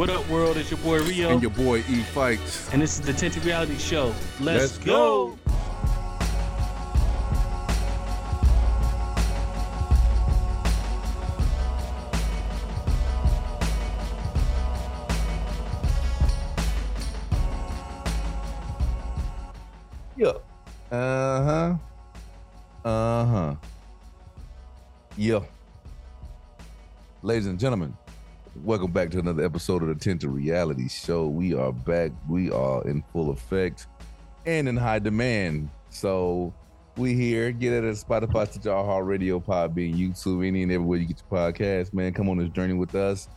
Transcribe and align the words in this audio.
What 0.00 0.08
up, 0.08 0.26
world? 0.30 0.56
It's 0.56 0.70
your 0.70 0.80
boy 0.80 1.02
Rio. 1.02 1.28
And 1.28 1.42
your 1.42 1.50
boy 1.50 1.80
E 1.80 2.02
Fikes. 2.14 2.72
And 2.72 2.80
this 2.80 2.98
is 2.98 3.04
the 3.04 3.12
Tinted 3.12 3.44
Reality 3.44 3.76
Show. 3.76 4.14
Let's, 4.40 4.78
Let's 4.78 4.78
go. 4.78 5.36
go. 5.36 5.38
Yeah. 20.16 20.96
Uh 20.96 21.44
huh. 21.44 21.76
Uh 22.88 23.24
huh. 23.26 23.54
Yeah. 25.18 25.40
Ladies 27.22 27.44
and 27.48 27.60
gentlemen, 27.60 27.94
welcome 28.70 28.92
back 28.92 29.10
to 29.10 29.18
another 29.18 29.44
episode 29.44 29.82
of 29.82 29.88
the 29.88 29.94
Tent 29.94 30.20
Tinted 30.20 30.30
Reality 30.30 30.88
Show. 30.88 31.26
We 31.26 31.54
are 31.54 31.72
back. 31.72 32.12
We 32.28 32.52
are 32.52 32.86
in 32.86 33.02
full 33.12 33.30
effect 33.30 33.88
and 34.46 34.68
in 34.68 34.76
high 34.76 35.00
demand. 35.00 35.70
So 35.88 36.54
we 36.96 37.14
here. 37.14 37.50
Get 37.50 37.72
it 37.72 37.82
at 37.82 37.96
Spotify, 37.96 38.46
to 38.46 38.52
Stitcher, 38.52 38.72
Heart 38.72 39.06
Radio, 39.06 39.40
Podbean, 39.40 39.96
YouTube, 39.96 40.46
any 40.46 40.62
and 40.62 40.70
everywhere 40.70 40.98
you 40.98 41.06
get 41.06 41.20
your 41.28 41.40
podcast, 41.40 41.92
man. 41.92 42.12
Come 42.12 42.28
on 42.28 42.38
this 42.38 42.48
journey 42.50 42.74
with 42.74 42.94
us. 42.94 43.28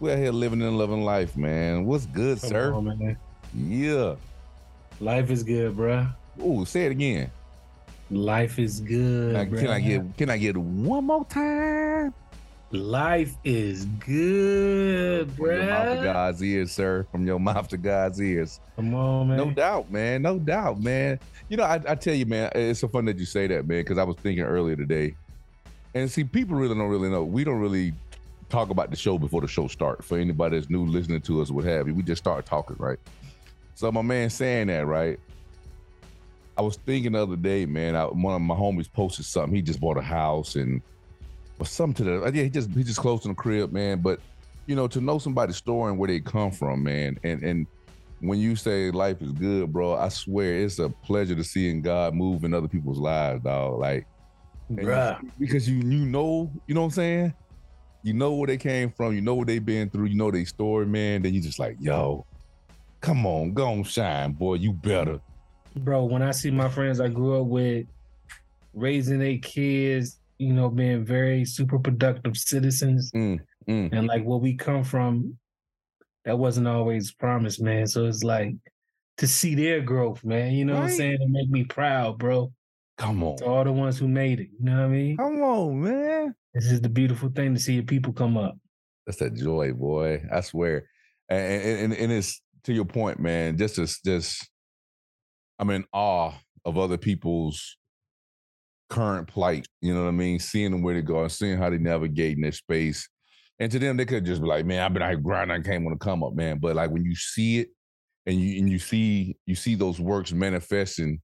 We're 0.00 0.16
here 0.16 0.32
living 0.32 0.62
and 0.62 0.78
loving 0.78 1.04
life, 1.04 1.36
man. 1.36 1.84
What's 1.84 2.06
good, 2.06 2.40
Come 2.40 2.48
sir? 2.48 2.72
On, 2.72 2.86
man. 2.86 3.18
Yeah. 3.54 4.14
Life 4.98 5.30
is 5.30 5.42
good, 5.42 5.76
bruh. 5.76 6.10
Oh, 6.40 6.64
say 6.64 6.86
it 6.86 6.92
again. 6.92 7.30
Life 8.10 8.58
is 8.58 8.80
good. 8.80 9.34
Now, 9.34 9.44
can 9.44 9.68
I 9.68 9.80
get 9.80 10.16
can 10.16 10.30
I 10.30 10.38
get 10.38 10.56
one 10.56 11.04
more 11.04 11.26
time? 11.26 12.14
Life 12.72 13.36
is 13.42 13.84
good, 13.98 15.34
bro. 15.36 15.56
From 15.56 15.66
your 15.66 15.66
mouth 15.66 15.98
to 15.98 16.04
God's 16.04 16.42
ears, 16.44 16.72
sir. 16.72 17.06
From 17.10 17.26
your 17.26 17.40
mouth 17.40 17.68
to 17.68 17.76
God's 17.76 18.22
ears. 18.22 18.60
Come 18.76 18.94
on, 18.94 19.28
man. 19.28 19.36
No 19.36 19.50
doubt, 19.50 19.90
man. 19.90 20.22
No 20.22 20.38
doubt, 20.38 20.80
man. 20.80 21.18
You 21.48 21.56
know, 21.56 21.64
I, 21.64 21.80
I 21.88 21.96
tell 21.96 22.14
you, 22.14 22.26
man, 22.26 22.52
it's 22.54 22.78
so 22.78 22.86
fun 22.86 23.06
that 23.06 23.18
you 23.18 23.24
say 23.24 23.48
that, 23.48 23.66
man, 23.66 23.80
because 23.80 23.98
I 23.98 24.04
was 24.04 24.16
thinking 24.18 24.44
earlier 24.44 24.76
today. 24.76 25.16
And 25.94 26.08
see, 26.08 26.22
people 26.22 26.56
really 26.56 26.76
don't 26.76 26.88
really 26.88 27.10
know. 27.10 27.24
We 27.24 27.42
don't 27.42 27.58
really 27.58 27.92
talk 28.50 28.70
about 28.70 28.90
the 28.90 28.96
show 28.96 29.18
before 29.18 29.40
the 29.40 29.48
show 29.48 29.66
starts. 29.66 30.06
For 30.06 30.16
anybody 30.16 30.56
that's 30.56 30.70
new 30.70 30.86
listening 30.86 31.22
to 31.22 31.42
us, 31.42 31.50
what 31.50 31.64
have 31.64 31.88
you, 31.88 31.94
we 31.94 32.04
just 32.04 32.22
start 32.22 32.46
talking, 32.46 32.76
right? 32.78 33.00
So 33.74 33.90
my 33.90 34.02
man 34.02 34.30
saying 34.30 34.68
that, 34.68 34.86
right? 34.86 35.18
I 36.56 36.62
was 36.62 36.76
thinking 36.76 37.12
the 37.12 37.22
other 37.22 37.34
day, 37.34 37.66
man. 37.66 37.96
I, 37.96 38.04
one 38.04 38.34
of 38.34 38.42
my 38.42 38.54
homies 38.54 38.92
posted 38.92 39.24
something. 39.24 39.56
He 39.56 39.60
just 39.60 39.80
bought 39.80 39.96
a 39.96 40.02
house 40.02 40.54
and 40.54 40.82
or 41.60 41.66
something 41.66 42.06
to 42.06 42.20
that. 42.20 42.34
Yeah, 42.34 42.44
he 42.44 42.50
just 42.50 42.70
he 42.70 42.82
just 42.82 42.98
closed 42.98 43.24
in 43.26 43.32
the 43.32 43.34
crib, 43.34 43.70
man. 43.70 44.00
But 44.00 44.18
you 44.66 44.74
know, 44.74 44.88
to 44.88 45.00
know 45.00 45.18
somebody's 45.18 45.56
story 45.56 45.90
and 45.90 45.98
where 45.98 46.08
they 46.08 46.20
come 46.20 46.50
from, 46.50 46.82
man, 46.82 47.18
and 47.22 47.42
and 47.42 47.66
when 48.20 48.38
you 48.38 48.56
say 48.56 48.90
life 48.90 49.20
is 49.22 49.32
good, 49.32 49.72
bro, 49.72 49.94
I 49.94 50.08
swear 50.08 50.56
it's 50.56 50.78
a 50.78 50.88
pleasure 50.88 51.34
to 51.34 51.44
seeing 51.44 51.82
God 51.82 52.14
move 52.14 52.44
in 52.44 52.54
other 52.54 52.68
people's 52.68 52.98
lives, 52.98 53.44
dog. 53.44 53.78
Like, 53.78 54.06
because 55.38 55.68
you 55.68 55.76
you 55.76 56.06
know, 56.06 56.50
you 56.66 56.74
know 56.74 56.80
what 56.80 56.86
I'm 56.86 56.92
saying. 56.92 57.34
You 58.02 58.14
know 58.14 58.32
where 58.32 58.46
they 58.46 58.56
came 58.56 58.90
from. 58.90 59.14
You 59.14 59.20
know 59.20 59.34
what 59.34 59.46
they've 59.46 59.64
been 59.64 59.90
through. 59.90 60.06
You 60.06 60.16
know 60.16 60.30
their 60.30 60.46
story, 60.46 60.86
man. 60.86 61.20
Then 61.20 61.34
you 61.34 61.42
just 61.42 61.58
like, 61.58 61.76
yo, 61.80 62.24
come 63.02 63.26
on, 63.26 63.52
go 63.52 63.66
on, 63.66 63.82
shine, 63.84 64.32
boy. 64.32 64.54
You 64.54 64.72
better, 64.72 65.20
bro. 65.76 66.04
When 66.04 66.22
I 66.22 66.30
see 66.30 66.50
my 66.50 66.70
friends 66.70 67.00
I 67.00 67.08
grew 67.08 67.42
up 67.42 67.46
with 67.46 67.86
raising 68.72 69.18
their 69.18 69.36
kids 69.38 70.19
you 70.40 70.54
know, 70.54 70.70
being 70.70 71.04
very 71.04 71.44
super 71.44 71.78
productive 71.78 72.34
citizens. 72.34 73.12
Mm, 73.14 73.40
mm. 73.68 73.92
And 73.92 74.06
like 74.06 74.24
where 74.24 74.38
we 74.38 74.54
come 74.56 74.82
from, 74.82 75.36
that 76.24 76.38
wasn't 76.38 76.66
always 76.66 77.12
promised, 77.12 77.60
man. 77.60 77.86
So 77.86 78.06
it's 78.06 78.24
like 78.24 78.54
to 79.18 79.26
see 79.26 79.54
their 79.54 79.82
growth, 79.82 80.24
man. 80.24 80.52
You 80.52 80.64
know 80.64 80.74
right. 80.74 80.80
what 80.80 80.90
I'm 80.90 80.96
saying? 80.96 81.18
It 81.20 81.28
make 81.28 81.50
me 81.50 81.64
proud, 81.64 82.18
bro. 82.18 82.50
Come 82.96 83.22
on. 83.22 83.36
To 83.36 83.44
all 83.44 83.64
the 83.64 83.72
ones 83.72 83.98
who 83.98 84.08
made 84.08 84.40
it. 84.40 84.48
You 84.58 84.64
know 84.64 84.78
what 84.78 84.84
I 84.84 84.88
mean? 84.88 85.16
Come 85.18 85.42
on, 85.42 85.82
man. 85.82 86.34
This 86.54 86.70
is 86.70 86.80
the 86.80 86.88
beautiful 86.88 87.28
thing 87.28 87.54
to 87.54 87.60
see 87.60 87.74
your 87.74 87.82
people 87.82 88.14
come 88.14 88.38
up. 88.38 88.56
That's 89.06 89.20
a 89.20 89.28
joy, 89.28 89.74
boy. 89.74 90.22
I 90.32 90.40
swear. 90.40 90.88
And 91.28 91.62
and, 91.62 91.92
and 91.92 92.12
it's 92.12 92.40
to 92.64 92.72
your 92.72 92.86
point, 92.86 93.20
man, 93.20 93.58
just 93.58 93.78
as 93.78 93.98
just 94.02 94.48
I'm 95.58 95.68
in 95.68 95.84
awe 95.92 96.32
of 96.64 96.78
other 96.78 96.96
people's 96.96 97.76
current 98.90 99.28
plight. 99.28 99.66
You 99.80 99.94
know 99.94 100.02
what 100.02 100.08
I 100.08 100.12
mean? 100.12 100.38
Seeing 100.38 100.72
them 100.72 100.82
where 100.82 100.94
they 100.94 101.02
go 101.02 101.22
and 101.22 101.32
seeing 101.32 101.56
how 101.56 101.70
they 101.70 101.78
navigate 101.78 102.36
in 102.36 102.42
their 102.42 102.52
space. 102.52 103.08
And 103.58 103.70
to 103.72 103.78
them, 103.78 103.96
they 103.96 104.04
could 104.04 104.24
just 104.24 104.42
be 104.42 104.48
like, 104.48 104.66
"Man, 104.66 104.82
I've 104.82 104.92
been 104.92 105.02
out 105.02 105.22
grinding. 105.22 105.56
I 105.56 105.62
can't 105.62 105.84
want 105.84 105.98
to 105.98 106.04
come 106.04 106.22
up, 106.22 106.34
man." 106.34 106.58
But 106.58 106.76
like 106.76 106.90
when 106.90 107.04
you 107.04 107.14
see 107.14 107.60
it, 107.60 107.68
and 108.26 108.40
you 108.40 108.58
and 108.58 108.70
you 108.70 108.78
see 108.78 109.36
you 109.46 109.54
see 109.54 109.74
those 109.74 110.00
works 110.00 110.32
manifesting 110.32 111.20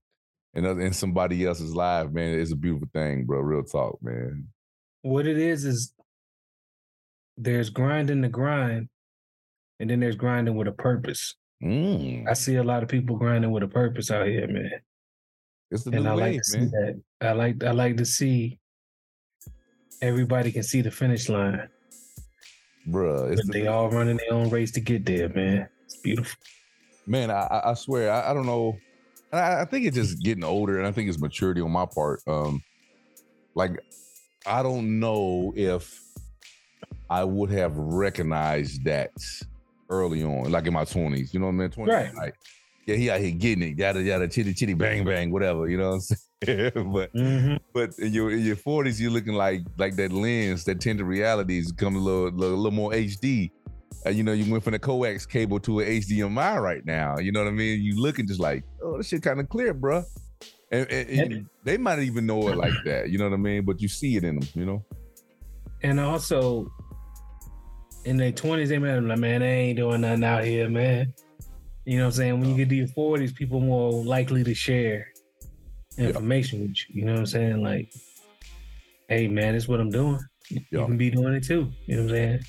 in 0.53 0.65
in 0.65 0.93
somebody 0.93 1.45
else's 1.45 1.75
life, 1.75 2.11
man, 2.11 2.39
it's 2.39 2.51
a 2.51 2.55
beautiful 2.55 2.87
thing, 2.93 3.25
bro. 3.25 3.39
Real 3.39 3.63
talk, 3.63 3.97
man. 4.01 4.47
What 5.01 5.27
it 5.27 5.37
is 5.37 5.65
is 5.65 5.93
there's 7.37 7.69
grinding 7.69 8.21
the 8.21 8.29
grind, 8.29 8.89
and 9.79 9.89
then 9.89 9.99
there's 9.99 10.15
grinding 10.15 10.55
with 10.55 10.67
a 10.67 10.71
purpose. 10.71 11.35
Mm. 11.63 12.27
I 12.27 12.33
see 12.33 12.55
a 12.55 12.63
lot 12.63 12.83
of 12.83 12.89
people 12.89 13.15
grinding 13.15 13.51
with 13.51 13.63
a 13.63 13.67
purpose 13.67 14.11
out 14.11 14.27
here, 14.27 14.47
man. 14.47 14.71
It's 15.71 15.83
the 15.83 15.91
and 15.91 16.03
new 16.03 16.09
I 16.11 16.15
wave, 16.15 16.41
like 16.53 16.71
man. 16.71 17.03
I 17.21 17.31
like 17.31 17.63
I 17.63 17.71
like 17.71 17.97
to 17.97 18.05
see 18.05 18.59
everybody 20.01 20.51
can 20.51 20.63
see 20.63 20.81
the 20.81 20.91
finish 20.91 21.29
line. 21.29 21.67
Bruh, 22.87 23.35
the 23.35 23.43
they 23.51 23.67
all 23.67 23.89
running 23.89 24.17
their 24.17 24.33
own 24.33 24.49
race 24.49 24.71
to 24.71 24.79
get 24.79 25.05
there, 25.05 25.29
man. 25.29 25.67
It's 25.85 25.97
beautiful. 25.97 26.37
Man, 27.05 27.31
I, 27.31 27.61
I 27.65 27.73
swear, 27.73 28.11
I, 28.11 28.31
I 28.31 28.33
don't 28.33 28.45
know. 28.45 28.77
I, 29.31 29.61
I 29.61 29.65
think 29.65 29.85
it's 29.85 29.95
just 29.95 30.21
getting 30.21 30.43
older, 30.43 30.77
and 30.77 30.87
I 30.87 30.91
think 30.91 31.09
it's 31.09 31.19
maturity 31.19 31.61
on 31.61 31.71
my 31.71 31.85
part. 31.85 32.21
Um, 32.27 32.61
like 33.55 33.79
I 34.45 34.61
don't 34.61 34.99
know 34.99 35.53
if 35.55 35.99
I 37.09 37.23
would 37.23 37.49
have 37.51 37.75
recognized 37.75 38.83
that 38.85 39.11
early 39.89 40.23
on, 40.23 40.51
like 40.51 40.67
in 40.67 40.73
my 40.73 40.85
twenties. 40.85 41.33
You 41.33 41.39
know 41.39 41.47
what 41.47 41.53
I 41.53 41.55
mean? 41.55 41.69
Twenty, 41.71 41.91
right. 41.91 42.15
like 42.15 42.35
yeah, 42.87 42.95
he 42.95 43.09
out 43.09 43.19
here 43.19 43.31
getting 43.31 43.63
it, 43.69 43.77
yada 43.77 44.01
yada, 44.01 44.29
chitty 44.29 44.53
chitty, 44.53 44.73
bang 44.73 45.03
bang, 45.03 45.29
whatever. 45.29 45.67
You 45.67 45.77
know 45.77 45.89
what 45.89 45.95
I'm 45.95 46.01
saying? 46.01 46.71
but 46.93 47.13
mm-hmm. 47.13 47.55
but 47.73 47.91
in 47.99 48.13
your 48.13 48.31
in 48.31 48.39
your 48.39 48.55
forties, 48.55 48.99
you're 48.99 49.11
looking 49.11 49.33
like 49.33 49.61
like 49.77 49.97
that 49.97 50.13
lens, 50.13 50.63
that 50.63 50.79
tinted 50.79 51.05
reality 51.05 51.59
is 51.59 51.73
becoming 51.73 52.01
a 52.01 52.03
little, 52.03 52.31
little, 52.31 52.55
little 52.55 52.71
more 52.71 52.91
HD. 52.91 53.51
Uh, 54.05 54.09
you 54.09 54.23
know, 54.23 54.31
you 54.31 54.49
went 54.49 54.63
from 54.63 54.71
the 54.71 54.79
coax 54.79 55.25
cable 55.25 55.59
to 55.59 55.81
an 55.81 55.87
HDMI 55.87 56.61
right 56.61 56.85
now. 56.85 57.17
You 57.17 57.33
know 57.33 57.43
what 57.43 57.49
I 57.49 57.51
mean? 57.51 57.81
You 57.81 58.01
looking 58.01 58.25
just 58.25 58.39
like, 58.39 58.63
oh, 58.81 58.97
this 58.97 59.09
shit 59.09 59.21
kind 59.21 59.41
of 59.41 59.49
clear, 59.49 59.73
bro. 59.73 60.05
And, 60.71 60.89
and, 60.89 61.09
and 61.09 61.45
they 61.65 61.77
might 61.77 61.99
even 61.99 62.25
know 62.25 62.47
it 62.47 62.55
like 62.55 62.73
that. 62.85 63.09
You 63.09 63.17
know 63.17 63.25
what 63.25 63.33
I 63.33 63.37
mean? 63.37 63.65
But 63.65 63.81
you 63.81 63.89
see 63.89 64.15
it 64.15 64.23
in 64.23 64.39
them. 64.39 64.49
You 64.53 64.65
know. 64.65 64.85
And 65.83 65.99
also, 65.99 66.71
in 68.05 68.15
their 68.15 68.31
twenties, 68.31 68.69
they 68.69 68.77
might 68.77 68.97
be 69.01 69.07
like, 69.07 69.19
man, 69.19 69.41
they 69.41 69.47
ain't 69.47 69.77
doing 69.77 70.01
nothing 70.01 70.23
out 70.23 70.45
here, 70.45 70.69
man. 70.69 71.13
You 71.87 71.99
know 71.99 72.03
what 72.03 72.07
I'm 72.07 72.11
saying? 72.15 72.39
When 72.41 72.49
you 72.49 72.57
get 72.57 72.67
to 72.67 72.75
your 72.75 72.87
40s, 72.87 73.33
people 73.33 73.61
more 73.61 73.93
likely 74.03 74.43
to 74.43 74.53
share 74.53 75.07
information 75.97 76.59
with 76.59 76.75
you. 76.89 76.99
You 76.99 77.05
know 77.05 77.13
what 77.13 77.19
I'm 77.19 77.25
saying? 77.27 77.63
Like, 77.63 77.93
hey 79.07 79.29
man, 79.29 79.55
it's 79.55 79.69
what 79.69 79.79
I'm 79.79 79.89
doing. 79.89 80.19
You 80.49 80.59
can 80.69 80.97
be 80.97 81.09
doing 81.09 81.33
it 81.33 81.45
too. 81.45 81.71
You 81.85 81.95
know 81.95 82.01
what 82.03 82.09
I'm 82.09 82.15
saying? 82.17 82.39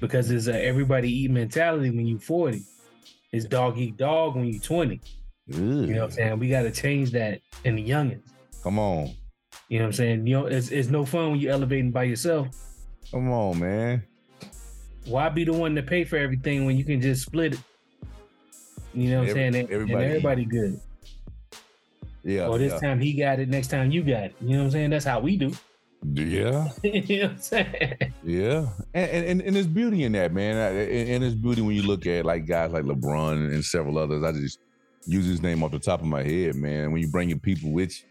Because 0.00 0.32
it's 0.32 0.48
a 0.48 0.64
everybody 0.64 1.12
eat 1.12 1.30
mentality 1.30 1.90
when 1.90 2.08
you're 2.08 2.18
40. 2.18 2.60
It's 3.30 3.44
dog 3.44 3.78
eat 3.78 3.96
dog 3.96 4.34
when 4.34 4.46
you're 4.46 4.60
20. 4.60 5.00
You 5.46 5.60
know 5.60 6.00
what 6.00 6.02
I'm 6.02 6.10
saying? 6.10 6.38
We 6.40 6.48
got 6.48 6.62
to 6.62 6.72
change 6.72 7.12
that 7.12 7.40
in 7.62 7.76
the 7.76 7.88
youngins. 7.88 8.28
Come 8.64 8.80
on. 8.80 9.14
You 9.68 9.78
know 9.78 9.84
what 9.84 9.88
I'm 9.90 9.92
saying? 9.92 10.26
You 10.26 10.40
know, 10.40 10.46
it's, 10.46 10.70
it's 10.70 10.88
no 10.88 11.04
fun 11.04 11.30
when 11.30 11.40
you're 11.40 11.52
elevating 11.52 11.92
by 11.92 12.02
yourself. 12.02 12.48
Come 13.12 13.30
on, 13.30 13.60
man. 13.60 14.02
Why 15.04 15.28
be 15.28 15.44
the 15.44 15.52
one 15.52 15.76
to 15.76 15.84
pay 15.84 16.02
for 16.02 16.16
everything 16.16 16.64
when 16.64 16.76
you 16.76 16.84
can 16.84 17.00
just 17.00 17.24
split 17.24 17.54
it? 17.54 17.60
You 18.94 19.10
know 19.10 19.20
what 19.20 19.28
I'm 19.28 19.34
saying? 19.34 19.54
And, 19.54 19.70
everybody, 19.70 20.04
and 20.04 20.04
everybody 20.04 20.44
good. 20.44 20.80
Yeah. 22.24 22.48
Or 22.48 22.58
this 22.58 22.72
yeah. 22.72 22.88
time 22.88 23.00
he 23.00 23.12
got 23.12 23.38
it, 23.38 23.48
next 23.48 23.68
time 23.68 23.90
you 23.90 24.02
got 24.02 24.24
it. 24.24 24.34
You 24.40 24.50
know 24.50 24.58
what 24.58 24.64
I'm 24.64 24.70
saying? 24.70 24.90
That's 24.90 25.04
how 25.04 25.20
we 25.20 25.36
do. 25.36 25.52
Yeah. 26.12 26.68
you 26.82 27.22
know 27.22 27.28
what 27.28 27.32
I'm 27.32 27.40
saying? 27.40 28.14
Yeah. 28.22 28.68
And, 28.94 29.10
and 29.10 29.40
and 29.42 29.56
there's 29.56 29.66
beauty 29.66 30.04
in 30.04 30.12
that, 30.12 30.32
man. 30.32 30.56
And, 30.56 31.08
and 31.08 31.22
there's 31.22 31.34
beauty 31.34 31.62
when 31.62 31.74
you 31.74 31.82
look 31.82 32.06
at 32.06 32.24
like 32.24 32.46
guys 32.46 32.72
like 32.72 32.84
LeBron 32.84 33.52
and 33.52 33.64
several 33.64 33.98
others. 33.98 34.22
I 34.22 34.32
just 34.32 34.60
use 35.06 35.26
his 35.26 35.42
name 35.42 35.62
off 35.62 35.70
the 35.70 35.78
top 35.78 36.00
of 36.00 36.06
my 36.06 36.22
head, 36.22 36.54
man. 36.54 36.92
When 36.92 37.00
you 37.00 37.08
bring 37.08 37.30
your 37.30 37.38
people 37.38 37.72
with 37.72 37.98
you, 37.98 38.06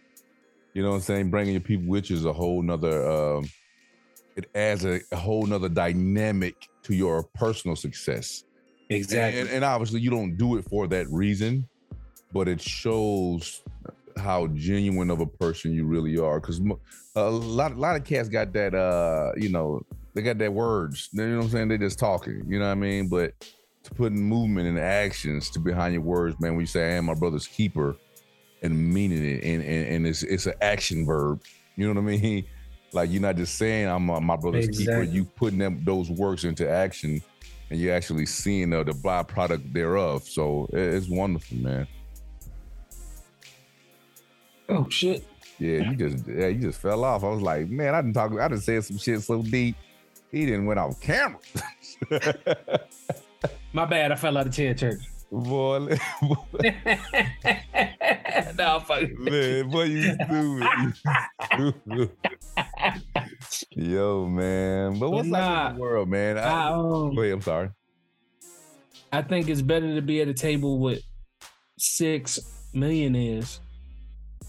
you 0.74 0.83
know 0.83 0.89
what 0.89 0.95
I'm 0.95 1.01
saying? 1.01 1.29
Bringing 1.29 1.53
your 1.53 1.62
people 1.62 1.88
with 1.88 2.09
you 2.09 2.15
is 2.15 2.25
a 2.25 2.33
whole 2.33 2.62
nother, 2.62 3.09
um, 3.09 3.50
it 4.35 4.50
adds 4.53 4.85
a, 4.85 5.00
a 5.12 5.15
whole 5.15 5.45
nother 5.45 5.69
dynamic 5.69 6.68
to 6.83 6.94
your 6.94 7.24
personal 7.35 7.75
success. 7.75 8.44
Exactly. 8.89 9.42
And, 9.42 9.50
and, 9.50 9.66
obviously, 9.66 10.00
you 10.00 10.10
don't 10.10 10.38
do 10.38 10.57
it 10.57 10.66
for 10.66 10.88
that 10.88 11.07
reason, 11.10 11.68
but 12.31 12.48
it 12.48 12.62
shows 12.62 13.62
how 14.18 14.48
genuine 14.48 15.10
of 15.10 15.19
a 15.19 15.25
person 15.25 15.74
you 15.74 15.86
really 15.86 16.18
are. 16.18 16.39
Because 16.39 16.62
a 17.16 17.30
lot, 17.30 17.74
a 17.74 17.75
lot 17.75 17.95
of 17.95 18.04
cats 18.04 18.30
got 18.30 18.54
that, 18.54 18.74
uh, 18.74 19.31
you 19.36 19.50
know, 19.50 19.81
they 20.13 20.22
got 20.22 20.38
that 20.38 20.54
words. 20.54 21.10
You 21.12 21.28
know 21.28 21.38
what 21.38 21.44
I'm 21.45 21.50
saying? 21.50 21.68
They 21.68 21.78
just 21.78 22.00
talking. 22.00 22.44
You 22.48 22.60
know 22.60 22.66
what 22.66 22.72
I 22.72 22.75
mean? 22.75 23.07
But 23.10 23.34
to 23.88 23.95
putting 23.95 24.22
movement 24.22 24.68
and 24.68 24.78
actions 24.78 25.50
to 25.51 25.60
behind 25.60 25.94
your 25.94 26.04
words, 26.04 26.39
man. 26.39 26.54
When 26.54 26.62
you 26.62 26.68
say 26.68 26.94
I 26.94 26.98
am 26.98 27.06
my 27.06 27.13
brother's 27.13 27.48
keeper 27.48 27.95
and 28.62 28.94
meaning 28.94 29.24
it 29.24 29.44
and 29.44 29.63
and, 29.63 29.88
and 29.88 30.07
it's 30.07 30.24
it's 30.24 30.45
an 30.45 30.56
action 30.62 31.06
verb. 31.06 31.42
You 31.75 31.88
know 31.88 32.01
what 32.01 32.13
I 32.13 32.18
mean? 32.18 32.45
Like 32.94 33.12
you're 33.12 33.22
not 33.22 33.36
just 33.36 33.56
saying 33.56 33.86
I'm 33.89 34.06
my, 34.06 34.19
my 34.19 34.38
brother's 34.38 34.69
exactly. 34.69 35.06
keeper, 35.06 35.13
you 35.13 35.25
putting 35.25 35.60
them 35.60 35.81
those 35.84 36.10
works 36.10 36.45
into 36.45 36.68
action 36.68 37.22
and 37.69 37.80
you're 37.80 37.94
actually 37.94 38.25
seeing 38.25 38.69
the, 38.69 38.84
the 38.84 38.92
byproduct 38.92 39.74
thereof. 39.74 40.24
So 40.24 40.69
it's 40.72 41.08
wonderful, 41.08 41.58
man. 41.58 41.88
Oh 44.69 44.90
shit. 44.90 45.25
Yeah, 45.60 45.90
you 45.90 45.96
just 45.96 46.28
yeah, 46.28 46.48
you 46.48 46.62
just 46.62 46.80
fell 46.80 47.04
off. 47.04 47.24
I 47.24 47.30
was 47.30 47.42
like, 47.42 47.69
man, 47.69 47.96
I 47.96 48.02
didn't 48.02 48.14
talk 48.14 48.31
I 48.34 48.48
didn't 48.48 48.62
say 48.64 48.80
some 48.81 48.98
shit 48.98 49.22
so 49.22 49.42
deep. 49.42 49.75
He 50.31 50.46
didn't 50.46 50.66
went 50.66 50.80
off 50.80 51.00
camera. 51.02 51.40
My 53.74 53.86
bad, 53.86 54.12
I 54.12 54.16
fell 54.16 54.38
out 54.38 54.48
of 54.48 54.54
chair 54.54 54.74
church. 54.74 55.00
Boy, 55.31 55.98
boy. 56.22 56.38
no, 58.58 58.80
fuck. 58.80 59.12
Man, 59.18 59.70
boy, 59.70 59.84
you 59.84 60.16
stupid. 61.46 62.12
Yo, 63.77 64.25
man. 64.25 64.97
But 64.97 65.12
what's 65.12 65.27
nah, 65.27 65.38
like 65.38 65.69
in 65.69 65.75
the 65.75 65.81
world, 65.81 66.09
man? 66.09 66.38
I, 66.39 66.41
I, 66.41 66.71
um, 66.71 67.15
wait, 67.15 67.31
I'm 67.31 67.41
sorry. 67.41 67.69
I 69.13 69.21
think 69.21 69.50
it's 69.50 69.62
better 69.62 69.94
to 69.94 70.01
be 70.01 70.19
at 70.19 70.27
a 70.27 70.33
table 70.33 70.79
with 70.79 71.03
six 71.77 72.39
millionaires 72.74 73.59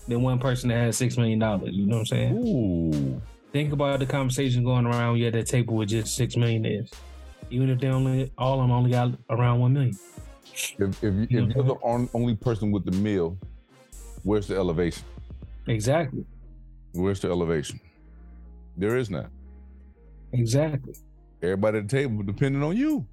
than 0.09 0.23
one 0.23 0.39
person 0.39 0.71
that 0.71 0.79
has 0.79 0.97
six 0.97 1.19
million 1.19 1.39
dollars. 1.39 1.75
You 1.75 1.87
know 1.87 1.97
what 1.97 2.01
I'm 2.01 2.07
saying? 2.07 2.39
Ooh. 2.39 3.21
Think 3.53 3.75
about 3.75 3.99
the 3.99 4.07
conversation 4.07 4.65
going 4.65 4.87
around 4.87 5.13
when 5.13 5.21
you're 5.21 5.29
at 5.29 5.35
that 5.35 5.47
table 5.47 5.77
with 5.77 5.91
just 5.91 6.17
six 6.17 6.35
millionaires. 6.35 6.91
Even 7.51 7.69
if 7.69 7.81
they 7.81 7.89
only 7.89 8.33
all 8.39 8.55
of 8.55 8.65
them 8.65 8.71
only 8.71 8.91
got 8.91 9.11
around 9.29 9.61
one 9.61 9.75
million. 9.75 9.99
If, 10.55 11.05
if, 11.05 11.31
you, 11.31 11.45
if 11.45 11.55
you're 11.55 11.65
the 11.65 12.09
only 12.15 12.35
person 12.35 12.71
with 12.71 12.87
the 12.87 12.93
meal, 12.93 13.37
where's 14.23 14.49
the 14.49 14.57
elevation? 14.57 15.05
Exactly. 15.67 16.25
Where's 16.93 17.21
the 17.21 17.29
elevation? 17.29 17.79
There 18.79 18.97
is 18.97 19.11
none. 19.11 19.29
Exactly. 20.33 20.95
Everybody 21.43 21.79
at 21.79 21.89
the 21.89 21.97
table 21.97 22.23
depending 22.23 22.63
on 22.63 22.77
you. 22.77 23.07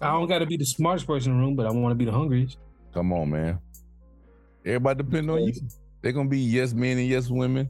I 0.00 0.12
don't 0.12 0.28
got 0.28 0.38
to 0.38 0.46
be 0.46 0.56
the 0.56 0.64
smartest 0.64 1.06
person 1.06 1.32
in 1.32 1.38
the 1.38 1.44
room, 1.44 1.56
but 1.56 1.66
I 1.66 1.72
want 1.72 1.90
to 1.90 1.96
be 1.96 2.04
the 2.04 2.12
hungriest. 2.12 2.56
Come 2.94 3.12
on, 3.12 3.30
man. 3.30 3.58
Everybody 4.64 5.02
depend 5.02 5.30
on 5.30 5.44
you. 5.44 5.52
They're 6.00 6.12
gonna 6.12 6.28
be 6.28 6.38
yes 6.38 6.72
men 6.72 6.98
and 6.98 7.08
yes 7.08 7.28
women, 7.28 7.68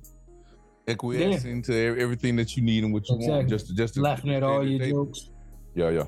acquiescing 0.87 1.57
yeah. 1.57 1.63
to 1.63 2.01
everything 2.01 2.37
that 2.37 2.57
you 2.57 2.63
need 2.63 2.85
and 2.85 2.93
what 2.93 3.09
you 3.09 3.17
exactly. 3.17 3.37
want. 3.37 3.49
Just, 3.49 3.67
to, 3.69 3.75
just 3.75 3.95
to, 3.95 4.03
laughing 4.03 4.35
at 4.35 4.43
all 4.43 4.67
your 4.67 4.79
table. 4.79 5.07
jokes. 5.07 5.31
Yeah, 5.75 5.91
yeah. 5.91 6.05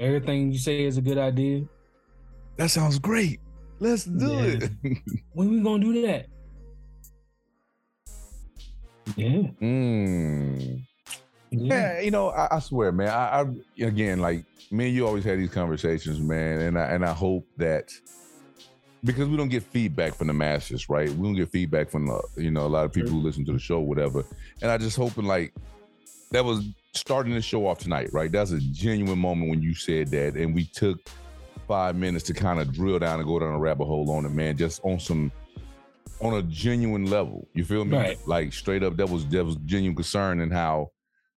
Everything 0.00 0.52
you 0.52 0.58
say 0.58 0.84
is 0.84 0.98
a 0.98 1.02
good 1.02 1.18
idea. 1.18 1.64
That 2.56 2.70
sounds 2.70 2.98
great. 2.98 3.40
Let's 3.78 4.04
do 4.04 4.32
yeah. 4.32 4.68
it. 4.82 4.98
when 5.32 5.50
we 5.50 5.60
gonna 5.60 5.82
do 5.82 6.02
that? 6.02 6.26
Yeah. 9.16 9.48
Mm. 9.60 10.82
Yeah. 11.50 11.74
yeah. 11.74 12.00
you 12.00 12.10
know, 12.10 12.30
I, 12.30 12.56
I 12.56 12.58
swear, 12.60 12.92
man. 12.92 13.08
I, 13.08 13.42
I, 13.42 13.84
again, 13.84 14.20
like 14.20 14.44
me 14.70 14.86
and 14.86 14.94
you 14.94 15.06
always 15.06 15.24
had 15.24 15.38
these 15.38 15.50
conversations, 15.50 16.20
man, 16.20 16.60
and 16.60 16.78
I 16.78 16.84
and 16.86 17.04
I 17.04 17.12
hope 17.12 17.46
that 17.58 17.92
because 19.04 19.28
we 19.28 19.36
don't 19.36 19.48
get 19.48 19.62
feedback 19.62 20.14
from 20.14 20.28
the 20.28 20.32
masses, 20.32 20.88
right? 20.88 21.10
We 21.10 21.26
don't 21.26 21.34
get 21.34 21.50
feedback 21.50 21.90
from 21.90 22.06
the, 22.06 22.22
you 22.36 22.50
know 22.50 22.66
a 22.66 22.68
lot 22.68 22.84
of 22.84 22.92
people 22.92 23.10
who 23.10 23.20
listen 23.20 23.44
to 23.46 23.52
the 23.52 23.58
show, 23.58 23.80
whatever. 23.80 24.24
And 24.62 24.70
I 24.70 24.78
just 24.78 24.96
hoping 24.96 25.24
like 25.24 25.52
that 26.30 26.44
was 26.44 26.64
starting 26.94 27.34
the 27.34 27.42
show 27.42 27.66
off 27.66 27.78
tonight, 27.78 28.10
right? 28.12 28.30
That's 28.32 28.52
a 28.52 28.60
genuine 28.60 29.18
moment 29.18 29.50
when 29.50 29.62
you 29.62 29.74
said 29.74 30.08
that, 30.08 30.34
and 30.34 30.54
we 30.54 30.64
took 30.64 30.98
five 31.68 31.96
minutes 31.96 32.24
to 32.26 32.34
kind 32.34 32.60
of 32.60 32.72
drill 32.72 32.98
down 32.98 33.18
and 33.18 33.28
go 33.28 33.38
down 33.38 33.54
a 33.54 33.58
rabbit 33.58 33.84
hole 33.84 34.10
on 34.10 34.24
it, 34.24 34.32
man. 34.32 34.56
Just 34.56 34.80
on 34.84 34.98
some 34.98 35.30
on 36.22 36.34
a 36.34 36.42
genuine 36.42 37.06
level. 37.06 37.48
You 37.52 37.64
feel 37.64 37.84
me? 37.84 37.96
Right. 37.96 38.18
Like 38.26 38.52
straight 38.52 38.82
up, 38.82 38.96
that 38.96 39.08
was 39.08 39.26
that 39.26 39.44
was 39.44 39.56
genuine 39.66 39.96
concern 39.96 40.40
and 40.40 40.52
how 40.52 40.88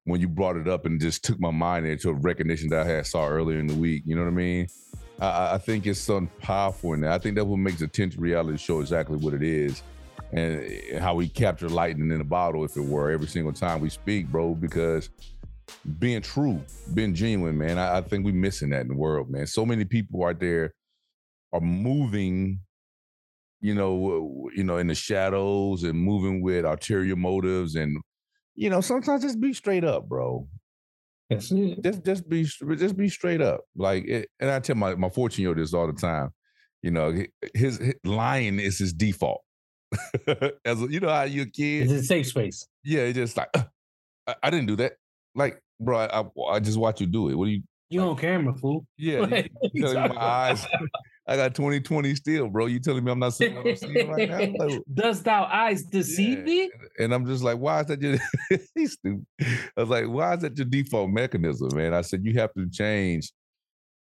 when 0.05 0.21
you 0.21 0.29
brought 0.29 0.57
it 0.57 0.69
up 0.69 0.85
and 0.85 1.01
just 1.01 1.25
took 1.25 1.41
my 1.41 1.51
mind 1.51 1.87
into 1.87 2.11
a 2.11 2.13
recognition 2.13 2.69
that 2.69 2.87
I 2.87 2.91
had 2.91 3.07
saw 3.07 3.27
earlier 3.27 3.59
in 3.59 3.67
the 3.67 3.75
week. 3.75 4.03
You 4.05 4.15
know 4.15 4.23
what 4.23 4.29
I 4.29 4.35
mean? 4.35 4.69
I, 5.19 5.55
I 5.55 5.59
think 5.59 5.87
it's 5.87 5.99
something 5.99 6.31
powerful 6.41 6.93
in 6.93 7.01
that. 7.01 7.13
I 7.13 7.19
think 7.19 7.37
that 7.37 7.45
what 7.45 7.57
makes 7.57 7.81
a 7.81 7.89
Tinted 7.89 8.21
reality 8.21 8.59
show 8.59 8.81
exactly 8.81 9.17
what 9.17 9.33
it 9.33 9.43
is. 9.43 9.83
And 10.33 10.99
how 10.99 11.15
we 11.15 11.29
capture 11.29 11.69
lightning 11.69 12.11
in 12.11 12.21
a 12.21 12.25
bottle, 12.25 12.65
if 12.65 12.77
it 12.77 12.85
were, 12.85 13.11
every 13.11 13.29
single 13.29 13.53
time 13.53 13.81
we 13.81 13.89
speak, 13.89 14.27
bro, 14.27 14.55
because 14.55 15.11
being 15.99 16.23
true, 16.23 16.61
being 16.93 17.15
genuine, 17.15 17.57
man. 17.57 17.79
I, 17.79 17.99
I 17.99 18.01
think 18.01 18.25
we're 18.25 18.35
missing 18.35 18.71
that 18.71 18.81
in 18.81 18.89
the 18.89 18.97
world, 18.97 19.31
man. 19.31 19.47
So 19.47 19.65
many 19.65 19.85
people 19.85 20.25
out 20.25 20.41
there 20.41 20.75
are 21.53 21.61
moving 21.61 22.61
you 23.65 23.75
know, 23.75 24.51
you 24.55 24.63
know, 24.63 24.77
in 24.77 24.89
the 24.89 24.95
shadows 24.95 25.85
and 25.85 25.99
moving 25.99 26.43
with 26.43 26.67
ulterior 26.67 27.17
motives, 27.17 27.77
and 27.77 27.97
you 28.55 28.69
know, 28.69 28.83
sometimes 28.83 29.23
just 29.23 29.41
be 29.41 29.55
straight 29.55 29.85
up, 29.85 30.07
bro. 30.07 30.47
That's 31.31 31.51
it. 31.51 31.83
Just, 31.83 32.05
just 32.05 32.29
be, 32.29 32.45
just 32.45 32.95
be 32.95 33.09
straight 33.09 33.41
up. 33.41 33.63
Like, 33.75 34.05
it, 34.07 34.29
and 34.39 34.51
I 34.51 34.61
tell 34.61 34.77
my 34.77 34.95
my 34.97 35.09
fourteen 35.09 35.45
year 35.45 35.49
old 35.49 35.59
this 35.59 35.73
all 35.73 35.87
the 35.87 35.95
time. 35.95 36.29
You 36.83 36.91
know, 36.91 37.25
his, 37.55 37.79
his 37.79 37.95
lying 38.05 38.61
is 38.61 38.79
his 38.79 38.93
default. 38.93 39.41
As 40.67 40.83
you 40.83 41.01
know 41.01 41.09
how 41.09 41.23
you 41.23 41.47
kid, 41.47 41.85
it's 41.85 41.93
a 41.93 42.03
safe 42.03 42.27
space. 42.27 42.69
Yeah, 42.85 43.01
it's 43.05 43.17
just 43.17 43.35
like 43.39 43.49
I, 44.27 44.35
I, 44.43 44.51
didn't 44.51 44.67
do 44.67 44.77
that. 44.77 44.97
Like, 45.35 45.59
bro, 45.81 46.01
I, 46.01 46.25
I 46.51 46.61
just 46.61 46.77
watch 46.77 47.01
you 47.01 47.07
do 47.07 47.31
it. 47.31 47.35
What 47.35 47.47
do 47.47 47.53
you? 47.53 47.63
You 47.89 48.01
like, 48.03 48.11
on 48.11 48.17
camera, 48.19 48.55
fool. 48.55 48.87
Yeah, 48.99 49.25
you, 49.73 49.89
you 49.89 49.95
my 49.95 50.21
eyes. 50.21 50.67
I 51.27 51.37
got 51.37 51.55
2020 51.55 52.15
still, 52.17 52.49
bro. 52.49 52.67
You 52.67 52.79
telling 52.81 53.03
me 53.03 53.11
I'm 53.11 53.19
not 53.19 53.33
seeing 53.33 53.55
what 53.55 53.67
I'm 53.67 53.77
seeing 53.77 54.11
right 54.11 54.29
now? 54.29 54.67
Like, 54.67 54.83
Does 54.95 55.23
thou 55.23 55.45
eyes 55.45 55.83
deceive 55.83 56.39
yeah. 56.39 56.45
me? 56.45 56.71
And 56.99 57.15
I'm 57.15 57.27
just 57.27 57.43
like, 57.43 57.59
why 57.59 57.81
is 57.81 57.87
that 57.87 58.03
your 58.03 58.19
he's 58.75 58.93
stupid. 58.93 59.25
I 59.41 59.81
was 59.81 59.89
like, 59.89 60.07
why 60.07 60.35
is 60.35 60.41
that 60.41 60.57
your 60.59 60.67
default 60.67 61.11
mechanism, 61.11 61.71
man? 61.75 61.95
I 61.95 62.03
said 62.03 62.25
you 62.25 62.39
have 62.39 62.53
to 62.55 62.69
change. 62.69 63.33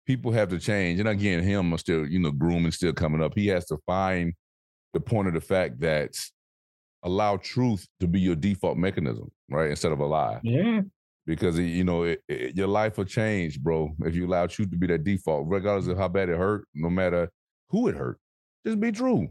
People 0.06 0.32
have 0.32 0.50
to 0.50 0.58
change. 0.58 1.00
And 1.00 1.08
again, 1.08 1.42
him 1.42 1.72
I'm 1.72 1.78
still, 1.78 2.06
you 2.06 2.18
know, 2.18 2.30
grooming 2.30 2.72
still 2.72 2.92
coming 2.92 3.22
up. 3.22 3.32
He 3.34 3.46
has 3.46 3.64
to 3.66 3.78
find 3.86 4.34
the 4.92 5.00
point 5.00 5.28
of 5.28 5.34
the 5.34 5.40
fact 5.40 5.80
that 5.80 6.14
allow 7.02 7.38
truth 7.38 7.86
to 8.00 8.06
be 8.06 8.20
your 8.20 8.36
default 8.36 8.76
mechanism, 8.76 9.30
right? 9.48 9.70
Instead 9.70 9.92
of 9.92 10.00
a 10.00 10.06
lie. 10.06 10.40
Yeah 10.42 10.82
because 11.26 11.58
you 11.58 11.84
know 11.84 12.04
it, 12.04 12.22
it, 12.28 12.56
your 12.56 12.66
life 12.66 12.98
will 12.98 13.04
change, 13.04 13.60
bro. 13.60 13.90
If 14.00 14.14
you 14.14 14.26
allow 14.26 14.46
truth 14.46 14.70
to 14.70 14.76
be 14.76 14.86
that 14.88 15.04
default, 15.04 15.46
regardless 15.48 15.88
of 15.88 15.98
how 15.98 16.08
bad 16.08 16.28
it 16.28 16.36
hurt, 16.36 16.66
no 16.74 16.90
matter 16.90 17.30
who 17.68 17.88
it 17.88 17.96
hurt, 17.96 18.18
just 18.66 18.80
be 18.80 18.92
true. 18.92 19.28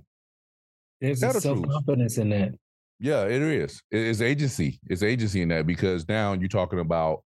There's 1.01 1.21
a 1.21 1.39
self 1.39 1.61
confidence 1.67 2.17
in 2.17 2.29
that. 2.29 2.51
Yeah, 2.99 3.23
it 3.23 3.41
is. 3.41 3.81
It's 3.91 4.21
agency. 4.21 4.79
It's 4.87 5.03
agency 5.03 5.41
in 5.41 5.49
that 5.49 5.67
because 5.67 6.07
now 6.07 6.33
you're 6.33 6.47
talking 6.47 6.79
about 6.79 7.23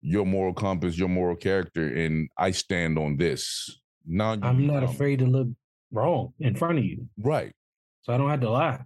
your 0.00 0.24
moral 0.24 0.54
compass, 0.54 0.96
your 0.96 1.08
moral 1.08 1.34
character, 1.34 1.86
and 1.88 2.28
I 2.38 2.52
stand 2.52 2.98
on 2.98 3.16
this. 3.16 3.80
Now 4.06 4.36
I'm 4.42 4.66
not 4.66 4.84
afraid 4.84 5.18
to 5.18 5.26
look 5.26 5.48
wrong 5.90 6.32
in 6.38 6.54
front 6.54 6.78
of 6.78 6.84
you. 6.84 7.08
Right. 7.18 7.52
So 8.02 8.12
I 8.12 8.18
don't 8.18 8.30
have 8.30 8.40
to 8.40 8.50
lie 8.50 8.84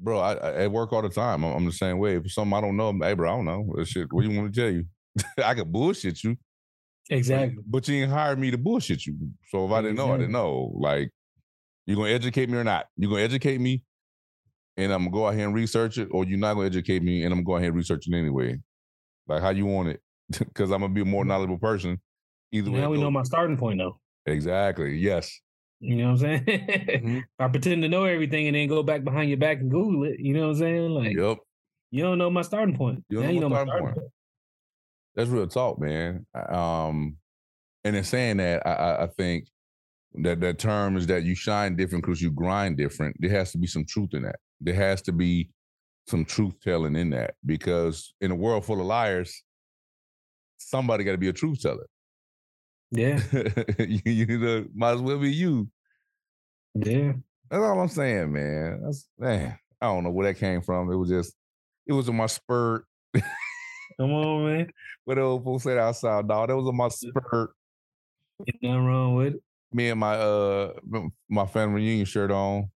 bro, 0.00 0.18
I, 0.18 0.62
I, 0.62 0.66
work 0.66 0.92
all 0.92 1.02
the 1.02 1.08
time. 1.08 1.44
I'm, 1.44 1.52
I'm, 1.52 1.64
the 1.64 1.72
same 1.72 1.98
way. 1.98 2.16
If 2.16 2.32
something 2.32 2.56
I 2.56 2.60
don't 2.60 2.76
know, 2.76 2.92
hey, 3.00 3.14
bro, 3.14 3.30
I 3.30 3.36
don't 3.36 3.44
know. 3.44 3.84
Shit, 3.84 4.12
what 4.12 4.22
do 4.22 4.30
you 4.30 4.40
want 4.40 4.52
to 4.52 4.60
tell 4.60 4.70
you? 4.70 4.84
I 5.44 5.54
could 5.54 5.70
bullshit 5.70 6.24
you. 6.24 6.36
Exactly. 7.10 7.62
But, 7.66 7.86
you 7.88 8.00
didn't 8.00 8.12
hire 8.12 8.36
me 8.36 8.50
to 8.50 8.58
bullshit 8.58 9.04
you. 9.04 9.16
So 9.48 9.66
if 9.66 9.72
I 9.72 9.82
didn't 9.82 9.96
know, 9.96 10.12
I 10.12 10.16
didn't 10.16 10.32
know. 10.32 10.72
Like, 10.74 11.10
you're 11.86 11.96
gonna 11.96 12.10
educate 12.10 12.48
me 12.48 12.56
or 12.56 12.64
not? 12.64 12.86
You're 12.96 13.10
gonna 13.10 13.22
educate 13.22 13.60
me, 13.60 13.82
and 14.76 14.92
I'm 14.92 15.00
gonna 15.00 15.10
go 15.10 15.26
out 15.26 15.34
here 15.34 15.46
and 15.46 15.54
research 15.54 15.98
it, 15.98 16.08
or 16.12 16.24
you're 16.24 16.38
not 16.38 16.54
gonna 16.54 16.66
educate 16.66 17.02
me, 17.02 17.24
and 17.24 17.32
I'm 17.32 17.38
gonna 17.38 17.46
go 17.46 17.56
ahead 17.56 17.68
and 17.68 17.76
research 17.76 18.06
it 18.06 18.14
anyway. 18.16 18.58
Like 19.26 19.42
how 19.42 19.50
you 19.50 19.66
want 19.66 19.88
it, 19.88 20.00
because 20.38 20.70
I'm 20.70 20.80
gonna 20.80 20.94
be 20.94 21.00
a 21.00 21.04
more 21.04 21.24
mm. 21.24 21.28
knowledgeable 21.28 21.58
person. 21.58 22.00
Either 22.52 22.70
now 22.70 22.76
way. 22.76 22.80
Now 22.82 22.90
we 22.90 23.00
know 23.00 23.10
my 23.10 23.22
starting 23.24 23.56
point, 23.56 23.78
though. 23.78 23.98
Exactly. 24.26 24.96
Yes. 24.96 25.40
You 25.80 25.96
know 25.96 26.04
what 26.04 26.10
I'm 26.10 26.18
saying? 26.18 26.44
mm-hmm. 26.44 27.18
I 27.38 27.48
pretend 27.48 27.82
to 27.82 27.88
know 27.88 28.04
everything 28.04 28.46
and 28.46 28.56
then 28.56 28.68
go 28.68 28.82
back 28.82 29.02
behind 29.02 29.30
your 29.30 29.38
back 29.38 29.60
and 29.60 29.70
Google 29.70 30.04
it. 30.04 30.20
You 30.20 30.34
know 30.34 30.48
what 30.48 30.56
I'm 30.56 30.58
saying? 30.58 30.90
Like, 30.90 31.16
yep. 31.16 31.38
You 31.90 32.04
don't 32.04 32.18
know 32.18 32.30
my 32.30 32.42
starting 32.42 32.76
point. 32.76 33.04
You, 33.08 33.18
don't 33.18 33.26
know, 33.26 33.32
you 33.32 33.40
know 33.40 33.48
my 33.48 33.64
starting, 33.64 33.84
point. 33.84 33.96
point. 33.96 34.08
That's 35.16 35.30
real 35.30 35.48
talk, 35.48 35.80
man. 35.80 36.24
Um, 36.34 37.16
and 37.82 37.96
in 37.96 38.04
saying 38.04 38.36
that, 38.36 38.64
I, 38.66 39.04
I 39.04 39.06
think 39.16 39.48
that 40.14 40.40
that 40.40 40.58
term 40.58 40.96
is 40.96 41.06
that 41.08 41.24
you 41.24 41.34
shine 41.34 41.76
different 41.76 42.04
because 42.04 42.22
you 42.22 42.30
grind 42.30 42.76
different. 42.76 43.16
There 43.18 43.30
has 43.30 43.52
to 43.52 43.58
be 43.58 43.66
some 43.66 43.84
truth 43.84 44.10
in 44.12 44.22
that. 44.22 44.36
There 44.60 44.74
has 44.74 45.02
to 45.02 45.12
be 45.12 45.50
some 46.06 46.24
truth 46.24 46.54
telling 46.62 46.96
in 46.96 47.10
that 47.10 47.34
because 47.44 48.12
in 48.20 48.30
a 48.30 48.34
world 48.34 48.64
full 48.64 48.80
of 48.80 48.86
liars, 48.86 49.42
somebody 50.58 51.04
got 51.04 51.12
to 51.12 51.18
be 51.18 51.28
a 51.28 51.32
truth 51.32 51.62
teller. 51.62 51.86
Yeah. 52.90 53.20
you, 53.78 54.00
you 54.04 54.38
know, 54.38 54.66
might 54.74 54.92
as 54.92 55.00
well 55.00 55.18
be 55.18 55.32
you. 55.32 55.68
Yeah. 56.74 57.12
That's 57.50 57.62
all 57.62 57.80
I'm 57.80 57.88
saying, 57.88 58.32
man. 58.32 58.82
That's 58.84 59.08
man. 59.18 59.58
I 59.80 59.86
don't 59.86 60.04
know 60.04 60.10
where 60.10 60.26
that 60.32 60.38
came 60.38 60.60
from. 60.62 60.90
It 60.90 60.96
was 60.96 61.08
just, 61.08 61.34
it 61.86 61.92
was 61.92 62.08
in 62.08 62.16
my 62.16 62.26
spurt. 62.26 62.84
Come 63.14 64.12
on, 64.12 64.46
man. 64.46 64.70
What 65.04 65.14
the 65.16 65.22
old 65.22 65.44
folks 65.44 65.64
said 65.64 65.78
outside, 65.78 66.28
dog. 66.28 66.48
That 66.48 66.56
was 66.56 66.68
on 66.68 66.76
my 66.76 66.88
spurt. 66.88 67.50
Ain't 68.46 68.62
nothing 68.62 68.84
wrong 68.84 69.14
with 69.16 69.34
it. 69.34 69.42
Me 69.72 69.88
and 69.88 69.98
my 69.98 70.14
uh 70.14 70.72
my 71.28 71.46
family 71.46 71.82
reunion 71.82 72.06
shirt 72.06 72.30
on. 72.30 72.70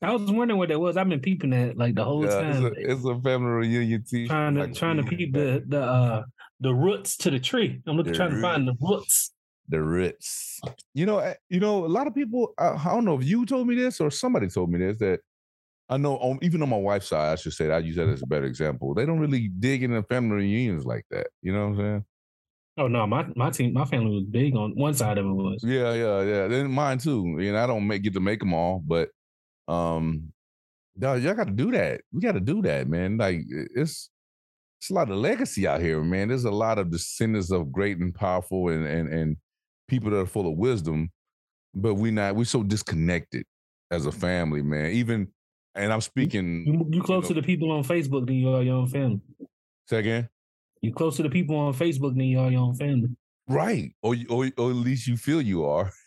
I 0.00 0.12
was 0.12 0.30
wondering 0.30 0.58
what 0.58 0.68
that 0.68 0.78
was. 0.80 0.96
I've 0.96 1.08
been 1.08 1.20
peeping 1.20 1.50
that 1.50 1.76
like 1.76 1.94
the 1.94 2.04
whole 2.04 2.24
Yeah, 2.24 2.40
time. 2.40 2.66
it's, 2.66 2.78
a, 2.78 2.92
it's 2.92 3.04
a 3.04 3.20
family 3.20 3.50
reunion 3.50 4.04
t 4.08 4.28
trying 4.28 4.54
to 4.54 4.72
trying 4.72 4.98
to 4.98 5.02
peep 5.02 5.34
the 5.34 5.62
the 5.66 5.82
uh 5.82 6.22
the 6.62 6.74
roots 6.74 7.16
to 7.18 7.30
the 7.30 7.40
tree. 7.40 7.82
I'm 7.86 7.96
looking 7.96 8.12
The 8.12 8.16
trying 8.18 8.30
to 8.30 8.40
find 8.40 8.66
the 8.68 8.74
roots. 8.80 9.32
the 9.68 9.82
roots. 9.82 10.60
You 10.94 11.06
know, 11.06 11.18
eh, 11.18 11.34
you 11.48 11.60
know, 11.60 11.84
a 11.84 11.88
lot 11.88 12.06
of 12.06 12.14
people. 12.14 12.54
I, 12.58 12.70
I 12.70 12.84
don't 12.94 13.04
know 13.04 13.18
if 13.18 13.24
you 13.24 13.44
told 13.46 13.66
me 13.66 13.74
this 13.74 14.00
or 14.00 14.10
somebody 14.10 14.48
told 14.48 14.70
me 14.70 14.78
this 14.78 14.98
that 14.98 15.20
I 15.88 15.96
know. 15.96 16.16
On, 16.18 16.38
even 16.42 16.62
on 16.62 16.68
my 16.70 16.76
wife's 16.78 17.08
side, 17.08 17.32
I 17.32 17.36
should 17.36 17.52
say, 17.52 17.66
that 17.68 17.74
I 17.74 17.78
use 17.78 17.96
that 17.96 18.08
as 18.08 18.22
a 18.22 18.26
better 18.26 18.46
example. 18.46 18.94
They 18.94 19.06
don't 19.06 19.20
really 19.20 19.48
dig 19.48 19.82
into 19.82 20.02
family 20.04 20.36
reunions 20.36 20.86
like 20.86 21.04
that. 21.10 21.28
You 21.42 21.52
know 21.52 21.68
what 21.68 21.72
I'm 21.72 21.76
saying? 21.78 22.04
Oh 22.78 22.88
no, 22.88 23.06
my 23.06 23.26
my 23.36 23.50
team, 23.50 23.74
my 23.74 23.84
family 23.84 24.14
was 24.14 24.24
big 24.24 24.56
on 24.56 24.72
one 24.76 24.94
side 24.94 25.18
of 25.18 25.26
it 25.26 25.30
was. 25.30 25.62
Yeah, 25.62 25.92
yeah, 25.92 26.22
yeah. 26.22 26.46
Then 26.48 26.70
mine 26.70 26.98
too. 26.98 27.36
You 27.38 27.52
know, 27.52 27.62
I 27.62 27.66
don't 27.66 27.86
make, 27.86 28.02
get 28.02 28.14
to 28.14 28.20
make 28.20 28.40
them 28.40 28.54
all, 28.54 28.82
but 28.84 29.10
um, 29.68 30.32
dog, 30.98 31.22
y'all 31.22 31.34
got 31.34 31.48
to 31.48 31.52
do 31.52 31.70
that. 31.72 32.00
We 32.12 32.22
got 32.22 32.32
to 32.32 32.40
do 32.40 32.62
that, 32.62 32.88
man. 32.88 33.18
Like 33.18 33.40
it's 33.74 34.08
it's 34.82 34.90
a 34.90 34.94
lot 34.94 35.08
of 35.08 35.16
legacy 35.16 35.64
out 35.64 35.80
here, 35.80 36.02
man. 36.02 36.26
There's 36.26 36.44
a 36.44 36.50
lot 36.50 36.76
of 36.76 36.90
descendants 36.90 37.52
of 37.52 37.70
great 37.70 37.98
and 37.98 38.12
powerful 38.12 38.68
and 38.68 38.84
and 38.84 39.08
and 39.08 39.36
people 39.86 40.10
that 40.10 40.18
are 40.18 40.26
full 40.26 40.50
of 40.50 40.58
wisdom, 40.58 41.12
but 41.72 41.94
we 41.94 42.10
not 42.10 42.34
we 42.34 42.44
so 42.44 42.64
disconnected 42.64 43.46
as 43.92 44.06
a 44.06 44.10
family, 44.10 44.60
man. 44.60 44.90
Even 44.90 45.28
and 45.76 45.92
I'm 45.92 46.00
speaking. 46.00 46.66
You 46.66 46.84
you 46.90 47.00
close 47.00 47.22
know- 47.22 47.28
to 47.28 47.34
the 47.34 47.46
people 47.46 47.70
on 47.70 47.84
Facebook 47.84 48.26
than 48.26 48.34
you 48.34 48.52
are 48.52 48.62
your 48.64 48.74
own 48.74 48.88
family. 48.88 49.20
Say 49.88 50.00
again. 50.00 50.28
You 50.80 50.92
close 50.92 51.16
to 51.18 51.22
the 51.22 51.30
people 51.30 51.54
on 51.54 51.74
Facebook 51.74 52.16
than 52.16 52.24
you 52.24 52.40
are 52.40 52.50
your 52.50 52.62
own 52.62 52.74
family. 52.74 53.10
Right, 53.48 53.94
or 54.02 54.16
or 54.28 54.50
or 54.58 54.70
at 54.70 54.76
least 54.76 55.06
you 55.06 55.16
feel 55.16 55.40
you 55.40 55.64
are. 55.64 55.92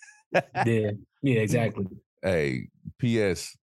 Yeah, 0.66 0.92
yeah, 1.22 1.40
exactly. 1.40 1.86
Hey, 2.22 2.68
P.S. 3.00 3.56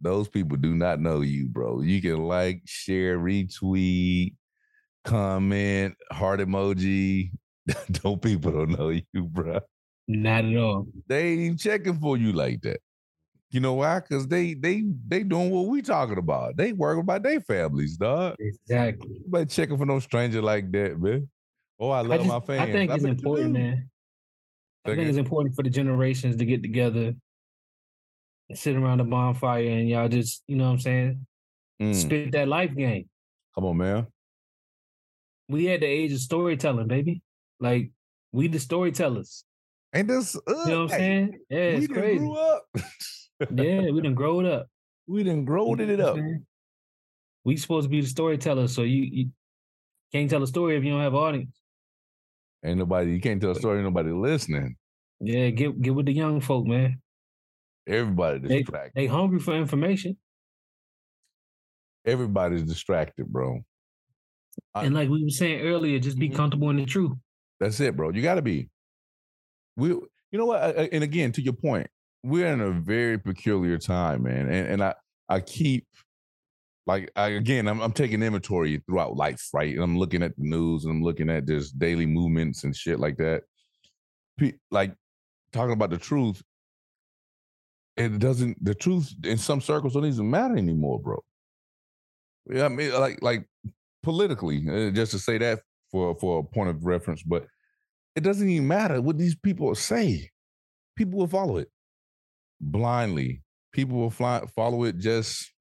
Those 0.00 0.28
people 0.28 0.56
do 0.56 0.74
not 0.74 0.98
know 0.98 1.20
you, 1.20 1.46
bro. 1.46 1.82
You 1.82 2.02
can 2.02 2.24
like, 2.24 2.62
share, 2.64 3.16
retweet, 3.16 4.34
comment, 5.04 5.94
heart 6.10 6.40
emoji. 6.40 7.30
don't 7.92 8.20
people 8.20 8.52
don't 8.52 8.78
know 8.78 8.88
you, 8.88 9.24
bro. 9.24 9.60
Not 10.08 10.44
at 10.44 10.56
all. 10.56 10.86
They 11.06 11.28
ain't 11.28 11.40
even 11.40 11.56
checking 11.56 11.98
for 11.98 12.16
you 12.16 12.32
like 12.32 12.62
that. 12.62 12.80
You 13.50 13.60
know 13.60 13.74
why? 13.74 14.00
Because 14.00 14.28
they 14.28 14.54
they 14.54 14.84
they 15.08 15.22
doing 15.22 15.50
what 15.50 15.66
we 15.66 15.82
talking 15.82 16.18
about. 16.18 16.56
They 16.56 16.72
working 16.72 17.00
about 17.00 17.22
their 17.22 17.40
families, 17.40 17.96
dog. 17.96 18.36
Exactly. 18.38 19.16
But 19.26 19.50
checking 19.50 19.76
for 19.76 19.86
no 19.86 19.98
stranger 19.98 20.40
like 20.40 20.70
that, 20.72 21.00
man. 21.00 21.28
Oh, 21.78 21.90
I 21.90 21.98
I, 21.98 22.02
love 22.02 22.20
just, 22.20 22.28
my 22.28 22.40
fans. 22.40 22.60
I 22.60 22.72
think 22.72 22.90
it's 22.92 23.04
important, 23.04 23.52
man. 23.52 23.90
I 24.84 24.94
think 24.94 25.08
it's 25.08 25.18
important 25.18 25.54
for 25.54 25.62
the 25.62 25.70
generations 25.70 26.36
to 26.36 26.44
get 26.44 26.62
together 26.62 27.14
and 28.48 28.58
sit 28.58 28.76
around 28.76 28.98
the 28.98 29.04
bonfire 29.04 29.68
and 29.68 29.88
y'all 29.88 30.08
just, 30.08 30.42
you 30.46 30.56
know 30.56 30.64
what 30.64 30.72
I'm 30.72 30.80
saying, 30.80 31.26
Mm, 31.80 31.94
spit 31.94 32.32
that 32.32 32.46
life 32.46 32.74
game. 32.76 33.08
Come 33.54 33.64
on, 33.64 33.76
man. 33.78 34.06
We 35.50 35.68
at 35.72 35.80
the 35.80 35.86
age 35.86 36.12
of 36.12 36.20
storytelling, 36.20 36.86
baby. 36.86 37.22
Like 37.58 37.90
we 38.32 38.46
the 38.48 38.58
storytellers. 38.60 39.44
Ain't 39.94 40.06
this? 40.08 40.36
Uh, 40.36 40.40
You 40.46 40.54
know 40.54 40.82
what 40.84 40.92
I'm 40.92 40.98
saying? 40.98 41.38
Yeah, 41.50 41.58
we 41.58 41.62
it's 41.76 41.86
done 41.88 41.96
crazy. 41.96 42.18
grew 42.18 42.34
up. 42.36 42.62
Yeah, 43.54 43.90
we 43.90 44.00
done 44.02 44.14
grow 44.14 44.40
it 44.40 44.46
up. 44.46 44.66
we 45.06 45.22
done 45.24 45.44
growed 45.46 45.80
You 45.80 45.86
know 45.86 45.92
it 45.94 46.00
up. 46.00 46.16
We 47.44 47.56
supposed 47.56 47.86
to 47.86 47.88
be 47.88 48.02
the 48.02 48.06
storytellers, 48.06 48.74
so 48.74 48.82
you, 48.82 49.02
you 49.10 49.30
can't 50.12 50.28
tell 50.28 50.42
a 50.42 50.46
story 50.46 50.76
if 50.76 50.84
you 50.84 50.90
don't 50.90 51.00
have 51.00 51.14
audience. 51.14 51.56
Ain't 52.62 52.76
nobody, 52.78 53.12
you 53.12 53.20
can't 53.20 53.40
tell 53.40 53.52
a 53.52 53.54
story, 53.54 53.82
nobody 53.82 54.10
listening. 54.12 54.76
Yeah, 55.20 55.48
get 55.50 55.80
get 55.80 55.94
with 55.94 56.04
the 56.06 56.12
young 56.12 56.40
folk, 56.42 56.66
man. 56.66 57.00
Everybody 57.88 58.40
They- 58.40 58.58
distracted. 58.58 58.92
They 58.94 59.06
hungry 59.06 59.40
for 59.40 59.54
information. 59.54 60.18
Everybody's 62.04 62.62
distracted, 62.62 63.26
bro. 63.26 63.60
I- 64.74 64.84
and 64.86 64.94
like 64.94 65.08
we 65.08 65.22
were 65.24 65.30
saying 65.30 65.60
earlier, 65.62 65.98
just 65.98 66.18
be 66.18 66.28
Mhm. 66.30 66.34
comfortable 66.36 66.70
in 66.70 66.76
the 66.76 66.86
truth. 66.86 67.12
That's 67.58 67.80
it, 67.80 67.96
bro. 67.96 68.10
You 68.10 68.22
gotta 68.22 68.42
be. 68.42 68.68
We 69.76 69.88
you 69.88 70.38
know 70.38 70.46
what? 70.46 70.76
And 70.92 71.02
again, 71.02 71.32
to 71.32 71.42
your 71.42 71.52
point, 71.54 71.88
we're 72.22 72.46
in 72.52 72.60
a 72.60 72.70
very 72.70 73.18
peculiar 73.18 73.78
time, 73.78 74.22
man. 74.24 74.48
And 74.48 74.66
and 74.68 74.82
I 74.82 74.94
I 75.28 75.40
keep 75.40 75.86
like 76.86 77.10
I 77.16 77.28
again, 77.30 77.68
I'm 77.68 77.80
I'm 77.80 77.92
taking 77.92 78.22
inventory 78.22 78.82
throughout 78.86 79.16
life, 79.16 79.48
right? 79.52 79.74
And 79.74 79.82
I'm 79.82 79.98
looking 79.98 80.22
at 80.22 80.36
the 80.36 80.42
news 80.44 80.84
and 80.84 80.92
I'm 80.92 81.02
looking 81.02 81.28
at 81.30 81.46
just 81.46 81.78
daily 81.78 82.06
movements 82.06 82.64
and 82.64 82.74
shit 82.76 82.98
like 83.00 83.16
that. 83.18 83.44
Like 84.70 84.94
talking 85.52 85.72
about 85.72 85.90
the 85.90 85.98
truth, 85.98 86.42
it 87.96 88.18
doesn't 88.18 88.62
the 88.64 88.74
truth 88.74 89.14
in 89.24 89.36
some 89.36 89.60
circles 89.60 89.94
don't 89.94 90.06
even 90.06 90.30
matter 90.30 90.56
anymore, 90.56 91.00
bro. 91.00 91.22
Yeah, 92.48 92.64
I 92.64 92.68
mean, 92.68 92.92
like 92.92 93.20
like 93.22 93.46
politically, 94.02 94.64
uh, 94.68 94.90
just 94.90 95.12
to 95.12 95.18
say 95.18 95.38
that 95.38 95.60
for 95.90 96.16
for 96.16 96.40
a 96.40 96.42
point 96.42 96.70
of 96.70 96.84
reference, 96.84 97.22
but 97.22 97.46
it 98.16 98.22
doesn't 98.22 98.48
even 98.48 98.66
matter 98.68 99.00
what 99.00 99.18
these 99.18 99.36
people 99.36 99.74
say. 99.74 100.30
People 100.96 101.18
will 101.18 101.26
follow 101.26 101.56
it 101.56 101.68
blindly. 102.60 103.42
People 103.72 103.98
will 103.98 104.10
fly, 104.10 104.42
follow 104.54 104.84
it 104.84 104.98
just 104.98 105.52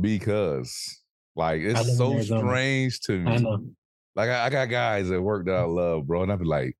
because. 0.00 1.00
Like 1.34 1.62
it's 1.62 1.96
so 1.96 2.12
Arizona. 2.12 2.40
strange 2.40 3.00
to 3.00 3.18
me. 3.18 3.32
I. 3.32 3.56
Like 4.14 4.28
I, 4.28 4.46
I 4.46 4.50
got 4.50 4.68
guys 4.68 5.10
at 5.10 5.22
work 5.22 5.46
that 5.46 5.54
I 5.54 5.62
love, 5.62 6.06
bro, 6.06 6.22
and 6.22 6.30
I 6.30 6.36
be 6.36 6.44
like, 6.44 6.76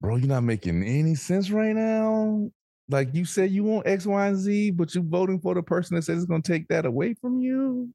bro, 0.00 0.16
you're 0.16 0.28
not 0.28 0.42
making 0.42 0.82
any 0.82 1.14
sense 1.14 1.50
right 1.50 1.74
now. 1.74 2.50
Like 2.90 3.14
you 3.14 3.24
said 3.24 3.50
you 3.50 3.64
want 3.64 3.86
X, 3.86 4.04
Y, 4.04 4.26
and 4.26 4.36
Z, 4.36 4.72
but 4.72 4.94
you're 4.94 5.04
voting 5.04 5.40
for 5.40 5.54
the 5.54 5.62
person 5.62 5.96
that 5.96 6.02
says 6.02 6.18
it's 6.18 6.26
gonna 6.26 6.42
take 6.42 6.68
that 6.68 6.84
away 6.84 7.14
from 7.14 7.40
you. 7.40 7.88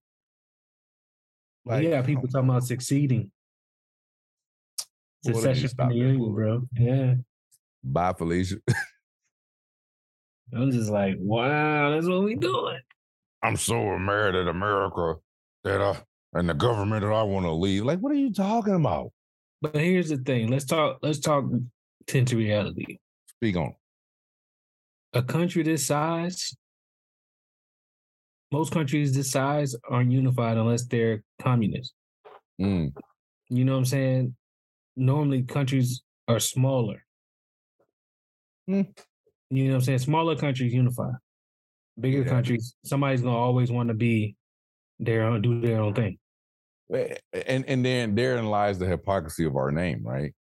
Like, 1.68 1.84
yeah, 1.84 2.02
people 2.02 2.24
come 2.24 2.32
talking 2.32 2.50
about 2.50 2.64
seceding. 2.64 3.32
Well, 5.26 5.36
let 5.36 5.44
me 5.44 5.54
Secession 5.56 5.76
from 5.76 5.90
the 5.90 5.96
union, 5.96 6.34
bro. 6.34 6.62
Yeah. 6.74 7.16
Bye, 7.84 8.14
Felicia. 8.14 8.58
I'm 10.54 10.72
just 10.72 10.90
like, 10.90 11.16
wow, 11.20 11.92
that's 11.92 12.08
what 12.08 12.24
we 12.24 12.36
doing. 12.36 12.80
I'm 13.44 13.58
so 13.58 13.98
mad 13.98 14.36
at 14.36 14.48
America 14.48 15.16
that 15.64 15.82
uh 15.82 15.96
and 16.34 16.48
the 16.48 16.54
government 16.54 17.02
that 17.02 17.12
I 17.12 17.24
want 17.24 17.46
to 17.46 17.52
leave. 17.52 17.84
Like, 17.84 18.00
what 18.00 18.12
are 18.12 18.16
you 18.16 18.34
talking 18.34 18.76
about? 18.76 19.12
But 19.62 19.76
here's 19.76 20.10
the 20.10 20.18
thing. 20.18 20.50
Let's 20.50 20.66
talk, 20.66 21.00
let's 21.02 21.20
talk 21.20 21.46
tinted 22.06 22.38
reality. 22.38 23.00
Speak 23.38 23.56
on. 23.56 23.74
A 25.14 25.22
country 25.24 25.64
this 25.64 25.88
size, 25.88 26.56
most 28.52 28.72
countries 28.72 29.14
this 29.14 29.32
size 29.32 29.76
aren't 29.90 30.12
unified 30.12 30.58
unless 30.58 30.86
they're 30.86 31.24
communist. 31.42 31.94
Mm, 32.62 32.94
You 33.50 33.66
know 33.66 33.74
what 33.74 33.80
I'm 33.80 33.86
saying? 33.86 34.36
Normally 34.96 35.44
countries 35.44 36.02
are 36.28 36.40
smaller. 36.40 37.04
Hmm. 38.68 38.82
You 39.50 39.66
know 39.66 39.70
what 39.72 39.76
I'm 39.78 39.82
saying? 39.82 40.00
Smaller 40.00 40.36
countries 40.36 40.74
unify. 40.74 41.12
Bigger 42.00 42.20
Yeah. 42.24 42.30
countries, 42.30 42.76
somebody's 42.84 43.22
gonna 43.22 43.36
always 43.38 43.72
want 43.72 43.88
to 43.90 43.94
be 43.96 44.36
their 45.00 45.24
own, 45.24 45.42
do 45.42 45.62
their 45.62 45.82
own 45.82 45.94
thing. 45.94 46.18
And 47.34 47.66
and 47.68 47.86
then 47.86 48.16
therein 48.16 48.46
lies 48.46 48.80
the 48.80 48.88
hypocrisy 48.88 49.46
of 49.46 49.56
our 49.56 49.72
name, 49.72 50.04
right? 50.04 50.34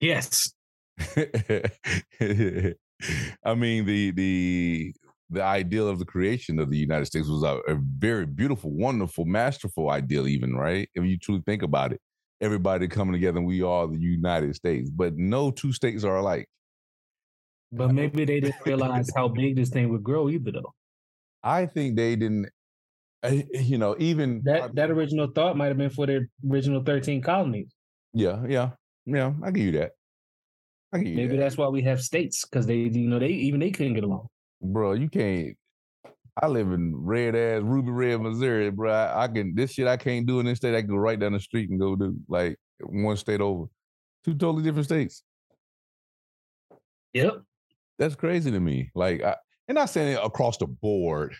Yes. 0.00 0.52
I 3.44 3.54
mean, 3.56 3.84
the 3.86 4.10
the 4.12 4.94
the 5.30 5.42
ideal 5.42 5.88
of 5.88 5.98
the 5.98 6.04
creation 6.06 6.58
of 6.58 6.70
the 6.70 6.78
United 6.78 7.06
States 7.06 7.28
was 7.28 7.42
a, 7.42 7.58
a 7.72 7.76
very 7.98 8.26
beautiful, 8.26 8.70
wonderful, 8.70 9.24
masterful 9.26 9.90
ideal, 9.90 10.26
even 10.26 10.54
right? 10.54 10.88
If 10.94 11.04
you 11.04 11.18
truly 11.18 11.42
think 11.46 11.62
about 11.62 11.92
it, 11.92 12.00
everybody 12.40 12.88
coming 12.88 13.12
together, 13.12 13.38
and 13.38 13.46
we 13.46 13.62
are 13.62 13.86
the 13.86 13.98
United 13.98 14.54
States. 14.56 14.90
But 14.90 15.16
no 15.16 15.50
two 15.50 15.72
states 15.72 16.04
are 16.04 16.16
alike. 16.16 16.48
But 17.70 17.92
maybe 17.92 18.24
they 18.24 18.40
didn't 18.40 18.64
realize 18.64 19.10
how 19.14 19.28
big 19.28 19.56
this 19.56 19.68
thing 19.70 19.90
would 19.90 20.02
grow 20.02 20.28
either 20.30 20.52
though. 20.52 20.74
I 21.42 21.66
think 21.66 21.96
they 21.96 22.16
didn't. 22.16 22.48
eh, 23.22 23.42
You 23.54 23.78
know, 23.78 23.96
even 23.98 24.42
That 24.44 24.74
that 24.74 24.90
original 24.90 25.28
thought 25.34 25.56
might 25.56 25.68
have 25.68 25.78
been 25.78 25.90
for 25.90 26.06
their 26.06 26.28
original 26.48 26.82
13 26.82 27.22
colonies. 27.22 27.74
Yeah, 28.14 28.44
yeah, 28.48 28.70
yeah. 29.06 29.34
I 29.42 29.50
give 29.50 29.64
you 29.66 29.72
that. 29.72 29.92
I 30.92 30.98
give 30.98 31.08
you 31.08 31.16
Maybe 31.16 31.36
that. 31.36 31.42
that's 31.42 31.56
why 31.58 31.68
we 31.68 31.82
have 31.82 32.00
states, 32.00 32.44
because 32.46 32.66
they 32.66 32.76
you 32.76 33.08
know 33.08 33.18
they 33.18 33.28
even 33.28 33.60
they 33.60 33.70
couldn't 33.70 33.94
get 33.94 34.04
along. 34.04 34.28
Bro. 34.60 34.92
You 34.92 35.08
can't. 35.08 35.56
I 36.40 36.46
live 36.46 36.72
in 36.72 36.94
red 36.94 37.34
ass 37.34 37.62
Ruby 37.62 37.90
Red, 37.90 38.20
Missouri, 38.20 38.70
bro. 38.70 38.92
I, 38.92 39.24
I 39.24 39.28
can 39.28 39.54
this 39.54 39.72
shit 39.72 39.88
I 39.88 39.96
can't 39.96 40.26
do 40.26 40.40
in 40.40 40.46
this 40.46 40.58
state. 40.58 40.74
I 40.74 40.82
can 40.82 40.90
go 40.90 40.96
right 40.96 41.18
down 41.18 41.32
the 41.32 41.40
street 41.40 41.70
and 41.70 41.80
go 41.80 41.96
do 41.96 42.16
like 42.28 42.56
one 42.80 43.16
state 43.16 43.40
over, 43.40 43.66
two 44.24 44.34
totally 44.34 44.62
different 44.62 44.86
states. 44.86 45.22
Yep. 47.14 47.42
That's 47.98 48.14
crazy 48.14 48.52
to 48.52 48.60
me. 48.60 48.90
Like, 48.94 49.22
I, 49.24 49.34
and 49.66 49.74
not 49.74 49.90
saying 49.90 50.14
it 50.14 50.20
across 50.22 50.56
the 50.58 50.66
board, 50.66 51.34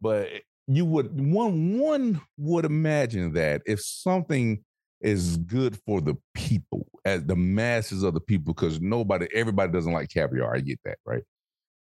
but 0.00 0.28
you 0.66 0.84
would 0.84 1.18
one 1.18 1.78
one 1.78 2.20
would 2.36 2.64
imagine 2.64 3.32
that 3.32 3.62
if 3.64 3.80
something 3.80 4.62
is 5.00 5.36
good 5.38 5.78
for 5.86 6.00
the 6.00 6.14
people, 6.34 6.86
as 7.04 7.24
the 7.24 7.34
masses 7.34 8.02
of 8.02 8.14
the 8.14 8.20
people, 8.20 8.52
because 8.54 8.80
nobody, 8.80 9.26
everybody 9.34 9.72
doesn't 9.72 9.92
like 9.92 10.10
caviar. 10.10 10.54
I 10.54 10.60
get 10.60 10.78
that, 10.84 10.98
right? 11.06 11.22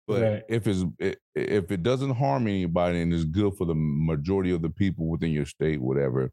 But 0.08 0.22
Right. 0.22 0.44
if 0.50 0.68
it's 0.68 0.86
if 1.36 1.72
it 1.72 1.84
doesn't 1.84 2.16
harm 2.16 2.48
anybody 2.48 3.02
and 3.02 3.14
is 3.14 3.26
good 3.26 3.56
for 3.58 3.66
the 3.66 3.76
majority 3.76 4.52
of 4.52 4.62
the 4.62 4.70
people 4.70 5.08
within 5.08 5.32
your 5.32 5.46
state, 5.46 5.82
whatever, 5.82 6.32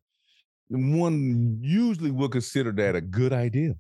one 0.69 1.59
usually 1.61 2.13
will 2.13 2.29
consider 2.29 2.71
that 2.73 2.95
a 2.95 3.01
good 3.01 3.33
idea. 3.33 3.75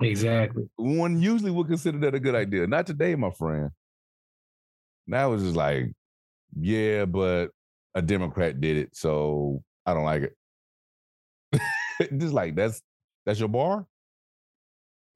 Exactly. 0.00 0.68
One 0.76 1.22
usually 1.22 1.52
will 1.52 1.64
consider 1.64 1.98
that 1.98 2.14
a 2.14 2.20
good 2.20 2.34
idea. 2.34 2.66
Not 2.66 2.88
today, 2.88 3.14
my 3.14 3.30
friend. 3.30 3.70
Now 5.06 5.32
it's 5.32 5.44
just 5.44 5.54
like, 5.54 5.92
yeah, 6.58 7.04
but 7.04 7.50
a 7.94 8.02
Democrat 8.02 8.60
did 8.60 8.76
it, 8.78 8.96
so 8.96 9.62
I 9.86 9.94
don't 9.94 10.04
like 10.04 10.22
it. 10.22 10.36
just 12.18 12.32
like 12.32 12.56
that's 12.56 12.82
that's 13.24 13.38
your 13.38 13.48
bar, 13.48 13.86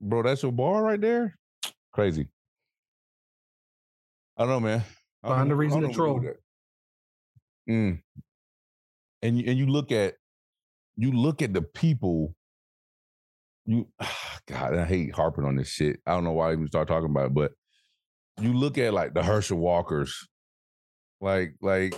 bro. 0.00 0.23
That's 0.23 0.42
your 0.42 0.52
bar 0.52 0.85
right 0.85 1.00
there. 1.00 1.35
Crazy. 1.92 2.28
I 4.37 4.43
don't 4.43 4.49
know, 4.50 4.61
man. 4.61 4.85
I 5.23 5.28
don't 5.28 5.37
Find 5.38 5.49
know- 5.49 5.55
a 5.55 5.57
I 5.57 5.61
reason 5.61 5.81
don't 5.83 5.93
to 5.93 5.99
know 5.99 6.05
what 6.12 6.23
do 6.23 6.23
troll. 6.23 6.33
with. 6.33 6.37
Mm. 7.69 8.02
And 9.23 9.38
you, 9.38 9.45
and 9.50 9.59
you 9.59 9.66
look 9.66 9.90
at 9.93 10.14
you 10.97 11.12
look 11.12 11.43
at 11.43 11.52
the 11.52 11.62
people. 11.62 12.35
You 13.64 13.88
God, 14.47 14.75
I 14.76 14.85
hate 14.85 15.14
harping 15.14 15.45
on 15.45 15.57
this 15.57 15.69
shit. 15.69 16.00
I 16.07 16.12
don't 16.12 16.25
know 16.25 16.33
why 16.33 16.50
I 16.50 16.52
even 16.52 16.66
start 16.69 16.87
talking 16.88 17.11
about 17.11 17.26
it, 17.26 17.35
but 17.35 17.52
you 18.40 18.52
look 18.52 18.78
at 18.78 18.93
like 18.95 19.14
the 19.14 19.23
Herschel 19.23 19.59
Walkers, 19.59 20.28
like 21.21 21.55
like. 21.61 21.95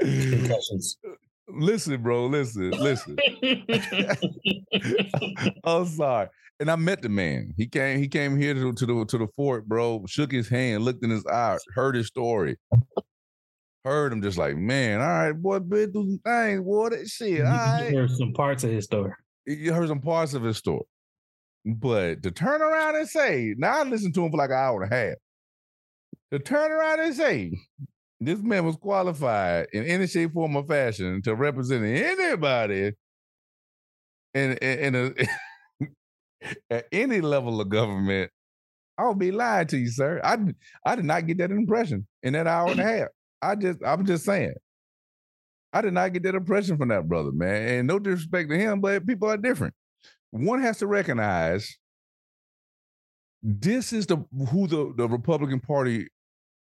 Concussions. 0.00 0.98
listen, 1.48 2.02
bro. 2.02 2.26
Listen, 2.26 2.70
listen. 2.70 3.16
I'm 5.64 5.86
sorry. 5.86 6.28
And 6.60 6.70
I 6.70 6.76
met 6.76 7.02
the 7.02 7.08
man. 7.08 7.54
He 7.56 7.66
came. 7.66 7.98
He 7.98 8.08
came 8.08 8.36
here 8.36 8.52
to, 8.54 8.72
to 8.72 8.86
the 8.86 9.04
to 9.06 9.18
the 9.18 9.28
fort, 9.36 9.68
bro. 9.68 10.04
Shook 10.08 10.32
his 10.32 10.48
hand, 10.48 10.84
looked 10.84 11.04
in 11.04 11.10
his 11.10 11.24
eye, 11.26 11.56
heard 11.74 11.94
his 11.94 12.08
story. 12.08 12.56
Heard 13.84 14.12
him 14.12 14.22
just 14.22 14.36
like, 14.36 14.56
man, 14.56 15.00
all 15.00 15.06
right, 15.06 15.32
boy, 15.32 15.60
been 15.60 15.92
through 15.92 16.10
some 16.10 16.20
things, 16.24 16.60
boy. 16.60 16.90
That 16.90 17.06
shit, 17.06 17.44
all 17.44 17.52
right. 17.52 17.90
There's 17.90 18.18
some 18.18 18.32
parts 18.32 18.64
of 18.64 18.70
his 18.70 18.84
story. 18.84 19.12
You 19.46 19.72
heard 19.72 19.88
some 19.88 20.00
parts 20.00 20.34
of 20.34 20.42
his 20.42 20.56
story. 20.56 20.82
But 21.64 22.22
to 22.22 22.30
turn 22.30 22.60
around 22.60 22.96
and 22.96 23.08
say, 23.08 23.54
now 23.56 23.80
I 23.80 23.82
listened 23.84 24.14
to 24.14 24.24
him 24.24 24.30
for 24.30 24.36
like 24.36 24.50
an 24.50 24.56
hour 24.56 24.82
and 24.82 24.92
a 24.92 24.96
half. 24.96 25.14
To 26.32 26.38
turn 26.38 26.72
around 26.72 27.00
and 27.00 27.14
say, 27.14 27.52
this 28.20 28.40
man 28.40 28.64
was 28.64 28.76
qualified 28.76 29.68
in 29.72 29.84
any 29.84 30.06
shape, 30.06 30.32
form, 30.32 30.56
or 30.56 30.66
fashion 30.66 31.22
to 31.22 31.34
represent 31.34 31.84
anybody 31.84 32.92
in, 34.34 34.52
in, 34.52 34.94
in 34.94 34.94
a, 34.94 35.14
at 36.70 36.86
any 36.92 37.20
level 37.20 37.60
of 37.60 37.68
government, 37.68 38.30
I 38.96 39.06
would 39.06 39.18
be 39.18 39.30
lying 39.30 39.66
to 39.68 39.78
you, 39.78 39.88
sir. 39.88 40.20
I 40.24 40.38
I 40.84 40.96
did 40.96 41.04
not 41.04 41.26
get 41.26 41.38
that 41.38 41.50
impression 41.50 42.06
in 42.22 42.32
that 42.32 42.46
hour 42.46 42.70
and 42.70 42.80
a 42.80 42.82
half. 42.98 43.08
I 43.40 43.54
just, 43.54 43.78
I'm 43.84 44.04
just 44.04 44.24
saying. 44.24 44.54
I 45.72 45.82
did 45.82 45.92
not 45.92 46.12
get 46.12 46.22
that 46.24 46.34
impression 46.34 46.76
from 46.78 46.88
that 46.88 47.06
brother, 47.06 47.30
man. 47.30 47.68
And 47.68 47.88
no 47.88 47.98
disrespect 47.98 48.50
to 48.50 48.58
him, 48.58 48.80
but 48.80 49.06
people 49.06 49.30
are 49.30 49.36
different. 49.36 49.74
One 50.30 50.60
has 50.62 50.78
to 50.78 50.86
recognize 50.86 51.76
this 53.42 53.92
is 53.92 54.06
the 54.06 54.16
who 54.50 54.66
the, 54.66 54.92
the 54.96 55.08
Republican 55.08 55.60
Party 55.60 56.08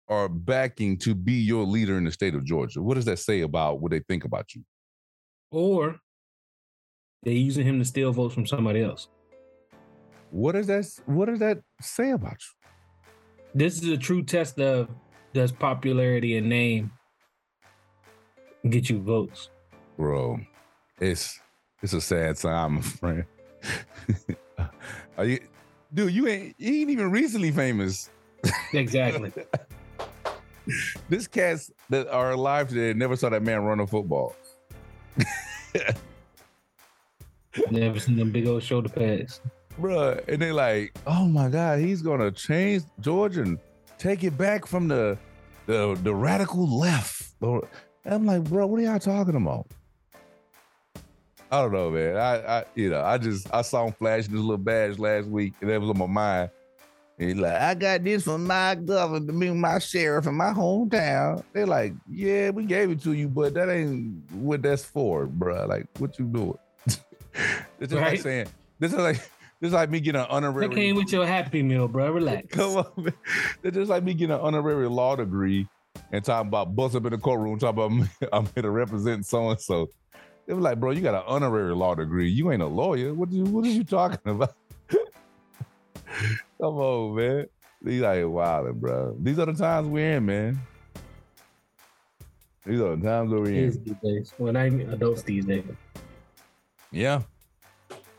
are 0.08 0.30
backing 0.30 0.98
to 1.00 1.16
be 1.16 1.34
your 1.34 1.66
leader 1.66 1.98
in 1.98 2.04
the 2.04 2.12
state 2.12 2.36
of 2.36 2.46
Georgia. 2.46 2.82
What 2.82 2.96
does 2.96 3.06
that 3.06 3.20
say 3.20 3.42
about 3.42 3.82
what 3.82 3.92
they 3.92 4.00
think 4.08 4.26
about 4.26 4.54
you? 4.54 4.64
Or 5.52 5.98
they're 7.24 7.34
using 7.34 7.66
him 7.66 7.80
to 7.80 7.86
steal 7.86 8.12
votes 8.12 8.34
from 8.34 8.46
somebody 8.46 8.84
else. 8.84 9.08
What 10.34 10.54
does 10.54 10.66
that 10.66 10.84
what 11.06 11.26
does 11.26 11.38
that 11.40 11.60
say 11.80 12.10
about 12.10 12.32
you? 12.32 12.70
This 13.54 13.84
is 13.84 13.88
a 13.90 13.98
true 13.98 14.24
test 14.24 14.60
of 14.60 14.90
does 15.32 15.52
popularity 15.52 16.38
and 16.38 16.50
name 16.50 16.92
get 18.68 18.90
you 18.90 19.00
votes. 19.00 19.52
Bro, 19.96 20.40
it's 21.00 21.40
it's 21.84 21.94
a 21.94 22.02
sad 22.02 22.38
time, 22.38 22.76
my 22.76 22.82
friend. 22.82 23.26
are 25.20 25.26
you 25.26 25.40
dude, 25.94 26.12
you 26.12 26.28
ain't 26.28 26.56
you 26.58 26.82
ain't 26.82 26.90
even 26.90 27.12
recently 27.12 27.52
famous. 27.52 28.10
Exactly. 28.74 29.32
This 31.10 31.28
cats 31.28 31.70
that 31.90 32.08
are 32.08 32.32
alive 32.32 32.70
today 32.70 32.98
never 32.98 33.18
saw 33.18 33.28
that 33.28 33.44
man 33.44 33.66
run 33.66 33.82
a 33.82 33.86
football. 33.86 34.34
Never 37.70 38.00
seen 38.00 38.16
them 38.16 38.32
big 38.32 38.48
old 38.48 38.64
shoulder 38.64 38.88
pads. 38.88 39.42
Bruh. 39.80 40.28
And 40.28 40.42
they 40.42 40.52
like, 40.52 40.98
oh 41.08 41.26
my 41.26 41.50
God, 41.50 41.80
he's 41.80 42.02
gonna 42.02 42.32
change 42.32 42.84
Georgia 43.00 43.42
and 43.42 43.60
take 43.98 44.24
it 44.24 44.38
back 44.38 44.66
from 44.66 44.88
the 44.88 45.18
the 45.66 45.98
the 46.04 46.14
radical 46.14 46.80
left. 46.80 47.34
I'm 48.06 48.26
like, 48.26 48.44
bro, 48.44 48.68
what 48.68 48.80
are 48.80 48.84
y'all 48.84 49.00
talking 49.00 49.36
about? 49.36 49.68
I 51.52 51.62
don't 51.62 51.72
know, 51.72 51.92
man. 51.92 52.18
I, 52.18 52.60
I 52.60 52.66
you 52.76 52.90
know, 52.90 53.02
I 53.02 53.18
just 53.18 53.48
I 53.54 53.62
saw 53.62 53.86
him 53.86 53.94
flashing 53.94 54.32
his 54.32 54.42
little 54.42 54.58
badge 54.58 54.98
last 54.98 55.28
week, 55.28 55.54
and 55.62 55.70
that 55.70 55.80
was 55.80 55.90
on 55.90 55.98
my 55.98 56.08
mind. 56.08 56.50
And 57.20 57.30
he's 57.30 57.38
like, 57.38 57.54
I 57.54 57.76
got 57.76 58.04
this 58.04 58.24
from 58.24 58.48
my 58.48 58.74
governor, 58.74 59.28
to 59.28 59.34
be 59.34 59.52
my 59.52 59.78
sheriff 59.78 60.26
in 60.26 60.34
my 60.34 60.52
hometown. 60.52 61.44
They're 61.54 61.68
like, 61.68 61.94
yeah, 62.10 62.50
we 62.50 62.66
gave 62.66 62.90
it 62.90 63.04
to 63.04 63.14
you, 63.14 63.28
but 63.28 63.54
that 63.54 63.70
ain't 63.70 64.32
what 64.32 64.64
that's 64.64 64.84
for, 64.84 65.28
bruh. 65.28 65.68
Like, 65.68 65.86
what 66.00 66.18
you 66.18 66.26
doing? 66.26 66.58
it's 66.88 67.92
just 67.92 67.94
like 67.94 68.20
saying, 68.20 68.48
this 68.80 68.92
is 68.92 68.98
like 68.98 69.22
this 69.64 69.70
is 69.70 69.76
like 69.76 69.90
me 69.90 70.02
getting 70.02 70.20
an 70.20 70.28
honorary. 70.30 70.68
That 70.68 70.76
came 70.76 70.98
with 70.98 71.10
your 71.14 71.26
happy 71.26 71.64
meal, 71.64 71.88
bro. 71.88 72.12
Relax. 72.12 72.48
Come 72.52 72.80
on, 72.80 72.92
man. 72.98 73.14
It's 73.64 73.78
just 73.78 73.90
like 73.90 74.04
me 74.04 74.14
getting 74.14 74.36
an 74.36 74.42
honorary 74.42 74.90
law 74.90 75.16
degree 75.16 75.70
and 76.12 76.22
talking 76.22 76.50
about 76.50 76.76
bust 76.76 76.98
up 76.98 77.06
in 77.06 77.12
the 77.12 77.18
courtroom, 77.18 77.58
talking 77.58 78.02
about 78.02 78.30
I'm 78.34 78.46
here 78.54 78.64
to 78.64 78.70
represent 78.70 79.26
so 79.26 79.52
and 79.52 79.62
so. 79.62 79.88
They 80.46 80.54
were 80.54 80.60
like, 80.60 80.82
bro, 80.82 80.92
you 80.92 81.00
got 81.00 81.16
an 81.16 81.24
honorary 81.26 81.74
law 81.74 81.96
degree. 81.96 82.30
You 82.30 82.52
ain't 82.52 82.62
a 82.62 82.68
lawyer. 82.68 83.14
What 83.14 83.32
you 83.32 83.46
what 83.46 83.64
are 83.64 83.70
you 83.70 83.86
talking 83.86 84.20
about? 84.26 84.54
Come 84.90 85.08
on, 86.60 87.16
man. 87.16 87.46
These 87.82 88.02
like 88.02 88.28
wilding, 88.28 88.80
bro. 88.80 89.16
These 89.18 89.40
are 89.40 89.46
the 89.46 89.54
times 89.54 89.88
we're 89.88 90.18
in, 90.18 90.26
man. 90.26 90.60
These 92.66 92.82
are 92.82 92.98
the 92.98 93.08
times 93.08 93.32
we're 93.32 93.46
in. 93.46 93.54
these 93.54 93.78
days. 93.78 94.34
Well, 94.38 94.52
not 94.52 94.66
even 94.66 94.90
adults 94.90 95.22
these 95.22 95.46
days. 95.46 95.64
Yeah. 96.92 97.22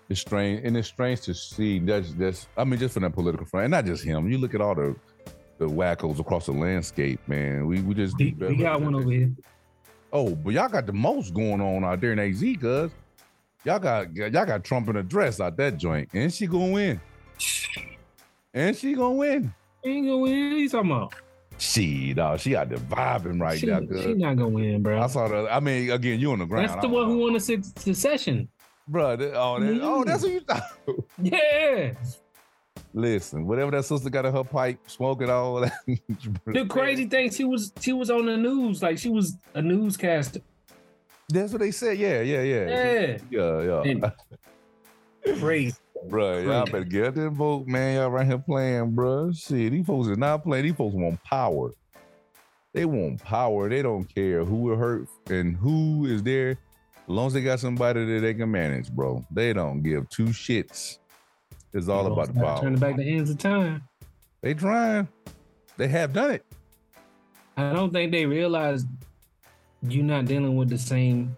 It's 0.08 0.20
strange, 0.20 0.64
and 0.64 0.76
it's 0.76 0.88
strange 0.88 1.22
to 1.22 1.34
see. 1.34 1.78
That's 1.78 2.12
that's. 2.12 2.46
I 2.56 2.64
mean, 2.64 2.78
just 2.78 2.94
from 2.94 3.04
that 3.04 3.14
political 3.14 3.46
front, 3.46 3.64
and 3.64 3.70
not 3.70 3.86
just 3.86 4.04
him. 4.04 4.30
You 4.30 4.38
look 4.38 4.54
at 4.54 4.60
all 4.60 4.74
the 4.74 4.94
the 5.58 5.66
wackos 5.66 6.18
across 6.18 6.46
the 6.46 6.52
landscape, 6.52 7.20
man. 7.26 7.66
We 7.66 7.80
we 7.80 7.94
just 7.94 8.16
We, 8.18 8.32
we 8.32 8.56
got 8.56 8.80
one 8.80 8.94
over 8.94 9.10
here. 9.10 9.30
Oh, 10.12 10.34
but 10.34 10.52
y'all 10.52 10.68
got 10.68 10.86
the 10.86 10.92
most 10.92 11.32
going 11.32 11.60
on 11.60 11.84
out 11.84 12.00
there 12.00 12.12
in 12.12 12.18
AZ, 12.18 12.40
cuz 12.40 12.90
y'all 13.64 13.78
got 13.78 14.14
y'all 14.14 14.30
got 14.30 14.62
Trump 14.62 14.88
in 14.88 14.96
a 14.96 15.02
dress 15.02 15.40
out 15.40 15.56
that 15.56 15.78
joint, 15.78 16.08
and 16.12 16.32
she 16.32 16.46
gonna 16.46 16.72
win, 16.72 17.00
and 18.52 18.76
she 18.76 18.94
gonna 18.94 19.14
win. 19.14 19.54
She 19.84 19.90
ain't 19.90 20.06
gonna 20.06 20.18
win. 20.18 20.50
What 20.50 20.58
you 20.58 20.68
talking 20.68 20.90
about? 20.90 21.14
She 21.58 22.12
dog, 22.12 22.40
she 22.40 22.50
got 22.50 22.68
the 22.68 22.76
vibing 22.76 23.40
right 23.40 23.58
she, 23.58 23.66
now, 23.66 23.80
she 23.80 24.14
not 24.14 24.36
gonna 24.36 24.48
win, 24.48 24.82
bro. 24.82 25.00
I 25.00 25.06
saw 25.06 25.28
the. 25.28 25.48
I 25.50 25.60
mean, 25.60 25.90
again, 25.90 26.20
you 26.20 26.32
on 26.32 26.40
the 26.40 26.46
ground. 26.46 26.68
That's 26.68 26.82
the 26.82 26.88
one 26.88 27.06
who 27.06 27.18
won 27.18 27.32
the 27.32 27.40
six 27.40 27.72
secession. 27.76 28.48
Bro. 28.88 29.16
That, 29.16 29.34
oh, 29.34 29.60
that, 29.60 29.80
oh, 29.82 30.04
that's 30.04 30.22
what 30.22 30.32
you 30.32 30.40
thought. 30.40 30.62
Yeah. 31.22 31.92
Listen, 32.92 33.46
whatever 33.46 33.72
that 33.72 33.84
sister 33.84 34.08
got 34.08 34.24
in 34.24 34.32
her 34.32 34.44
pipe, 34.44 34.78
smoking 34.86 35.28
all 35.28 35.60
that. 35.60 35.72
The 36.46 36.66
crazy 36.66 37.06
thing, 37.06 37.30
she 37.30 37.44
was 37.44 37.72
she 37.80 37.92
was 37.92 38.10
on 38.10 38.26
the 38.26 38.36
news, 38.36 38.82
like 38.82 38.98
she 38.98 39.10
was 39.10 39.36
a 39.54 39.62
newscaster. 39.62 40.40
That's 41.28 41.52
what 41.52 41.60
they 41.60 41.70
said. 41.70 41.98
Yeah, 41.98 42.20
yeah, 42.20 42.42
yeah, 42.42 43.18
Yeah. 43.30 43.62
yeah, 43.62 43.82
yeah. 43.84 44.10
Crazy. 45.38 45.76
Bro, 46.08 46.40
y'all 46.40 46.66
better 46.66 46.84
get 46.84 47.14
that 47.14 47.30
vote, 47.30 47.66
man. 47.66 47.96
Y'all 47.96 48.10
right 48.10 48.26
here 48.26 48.38
playing, 48.38 48.90
bro. 48.90 49.32
Shit, 49.32 49.72
these 49.72 49.86
folks 49.86 50.06
are 50.08 50.16
not 50.16 50.44
playing. 50.44 50.66
These 50.66 50.74
folks 50.74 50.94
want 50.94 51.22
power. 51.24 51.70
They 52.74 52.84
want 52.84 53.22
power. 53.22 53.68
They 53.70 53.82
don't 53.82 54.04
care 54.04 54.44
who 54.44 54.56
will 54.56 54.76
hurt 54.76 55.08
and 55.28 55.56
who 55.56 56.04
is 56.06 56.22
there. 56.22 56.58
As 57.04 57.10
long 57.10 57.26
as 57.26 57.34
they 57.34 57.42
got 57.42 57.60
somebody 57.60 58.04
that 58.04 58.20
they 58.20 58.32
can 58.32 58.50
manage, 58.50 58.90
bro. 58.90 59.24
They 59.30 59.52
don't 59.52 59.82
give 59.82 60.08
two 60.08 60.26
shits. 60.26 60.98
It's 61.74 61.88
all 61.88 62.10
about 62.10 62.28
the 62.28 62.40
power. 62.40 62.60
Turning 62.60 62.78
back 62.78 62.96
the 62.96 63.04
hands 63.04 63.28
of 63.28 63.36
time. 63.36 63.82
They 64.40 64.54
trying. 64.54 65.08
They 65.76 65.88
have 65.88 66.12
done 66.12 66.30
it. 66.30 66.46
I 67.56 67.72
don't 67.72 67.92
think 67.92 68.10
they 68.10 68.24
realize 68.24 68.86
you're 69.82 70.04
not 70.04 70.24
dealing 70.24 70.56
with 70.56 70.70
the 70.70 70.78
same 70.78 71.36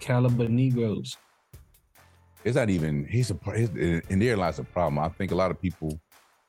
caliber 0.00 0.48
Negroes. 0.48 1.16
It's 2.44 2.56
not 2.56 2.70
even. 2.70 3.04
He's 3.06 3.30
a. 3.30 3.38
And 4.08 4.22
there 4.22 4.36
lies 4.36 4.56
the 4.56 4.64
problem. 4.64 4.98
I 4.98 5.08
think 5.08 5.32
a 5.32 5.34
lot 5.34 5.50
of 5.50 5.60
people 5.60 6.00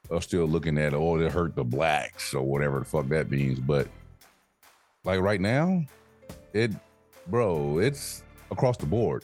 are 0.10 0.22
still 0.22 0.46
looking 0.46 0.78
at 0.78 0.94
oh 0.94 1.20
it 1.20 1.32
hurt 1.32 1.56
the 1.56 1.64
blacks 1.64 2.34
or 2.34 2.44
whatever 2.44 2.80
the 2.80 2.86
fuck 2.86 3.08
that 3.10 3.30
means. 3.30 3.60
But 3.60 3.88
like 5.04 5.20
right 5.20 5.42
now, 5.42 5.84
it 6.54 6.72
bro, 7.30 7.80
it's 7.80 8.24
across 8.52 8.78
the 8.78 8.86
board. 8.86 9.24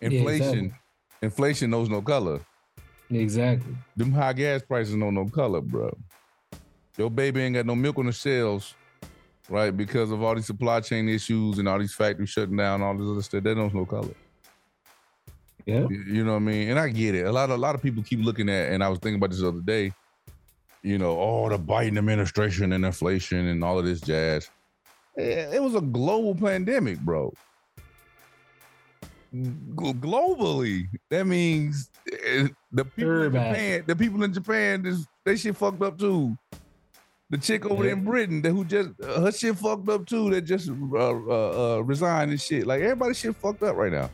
Inflation, 0.00 0.40
yeah, 0.40 0.50
exactly. 0.50 0.72
inflation 1.22 1.70
knows 1.70 1.88
no 1.88 2.00
color. 2.00 2.40
Exactly. 3.10 3.74
Them 3.96 4.12
high 4.12 4.32
gas 4.32 4.62
prices 4.62 4.94
know 4.94 5.10
no 5.10 5.26
color, 5.26 5.60
bro. 5.60 5.96
Your 6.96 7.10
baby 7.10 7.42
ain't 7.42 7.54
got 7.54 7.66
no 7.66 7.74
milk 7.74 7.98
on 7.98 8.06
the 8.06 8.12
shelves, 8.12 8.74
right? 9.48 9.76
Because 9.76 10.10
of 10.10 10.22
all 10.22 10.34
these 10.34 10.46
supply 10.46 10.80
chain 10.80 11.08
issues 11.08 11.58
and 11.58 11.68
all 11.68 11.78
these 11.78 11.94
factories 11.94 12.30
shutting 12.30 12.56
down, 12.56 12.82
all 12.82 12.96
this 12.96 13.08
other 13.08 13.22
stuff. 13.22 13.42
That 13.42 13.56
knows 13.56 13.74
no 13.74 13.84
color. 13.84 14.14
Yeah. 15.66 15.86
You 15.88 16.24
know 16.24 16.32
what 16.32 16.38
I 16.38 16.40
mean? 16.40 16.70
And 16.70 16.78
I 16.78 16.88
get 16.88 17.14
it. 17.14 17.26
A 17.26 17.32
lot 17.32 17.50
of 17.50 17.56
a 17.56 17.60
lot 17.60 17.74
of 17.74 17.82
people 17.82 18.02
keep 18.02 18.20
looking 18.20 18.48
at, 18.48 18.72
and 18.72 18.82
I 18.82 18.88
was 18.88 18.98
thinking 18.98 19.16
about 19.16 19.30
this 19.30 19.40
the 19.40 19.48
other 19.48 19.60
day, 19.60 19.92
you 20.82 20.98
know, 20.98 21.18
oh, 21.18 21.48
the 21.48 21.58
Biden 21.58 21.98
administration 21.98 22.72
and 22.72 22.84
inflation 22.84 23.46
and 23.46 23.62
all 23.62 23.78
of 23.78 23.84
this 23.84 24.00
jazz. 24.00 24.50
It 25.16 25.62
was 25.62 25.74
a 25.74 25.80
global 25.80 26.34
pandemic, 26.34 26.98
bro. 27.00 27.32
globally, 29.32 30.88
that 31.10 31.26
means 31.26 31.90
eh, 32.10 32.48
the 32.72 32.84
people 32.84 33.22
in 33.22 33.32
Japan, 33.32 33.84
the 33.86 33.96
people 33.96 34.22
in 34.24 34.32
Japan, 34.32 34.82
this, 34.82 35.06
they 35.24 35.36
shit 35.36 35.56
fucked 35.56 35.82
up 35.82 35.98
too. 35.98 36.36
The 37.30 37.38
chick 37.38 37.64
over 37.64 37.84
yeah. 37.84 37.92
in 37.92 38.04
Britain 38.04 38.42
that 38.42 38.50
who 38.50 38.64
just 38.64 38.90
uh, 39.00 39.20
her 39.20 39.32
shit 39.32 39.56
fucked 39.56 39.88
up 39.88 40.04
too. 40.04 40.30
That 40.30 40.42
just 40.42 40.68
uh, 40.68 40.74
uh, 40.96 41.76
uh, 41.76 41.80
resigned 41.80 42.32
and 42.32 42.40
shit. 42.40 42.66
Like 42.66 42.82
everybody 42.82 43.14
shit 43.14 43.36
fucked 43.36 43.62
up 43.62 43.76
right 43.76 43.92
now. 43.92 44.10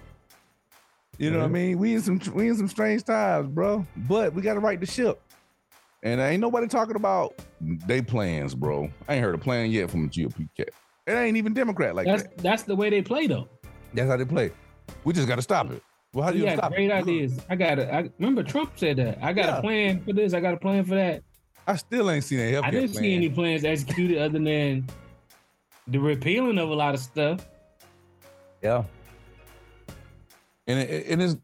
You 1.16 1.30
know 1.30 1.36
mm-hmm. 1.36 1.42
what 1.42 1.48
I 1.48 1.52
mean? 1.52 1.78
We 1.78 1.94
in 1.94 2.02
some 2.02 2.20
we 2.34 2.48
in 2.48 2.56
some 2.56 2.68
strange 2.68 3.04
times, 3.04 3.48
bro. 3.48 3.86
But 3.96 4.34
we 4.34 4.42
got 4.42 4.54
to 4.54 4.60
right 4.60 4.78
the 4.78 4.86
ship. 4.86 5.20
And 6.02 6.20
ain't 6.20 6.42
nobody 6.42 6.66
talking 6.68 6.96
about 6.96 7.34
they 7.60 8.02
plans, 8.02 8.54
bro. 8.54 8.90
I 9.08 9.14
ain't 9.14 9.24
heard 9.24 9.34
a 9.34 9.38
plan 9.38 9.70
yet 9.70 9.90
from 9.90 10.04
a 10.04 10.08
GOP 10.08 10.48
cat. 10.54 10.68
It 11.06 11.12
ain't 11.12 11.36
even 11.36 11.54
Democrat 11.54 11.94
like 11.94 12.06
that's, 12.06 12.24
that. 12.24 12.38
That's 12.38 12.62
the 12.64 12.74
way 12.74 12.90
they 12.90 13.02
play, 13.02 13.26
though. 13.26 13.48
That's 13.94 14.08
how 14.08 14.16
they 14.16 14.24
play. 14.24 14.50
We 15.04 15.12
just 15.12 15.28
got 15.28 15.36
to 15.36 15.42
stop 15.42 15.70
it. 15.70 15.82
Well, 16.12 16.24
how 16.24 16.32
do 16.32 16.38
you 16.38 16.50
stop 16.50 16.72
great 16.72 16.90
it? 16.90 16.94
ideas. 16.94 17.38
I 17.48 17.56
got 17.56 17.78
it. 17.78 17.88
I 17.92 18.10
remember 18.18 18.42
Trump 18.42 18.72
said 18.76 18.96
that. 18.96 19.18
I 19.22 19.32
got 19.32 19.46
yeah. 19.46 19.58
a 19.58 19.60
plan 19.60 20.02
for 20.02 20.12
this. 20.12 20.32
I 20.32 20.40
got 20.40 20.54
a 20.54 20.56
plan 20.56 20.84
for 20.84 20.94
that. 20.94 21.22
I 21.66 21.76
still 21.76 22.10
ain't 22.10 22.24
seen 22.24 22.38
a 22.38 22.52
healthcare 22.52 22.64
I 22.64 22.70
didn't 22.70 22.92
plan. 22.92 23.02
see 23.02 23.14
any 23.14 23.28
plans 23.28 23.64
executed 23.64 24.18
other 24.18 24.38
than 24.38 24.86
the 25.88 25.98
repealing 25.98 26.58
of 26.58 26.70
a 26.70 26.74
lot 26.74 26.94
of 26.94 27.00
stuff. 27.00 27.46
Yeah. 28.62 28.84
And 30.66 30.80
it, 30.80 31.06
and 31.08 31.22
it's 31.22 31.36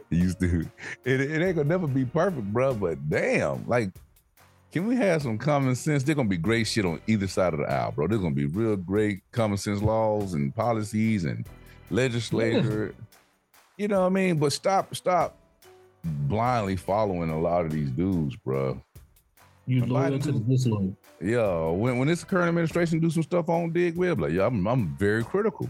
used 0.10 0.40
to 0.40 0.66
it, 1.04 1.20
it 1.20 1.42
ain't 1.42 1.56
gonna 1.56 1.68
never 1.68 1.86
be 1.86 2.04
perfect, 2.04 2.52
bro. 2.52 2.74
But 2.74 3.08
damn, 3.08 3.66
like, 3.66 3.90
can 4.70 4.86
we 4.86 4.96
have 4.96 5.22
some 5.22 5.38
common 5.38 5.74
sense? 5.74 6.02
They're 6.02 6.14
gonna 6.14 6.28
be 6.28 6.36
great 6.36 6.66
shit 6.66 6.84
on 6.84 7.00
either 7.06 7.26
side 7.26 7.54
of 7.54 7.60
the 7.60 7.70
aisle, 7.70 7.92
bro. 7.92 8.06
There's 8.06 8.20
gonna 8.20 8.34
be 8.34 8.46
real 8.46 8.76
great 8.76 9.22
common 9.32 9.56
sense 9.56 9.80
laws 9.80 10.34
and 10.34 10.54
policies 10.54 11.24
and 11.24 11.46
legislature. 11.90 12.94
Yeah. 12.96 13.04
You 13.78 13.88
know 13.88 14.00
what 14.00 14.06
I 14.06 14.10
mean? 14.10 14.38
But 14.38 14.52
stop, 14.52 14.94
stop 14.94 15.36
blindly 16.04 16.76
following 16.76 17.30
a 17.30 17.38
lot 17.38 17.64
of 17.64 17.72
these 17.72 17.90
dudes, 17.90 18.36
bro. 18.36 18.82
You 19.66 19.84
loyal 19.86 20.18
to 20.18 20.32
this 20.32 20.66
one. 20.66 20.96
Yeah, 21.20 21.68
when 21.70 21.98
when 21.98 22.08
this 22.08 22.24
current 22.24 22.48
administration 22.48 23.00
do 23.00 23.10
some 23.10 23.22
stuff 23.22 23.48
on 23.48 23.70
dig 23.72 23.96
with, 23.96 24.18
like, 24.18 24.32
yeah, 24.32 24.46
I'm 24.46 24.66
I'm 24.66 24.96
very 24.96 25.24
critical. 25.24 25.68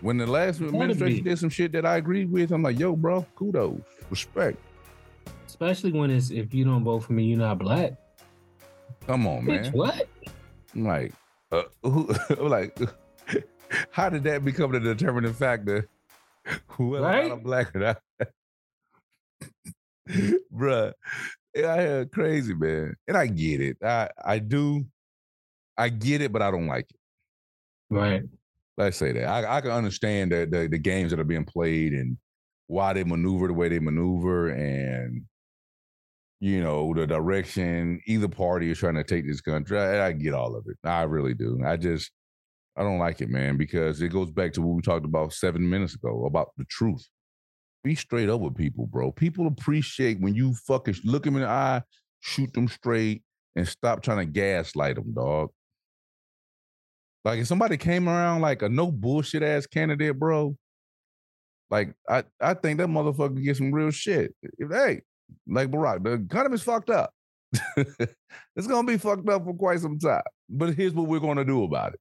When 0.00 0.18
the 0.18 0.26
last 0.26 0.60
administration 0.60 1.24
did 1.24 1.38
some 1.38 1.48
shit 1.48 1.72
that 1.72 1.86
I 1.86 1.96
agreed 1.96 2.30
with, 2.30 2.52
I'm 2.52 2.62
like, 2.62 2.78
yo, 2.78 2.94
bro, 2.94 3.26
kudos, 3.36 3.80
respect. 4.10 4.58
Especially 5.54 5.92
when 5.92 6.10
it's 6.10 6.30
if 6.30 6.52
you 6.52 6.64
don't 6.64 6.82
vote 6.82 7.04
for 7.04 7.12
me, 7.12 7.22
you're 7.22 7.38
not 7.38 7.60
black. 7.60 7.92
Come 9.06 9.24
on, 9.28 9.44
man. 9.44 9.70
what? 9.70 10.08
I'm 10.74 10.84
like, 10.84 11.12
uh, 11.52 11.62
who, 11.84 12.12
like, 12.40 12.76
how 13.92 14.08
did 14.08 14.24
that 14.24 14.44
become 14.44 14.72
the 14.72 14.80
determining 14.80 15.32
factor? 15.32 15.88
Whether 16.76 17.04
right? 17.04 17.30
I'm 17.30 17.38
black 17.38 17.72
or 17.76 17.78
not? 17.78 18.02
Bruh, 20.52 20.92
I 21.56 22.06
crazy, 22.12 22.54
man. 22.54 22.96
And 23.06 23.16
I 23.16 23.28
get 23.28 23.60
it. 23.60 23.76
I 23.80 24.08
I 24.24 24.40
do. 24.40 24.84
I 25.78 25.88
get 25.88 26.20
it, 26.20 26.32
but 26.32 26.42
I 26.42 26.50
don't 26.50 26.66
like 26.66 26.86
it. 26.90 26.96
Right. 27.90 28.22
Let's 28.76 28.96
say 28.96 29.12
that. 29.12 29.28
I, 29.28 29.58
I 29.58 29.60
can 29.60 29.70
understand 29.70 30.32
the, 30.32 30.48
the, 30.50 30.66
the 30.66 30.78
games 30.78 31.12
that 31.12 31.20
are 31.20 31.24
being 31.24 31.44
played 31.44 31.92
and 31.92 32.16
why 32.66 32.92
they 32.92 33.04
maneuver 33.04 33.46
the 33.46 33.54
way 33.54 33.68
they 33.68 33.78
maneuver 33.78 34.48
and 34.48 35.22
you 36.40 36.62
know 36.62 36.92
the 36.94 37.06
direction 37.06 38.00
either 38.06 38.28
party 38.28 38.70
is 38.70 38.78
trying 38.78 38.94
to 38.94 39.04
take 39.04 39.26
this 39.26 39.40
country. 39.40 39.78
I, 39.78 40.08
I 40.08 40.12
get 40.12 40.34
all 40.34 40.56
of 40.56 40.64
it. 40.68 40.76
I 40.84 41.02
really 41.02 41.34
do. 41.34 41.60
I 41.64 41.76
just 41.76 42.10
I 42.76 42.82
don't 42.82 42.98
like 42.98 43.20
it, 43.20 43.28
man, 43.28 43.56
because 43.56 44.02
it 44.02 44.08
goes 44.08 44.30
back 44.30 44.52
to 44.54 44.62
what 44.62 44.74
we 44.74 44.82
talked 44.82 45.04
about 45.04 45.32
seven 45.32 45.68
minutes 45.68 45.94
ago 45.94 46.26
about 46.26 46.48
the 46.56 46.64
truth. 46.64 47.08
Be 47.84 47.94
straight 47.94 48.28
up 48.28 48.40
with 48.40 48.56
people, 48.56 48.86
bro. 48.86 49.12
People 49.12 49.46
appreciate 49.46 50.20
when 50.20 50.34
you 50.34 50.54
fucking 50.66 50.96
look 51.04 51.24
them 51.24 51.36
in 51.36 51.42
the 51.42 51.48
eye, 51.48 51.82
shoot 52.20 52.52
them 52.52 52.66
straight, 52.66 53.22
and 53.54 53.68
stop 53.68 54.02
trying 54.02 54.18
to 54.18 54.24
gaslight 54.24 54.96
them, 54.96 55.12
dog. 55.14 55.50
Like 57.24 57.40
if 57.40 57.46
somebody 57.46 57.76
came 57.76 58.08
around 58.08 58.42
like 58.42 58.62
a 58.62 58.68
no 58.68 58.90
bullshit 58.90 59.42
ass 59.42 59.66
candidate, 59.66 60.18
bro, 60.18 60.56
like 61.70 61.94
I, 62.08 62.24
I 62.40 62.54
think 62.54 62.78
that 62.78 62.88
motherfucker 62.88 63.42
get 63.42 63.56
some 63.56 63.72
real 63.72 63.90
shit. 63.90 64.34
If 64.58 64.70
hey, 64.70 65.02
like 65.46 65.70
Barack, 65.70 66.02
the 66.04 66.12
economy's 66.12 66.62
fucked 66.62 66.90
up. 66.90 67.12
it's 67.76 68.66
gonna 68.66 68.86
be 68.86 68.98
fucked 68.98 69.28
up 69.28 69.44
for 69.44 69.54
quite 69.54 69.80
some 69.80 69.98
time. 69.98 70.22
But 70.48 70.74
here's 70.74 70.92
what 70.92 71.06
we're 71.06 71.20
gonna 71.20 71.44
do 71.44 71.64
about 71.64 71.94
it. 71.94 72.00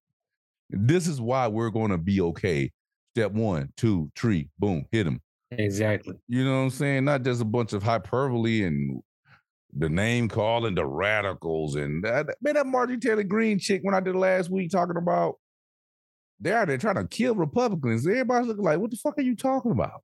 This 0.70 1.08
is 1.08 1.22
why 1.22 1.48
we're 1.48 1.70
gonna 1.70 1.98
be 1.98 2.22
okay. 2.22 2.72
Step 3.16 3.32
one, 3.32 3.72
two, 3.78 4.12
three, 4.16 4.50
boom, 4.58 4.86
hit 4.92 5.04
them. 5.04 5.22
Exactly. 5.52 6.16
You 6.28 6.44
know 6.46 6.58
what 6.58 6.64
I'm 6.64 6.70
saying? 6.72 7.06
Not 7.06 7.24
just 7.24 7.42
a 7.42 7.46
bunch 7.46 7.74
of 7.74 7.84
hyperbole 7.84 8.64
and 8.64 9.02
the 9.76 9.90
name 9.90 10.28
calling 10.28 10.76
the 10.76 10.86
radicals 10.86 11.76
and 11.76 12.04
that 12.04 12.28
man, 12.42 12.56
that 12.56 12.66
Marjorie 12.66 12.98
Taylor 12.98 13.24
Greene 13.24 13.60
chick 13.60 13.82
when 13.84 13.96
I 13.96 14.00
did 14.00 14.16
last 14.16 14.50
week 14.50 14.72
talking 14.72 14.98
about 14.98 15.36
they're 16.40 16.58
out 16.58 16.68
there 16.68 16.78
trying 16.78 16.96
to 16.96 17.08
kill 17.08 17.36
Republicans. 17.36 18.06
Everybody's 18.06 18.48
looking 18.48 18.64
like, 18.64 18.80
what 18.80 18.92
the 18.92 18.98
fuck 18.98 19.18
are 19.18 19.24
you 19.24 19.36
talking 19.36 19.72
about? 19.72 20.04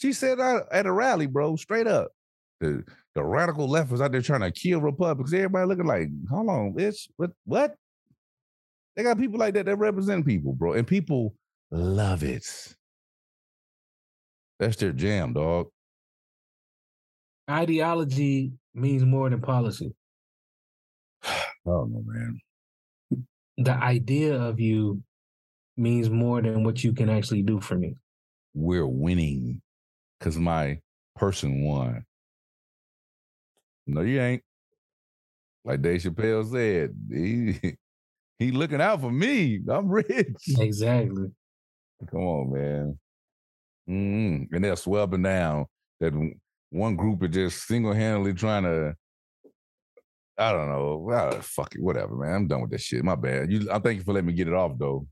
She 0.00 0.12
said 0.12 0.40
at 0.40 0.86
a 0.86 0.92
rally, 0.92 1.26
bro, 1.26 1.56
straight 1.56 1.86
up. 1.86 2.08
The, 2.60 2.84
the 3.14 3.24
radical 3.24 3.68
left 3.68 3.90
was 3.90 4.00
out 4.00 4.12
there 4.12 4.22
trying 4.22 4.40
to 4.40 4.50
kill 4.50 4.80
Republicans. 4.80 5.32
Everybody 5.32 5.66
looking 5.66 5.86
like, 5.86 6.08
hold 6.28 6.48
on, 6.48 6.74
bitch, 6.74 7.08
what 7.16 7.30
what? 7.44 7.74
They 8.96 9.02
got 9.02 9.18
people 9.18 9.38
like 9.38 9.54
that 9.54 9.66
that 9.66 9.76
represent 9.76 10.26
people, 10.26 10.52
bro. 10.52 10.72
And 10.72 10.86
people 10.86 11.34
love 11.70 12.22
it. 12.22 12.44
That's 14.58 14.76
their 14.76 14.92
jam, 14.92 15.32
dog 15.32 15.68
ideology 17.50 18.52
means 18.74 19.04
more 19.04 19.28
than 19.28 19.40
policy. 19.40 19.94
Oh 21.66 21.84
no, 21.84 22.02
man. 22.06 22.40
The 23.58 23.72
idea 23.72 24.34
of 24.34 24.58
you 24.58 25.02
means 25.76 26.08
more 26.08 26.40
than 26.40 26.64
what 26.64 26.82
you 26.82 26.94
can 26.94 27.10
actually 27.10 27.42
do 27.42 27.60
for 27.60 27.76
me. 27.76 27.96
We're 28.54 28.86
winning 28.86 29.60
because 30.20 30.38
my 30.38 30.78
person 31.16 31.64
won. 31.64 32.04
No, 33.86 34.02
you 34.02 34.20
ain't. 34.20 34.42
Like 35.64 35.82
Dave 35.82 36.02
Chappelle 36.02 36.50
said, 36.50 36.94
he 37.10 37.76
he 38.38 38.50
looking 38.52 38.80
out 38.80 39.00
for 39.00 39.10
me. 39.10 39.60
I'm 39.68 39.88
rich. 39.88 40.28
Exactly. 40.58 41.28
Come 42.10 42.20
on, 42.20 42.52
man. 42.52 42.98
Mm-hmm. 43.88 44.54
And 44.54 44.64
they're 44.64 44.76
sweeping 44.76 45.22
down 45.22 45.66
that 46.00 46.14
one 46.70 46.96
group 46.96 47.22
is 47.24 47.30
just 47.30 47.66
single 47.66 47.92
handedly 47.92 48.32
trying 48.32 48.62
to. 48.62 48.94
I 50.38 50.52
don't 50.52 50.70
know. 50.70 51.38
Fuck 51.42 51.74
it, 51.74 51.82
whatever, 51.82 52.16
man. 52.16 52.34
I'm 52.34 52.48
done 52.48 52.62
with 52.62 52.70
this 52.70 52.80
shit. 52.80 53.04
My 53.04 53.16
bad. 53.16 53.52
You, 53.52 53.70
I 53.70 53.78
thank 53.78 53.98
you 53.98 54.04
for 54.04 54.14
letting 54.14 54.28
me 54.28 54.32
get 54.32 54.48
it 54.48 54.54
off, 54.54 54.72
though. 54.78 55.06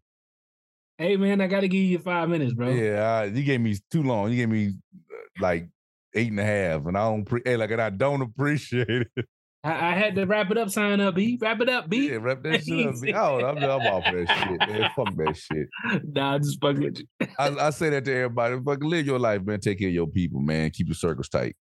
Hey, 0.98 1.16
man, 1.16 1.40
I 1.40 1.46
got 1.46 1.60
to 1.60 1.68
give 1.68 1.84
you 1.84 2.00
five 2.00 2.28
minutes, 2.28 2.54
bro. 2.54 2.70
Yeah, 2.70 3.02
I, 3.02 3.24
you 3.26 3.44
gave 3.44 3.60
me 3.60 3.76
too 3.88 4.02
long. 4.02 4.30
You 4.30 4.36
gave 4.36 4.48
me 4.48 4.74
uh, 5.10 5.16
like 5.40 5.68
eight 6.12 6.30
and 6.30 6.40
a 6.40 6.44
half, 6.44 6.86
and 6.86 6.98
I 6.98 7.08
don't. 7.08 7.24
Pre- 7.24 7.42
hey, 7.44 7.56
like, 7.56 7.70
and 7.70 7.80
I 7.80 7.90
don't 7.90 8.20
appreciate 8.22 8.88
it. 8.88 9.26
I, 9.62 9.90
I, 9.90 9.94
had 9.94 10.16
to 10.16 10.24
wrap 10.24 10.50
it 10.50 10.58
up, 10.58 10.70
sign 10.70 11.00
up, 11.00 11.14
B. 11.14 11.38
Wrap 11.40 11.60
it 11.60 11.68
up, 11.68 11.88
B. 11.88 12.10
Yeah, 12.10 12.18
wrap 12.20 12.42
that 12.42 12.64
shit 12.64 12.86
up, 12.86 13.00
B. 13.00 13.12
Oh, 13.16 13.38
I'm, 13.44 13.58
I'm 13.58 13.86
off 13.86 14.06
of 14.06 14.14
that 14.14 14.28
shit, 14.28 14.68
man. 14.68 14.90
Fuck 14.96 15.14
that 15.16 15.36
shit. 15.36 15.68
Nah, 16.04 16.34
I 16.34 16.38
just 16.38 16.60
fucking 16.60 16.82
with 16.82 16.98
you. 16.98 17.26
I, 17.38 17.66
I, 17.66 17.70
say 17.70 17.90
that 17.90 18.04
to 18.04 18.14
everybody. 18.14 18.58
Fucking 18.64 18.88
live 18.88 19.06
your 19.06 19.18
life, 19.18 19.42
man. 19.42 19.60
Take 19.60 19.78
care 19.78 19.88
of 19.88 19.94
your 19.94 20.06
people, 20.06 20.40
man. 20.40 20.70
Keep 20.70 20.88
your 20.88 20.94
circles 20.94 21.28
tight. 21.28 21.56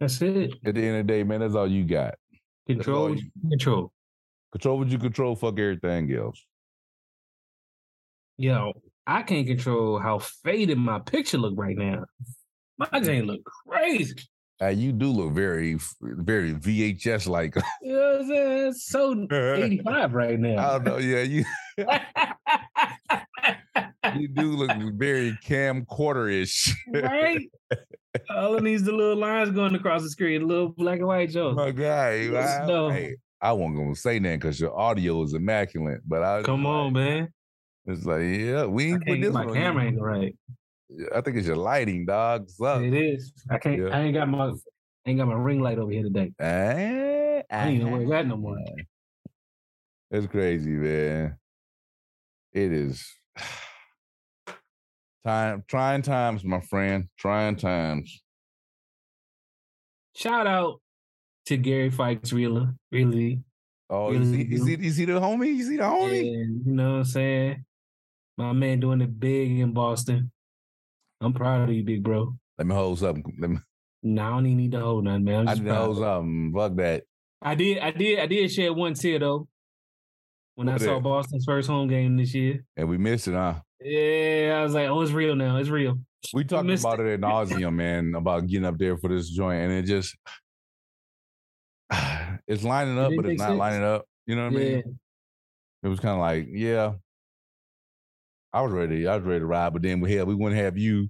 That's 0.00 0.20
it. 0.20 0.54
At 0.64 0.74
the 0.74 0.82
end 0.82 1.00
of 1.00 1.06
the 1.06 1.12
day, 1.12 1.22
man, 1.22 1.40
that's 1.40 1.54
all 1.54 1.70
you 1.70 1.84
got. 1.84 2.14
Control 2.66 3.16
you, 3.16 3.30
control. 3.48 3.92
Control 4.52 4.78
what 4.78 4.88
you 4.88 4.98
control, 4.98 5.36
fuck 5.36 5.58
everything 5.58 6.12
else. 6.14 6.44
Yo, 8.42 8.72
I 9.06 9.22
can't 9.22 9.46
control 9.46 10.00
how 10.00 10.18
faded 10.18 10.76
my 10.76 10.98
picture 10.98 11.38
look 11.38 11.54
right 11.56 11.78
now. 11.78 12.02
My 12.76 12.98
Jane 12.98 13.26
look 13.26 13.40
crazy. 13.44 14.16
Uh, 14.60 14.66
you 14.66 14.90
do 14.90 15.12
look 15.12 15.32
very, 15.32 15.78
very 16.00 16.52
VHS 16.52 17.28
like. 17.28 17.54
You 17.82 17.92
know 17.92 18.00
what 18.00 18.20
I'm 18.22 18.26
saying? 18.26 18.66
It's 18.66 18.84
so 18.86 19.12
85 19.30 20.14
right 20.14 20.40
now. 20.46 20.58
I 20.58 20.72
don't 20.72 20.84
know. 20.84 20.96
Yeah, 20.96 21.22
you 21.22 21.44
you 24.20 24.26
do 24.26 24.56
look 24.56 24.72
very 24.96 25.38
camcorder 25.46 26.42
ish. 26.42 26.74
right? 26.92 27.48
All 28.28 28.56
it 28.56 28.64
needs 28.64 28.82
the 28.82 28.90
little 28.90 29.18
lines 29.18 29.52
going 29.52 29.76
across 29.76 30.02
the 30.02 30.10
screen, 30.10 30.48
little 30.48 30.70
black 30.70 30.98
and 30.98 31.06
white 31.06 31.30
joke. 31.30 31.54
My 31.54 31.70
guy, 31.70 32.26
I, 32.36 32.66
no. 32.66 32.88
hey, 32.88 33.14
I 33.40 33.52
wasn't 33.52 33.76
gonna 33.76 33.94
say 33.94 34.18
that 34.18 34.40
because 34.40 34.58
your 34.58 34.76
audio 34.76 35.22
is 35.22 35.32
immaculate. 35.32 36.00
But 36.04 36.24
I 36.24 36.42
Come 36.42 36.66
on, 36.66 36.94
man. 36.94 37.28
It's 37.86 38.04
like, 38.04 38.22
yeah, 38.22 38.64
we 38.66 38.92
ain't 38.92 39.06
put 39.06 39.20
this 39.20 39.32
my 39.32 39.46
camera 39.46 39.84
angle 39.84 40.04
right. 40.04 40.36
I 41.14 41.20
think 41.20 41.36
it's 41.36 41.46
your 41.46 41.56
lighting, 41.56 42.06
dog. 42.06 42.48
Suck. 42.48 42.82
It 42.82 42.94
is. 42.94 43.32
I 43.50 43.58
can't. 43.58 43.80
Yeah. 43.80 43.88
I 43.88 44.02
ain't 44.02 44.14
got 44.14 44.28
my. 44.28 44.52
Ain't 45.04 45.18
got 45.18 45.26
my 45.26 45.34
ring 45.34 45.60
light 45.60 45.78
over 45.78 45.90
here 45.90 46.04
today. 46.04 46.32
Eh, 46.38 47.42
I 47.50 47.66
ain't 47.66 47.80
even 47.80 47.90
know 47.90 48.06
where 48.06 48.20
it's 48.20 48.28
no 48.28 48.36
more. 48.36 48.56
It's 50.12 50.26
crazy, 50.28 50.70
man. 50.70 51.36
It 52.52 52.72
is 52.72 53.04
time 55.26 55.64
trying 55.66 56.02
times, 56.02 56.44
my 56.44 56.60
friend. 56.60 57.08
Trying 57.18 57.56
times. 57.56 58.22
Shout 60.14 60.46
out 60.46 60.80
to 61.46 61.56
Gary 61.56 61.90
Fikes, 61.90 62.32
really, 62.32 62.68
really. 62.92 63.42
Oh, 63.88 64.12
is 64.12 64.30
he? 64.30 64.44
you 64.44 64.58
see, 64.58 64.76
you 64.76 64.90
see 64.90 65.04
the 65.06 65.14
homie? 65.14 65.58
Is 65.58 65.68
he 65.68 65.78
the 65.78 65.82
homie? 65.82 66.20
And, 66.20 66.66
you 66.66 66.72
know 66.72 66.92
what 66.92 66.98
I'm 66.98 67.04
saying? 67.04 67.64
My 68.38 68.52
man 68.52 68.80
doing 68.80 69.00
it 69.00 69.18
big 69.18 69.58
in 69.58 69.72
Boston. 69.72 70.30
I'm 71.20 71.32
proud 71.32 71.68
of 71.68 71.74
you, 71.74 71.84
big 71.84 72.02
bro. 72.02 72.34
Let 72.58 72.66
me 72.66 72.74
hold 72.74 72.98
something. 72.98 73.24
Let 73.38 73.50
me, 73.50 73.58
Nah, 74.02 74.28
I 74.28 74.30
don't 74.32 74.46
even 74.46 74.56
need 74.58 74.72
to 74.72 74.80
hold 74.80 75.04
nothing, 75.04 75.24
man. 75.24 75.40
I'm 75.40 75.48
I 75.48 75.52
just 75.52 75.62
need 75.62 75.68
to 75.68 75.74
proud. 75.74 75.84
hold 75.84 75.98
something. 75.98 76.52
Fuck 76.54 76.76
that. 76.76 77.04
I 77.40 77.54
did, 77.54 77.78
I 77.78 77.90
did, 77.92 78.18
I 78.18 78.26
did 78.26 78.50
shed 78.50 78.70
one 78.70 78.94
tear 78.94 79.18
though 79.18 79.48
when 80.54 80.68
I 80.68 80.76
saw 80.78 80.94
that? 80.94 81.02
Boston's 81.02 81.44
first 81.44 81.68
home 81.68 81.88
game 81.88 82.16
this 82.16 82.34
year. 82.34 82.64
And 82.76 82.88
we 82.88 82.98
missed 82.98 83.28
it, 83.28 83.34
huh? 83.34 83.60
Yeah, 83.80 84.58
I 84.58 84.62
was 84.62 84.74
like, 84.74 84.88
oh, 84.88 85.00
it's 85.00 85.12
real 85.12 85.34
now. 85.34 85.56
It's 85.56 85.68
real. 85.68 85.98
We 86.32 86.44
talked 86.44 86.66
missed 86.66 86.84
about 86.84 87.00
it 87.00 87.14
ad 87.14 87.20
nauseam, 87.20 87.76
man, 87.76 88.14
about 88.14 88.46
getting 88.46 88.64
up 88.64 88.78
there 88.78 88.96
for 88.96 89.08
this 89.08 89.28
joint, 89.28 89.60
and 89.60 89.72
it 89.72 89.86
just 89.86 90.16
it's 92.46 92.62
lining 92.62 92.98
up, 92.98 93.10
didn't 93.10 93.22
but 93.22 93.30
it's 93.30 93.40
not 93.40 93.48
sense. 93.48 93.58
lining 93.58 93.82
up. 93.84 94.04
You 94.26 94.36
know 94.36 94.44
what 94.44 94.56
I 94.56 94.58
yeah, 94.60 94.74
mean? 94.76 94.98
It 95.82 95.88
was 95.88 96.00
kind 96.00 96.14
of 96.14 96.20
like, 96.20 96.46
yeah, 96.50 96.92
I 98.52 98.60
was 98.60 98.72
ready. 98.72 99.06
I 99.06 99.16
was 99.16 99.24
ready 99.24 99.40
to 99.40 99.46
ride, 99.46 99.72
but 99.72 99.82
then 99.82 100.00
we 100.00 100.12
had 100.12 100.26
we 100.26 100.34
wouldn't 100.34 100.60
have 100.60 100.76
you. 100.76 101.08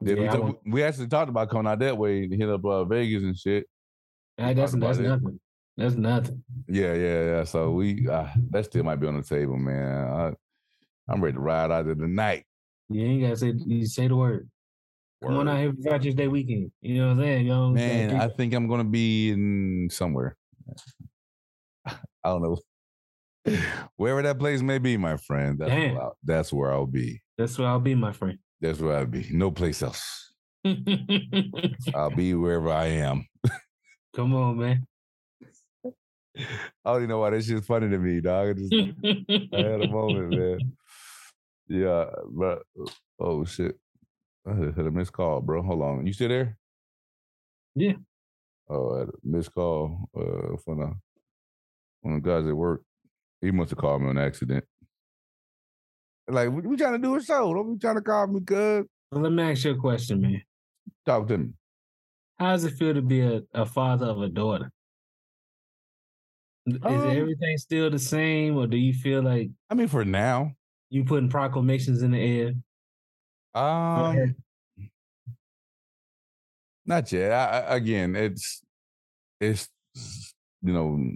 Then 0.00 0.18
we, 0.18 0.24
Yeah, 0.24 0.32
I 0.32 0.36
talk- 0.36 0.60
we 0.64 0.82
actually 0.82 1.08
talked 1.08 1.28
about 1.28 1.50
coming 1.50 1.70
out 1.70 1.78
that 1.80 1.96
way 1.96 2.28
to 2.28 2.36
hit 2.36 2.48
up 2.48 2.64
uh, 2.64 2.84
Vegas 2.84 3.22
and 3.22 3.36
shit. 3.36 3.66
That's 4.38 4.72
that's 4.72 4.98
it. 4.98 5.02
nothing. 5.02 5.40
That's 5.76 5.94
nothing. 5.94 6.42
Yeah, 6.68 6.94
yeah, 6.94 7.24
yeah. 7.24 7.44
So 7.44 7.70
we 7.72 8.06
uh, 8.08 8.28
that 8.50 8.66
still 8.66 8.84
might 8.84 8.96
be 8.96 9.06
on 9.06 9.16
the 9.16 9.22
table, 9.22 9.56
man. 9.56 10.08
I, 10.08 10.32
I'm 11.08 11.22
ready 11.22 11.34
to 11.34 11.40
ride 11.40 11.70
out 11.70 11.88
of 11.88 11.98
the 11.98 12.06
night. 12.06 12.44
You 12.88 13.04
ain't 13.04 13.22
gotta 13.22 13.36
say 13.36 13.54
you 13.66 13.86
say 13.86 14.08
the 14.08 14.16
word. 14.16 14.48
Come 15.22 15.36
on 15.36 15.48
out 15.48 15.58
here 15.58 15.72
for 15.72 15.90
Father's 15.90 16.14
Day 16.14 16.26
weekend. 16.26 16.72
You 16.80 16.96
know 16.96 17.06
what 17.08 17.12
I'm 17.12 17.20
saying? 17.20 17.46
You 17.46 17.52
know, 17.52 17.70
Man, 17.70 18.20
I 18.20 18.28
think 18.28 18.54
I'm 18.54 18.68
gonna 18.68 18.84
be 18.84 19.30
in 19.30 19.88
somewhere. 19.90 20.36
I 21.86 21.94
don't 22.24 22.42
know. 22.42 22.58
Wherever 23.96 24.22
that 24.22 24.38
place 24.38 24.62
may 24.62 24.78
be, 24.78 24.96
my 24.96 25.16
friend. 25.16 25.58
That's 25.58 25.70
Damn. 25.70 25.94
where 25.94 26.02
I'll, 26.02 26.16
that's 26.22 26.52
where 26.52 26.72
I'll 26.72 26.86
be. 26.86 27.20
that's 27.36 27.58
where 27.58 27.68
I'll 27.68 27.80
be, 27.80 27.94
my 27.94 28.12
friend. 28.12 28.38
That's 28.60 28.78
where 28.78 28.96
I'll 28.98 29.06
be. 29.06 29.26
No 29.32 29.50
place 29.50 29.82
else. 29.82 30.32
I'll 31.94 32.10
be 32.14 32.34
wherever 32.34 32.70
I 32.70 32.86
am. 32.86 33.26
Come 34.14 34.34
on, 34.34 34.58
man. 34.58 34.86
I 36.36 36.40
don't 36.84 36.96
even 36.98 37.08
know 37.08 37.18
why 37.18 37.30
that 37.30 37.44
shit's 37.44 37.66
funny 37.66 37.90
to 37.90 37.98
me, 37.98 38.20
dog. 38.20 38.48
I 38.48 38.52
just 38.54 38.72
I 38.72 39.56
had 39.58 39.82
a 39.82 39.88
moment, 39.88 40.30
man. 40.38 40.58
Yeah, 41.68 42.06
but 42.30 42.62
oh 43.18 43.44
shit. 43.44 43.76
I 44.46 44.54
had 44.54 44.74
had 44.74 44.86
a 44.86 44.90
missed 44.90 45.12
call, 45.12 45.40
bro. 45.40 45.62
Hold 45.62 45.82
on. 45.82 46.06
You 46.06 46.12
still 46.12 46.28
there? 46.28 46.56
Yeah. 47.74 47.94
Oh, 48.68 48.94
I 48.94 48.98
had 49.00 49.08
a 49.08 49.12
missed 49.24 49.52
call 49.54 50.08
uh 50.16 50.56
from 50.64 50.78
the 50.78 50.94
one 52.02 52.14
of 52.16 52.22
the 52.22 52.28
guys 52.28 52.46
at 52.46 52.56
work. 52.56 52.82
He 53.42 53.50
must 53.50 53.70
have 53.70 53.78
called 53.78 54.00
me 54.02 54.08
on 54.08 54.18
accident. 54.18 54.64
Like, 56.28 56.50
we, 56.50 56.62
we 56.62 56.76
trying 56.76 56.92
to 56.92 56.98
do 56.98 57.16
a 57.16 57.22
show. 57.22 57.52
Don't 57.52 57.74
be 57.74 57.78
trying 57.80 57.96
to 57.96 58.00
call 58.00 58.28
me, 58.28 58.40
cuz. 58.40 58.86
Well, 59.10 59.20
let 59.22 59.32
me 59.32 59.42
ask 59.42 59.64
you 59.64 59.72
a 59.72 59.76
question, 59.76 60.20
man. 60.22 60.42
Talk 61.04 61.26
to 61.28 61.38
me. 61.38 61.50
How 62.38 62.52
does 62.52 62.64
it 62.64 62.74
feel 62.74 62.94
to 62.94 63.02
be 63.02 63.20
a, 63.20 63.42
a 63.52 63.66
father 63.66 64.06
of 64.06 64.22
a 64.22 64.28
daughter? 64.28 64.70
Is 66.66 66.78
Um, 66.80 66.92
everything 66.92 67.58
still 67.58 67.90
the 67.90 67.98
same, 67.98 68.56
or 68.56 68.68
do 68.68 68.76
you 68.76 68.94
feel 68.94 69.20
like 69.20 69.50
I 69.68 69.74
mean, 69.74 69.88
for 69.88 70.04
now. 70.04 70.52
you 70.90 71.04
putting 71.04 71.28
proclamations 71.28 72.02
in 72.02 72.12
the 72.12 72.20
air? 72.20 72.52
Um 73.60 74.36
Not 76.86 77.10
yet. 77.12 77.32
I, 77.32 77.44
I, 77.60 77.76
again, 77.76 78.14
it's 78.16 78.62
it's 79.40 79.68
you 80.62 80.72
know 80.72 81.12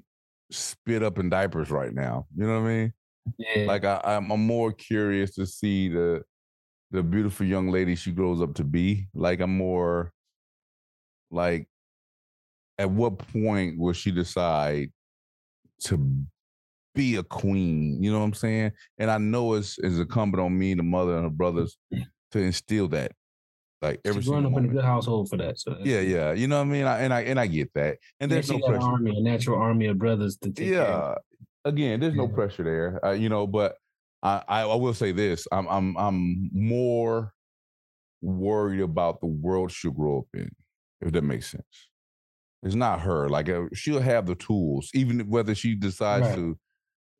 spit 0.50 1.02
up 1.02 1.18
in 1.18 1.28
diapers 1.28 1.70
right 1.70 1.92
now. 1.92 2.26
You 2.36 2.46
know 2.46 2.60
what 2.60 2.68
I 2.68 2.74
mean? 2.74 2.92
yeah, 3.38 3.66
Like 3.66 3.84
I, 3.84 4.00
I'm, 4.04 4.30
I'm 4.30 4.46
more 4.46 4.72
curious 4.72 5.34
to 5.34 5.46
see 5.46 5.88
the 5.88 6.22
the 6.92 7.02
beautiful 7.02 7.44
young 7.44 7.68
lady 7.70 7.96
she 7.96 8.12
grows 8.12 8.40
up 8.40 8.54
to 8.54 8.64
be. 8.64 9.08
Like 9.14 9.40
I'm 9.40 9.56
more 9.56 10.12
like, 11.30 11.68
at 12.78 12.90
what 12.90 13.18
point 13.18 13.78
will 13.78 13.92
she 13.92 14.12
decide 14.12 14.92
to 15.84 15.98
be 16.94 17.16
a 17.16 17.22
queen? 17.22 18.02
You 18.02 18.12
know 18.12 18.20
what 18.20 18.26
I'm 18.26 18.34
saying? 18.34 18.72
And 18.98 19.10
I 19.10 19.18
know 19.18 19.54
it's 19.54 19.78
it's 19.78 19.98
incumbent 19.98 20.42
on 20.42 20.56
me, 20.56 20.74
the 20.74 20.82
mother 20.82 21.16
and 21.16 21.24
her 21.24 21.30
brothers, 21.30 21.76
to 22.32 22.38
instill 22.38 22.88
that. 22.88 23.12
Like 23.82 24.00
every 24.04 24.20
she's 24.22 24.28
growing 24.28 24.44
single 24.44 24.58
up 24.58 24.64
in 24.64 24.70
a 24.70 24.72
good 24.74 24.84
household 24.84 25.28
for 25.28 25.36
that. 25.36 25.58
So 25.58 25.76
Yeah, 25.82 26.00
yeah. 26.00 26.32
You 26.32 26.48
know 26.48 26.56
what 26.58 26.68
I 26.68 26.70
mean? 26.70 26.84
I, 26.86 27.00
and 27.00 27.12
I 27.12 27.20
and 27.22 27.38
I 27.38 27.46
get 27.46 27.72
that. 27.74 27.98
And 28.20 28.30
there's 28.30 28.50
no 28.50 28.58
pressure. 28.58 28.82
army, 28.82 29.16
a 29.16 29.20
natural 29.20 29.58
army 29.60 29.86
of 29.86 29.98
brothers 29.98 30.36
to 30.38 30.50
take 30.50 30.68
care. 30.72 30.82
Yeah. 30.82 31.14
Again, 31.64 32.00
there's 32.00 32.14
no 32.14 32.28
pressure 32.28 32.62
there. 32.62 33.04
Uh, 33.04 33.12
you 33.12 33.28
know, 33.28 33.46
but 33.46 33.76
I, 34.22 34.42
I 34.48 34.60
I 34.62 34.74
will 34.76 34.94
say 34.94 35.12
this. 35.12 35.46
I'm 35.52 35.66
I'm 35.68 35.96
I'm 35.98 36.50
more 36.52 37.32
worried 38.22 38.80
about 38.80 39.20
the 39.20 39.26
world 39.26 39.70
she'll 39.72 39.90
grow 39.90 40.20
up 40.20 40.26
in, 40.34 40.50
if 41.00 41.12
that 41.12 41.22
makes 41.22 41.50
sense. 41.50 41.88
It's 42.62 42.74
not 42.74 43.00
her. 43.00 43.28
Like 43.28 43.48
uh, 43.48 43.64
she'll 43.74 44.00
have 44.00 44.26
the 44.26 44.34
tools, 44.36 44.90
even 44.94 45.20
whether 45.28 45.54
she 45.54 45.74
decides 45.74 46.26
Right. 46.28 46.36
to 46.36 46.58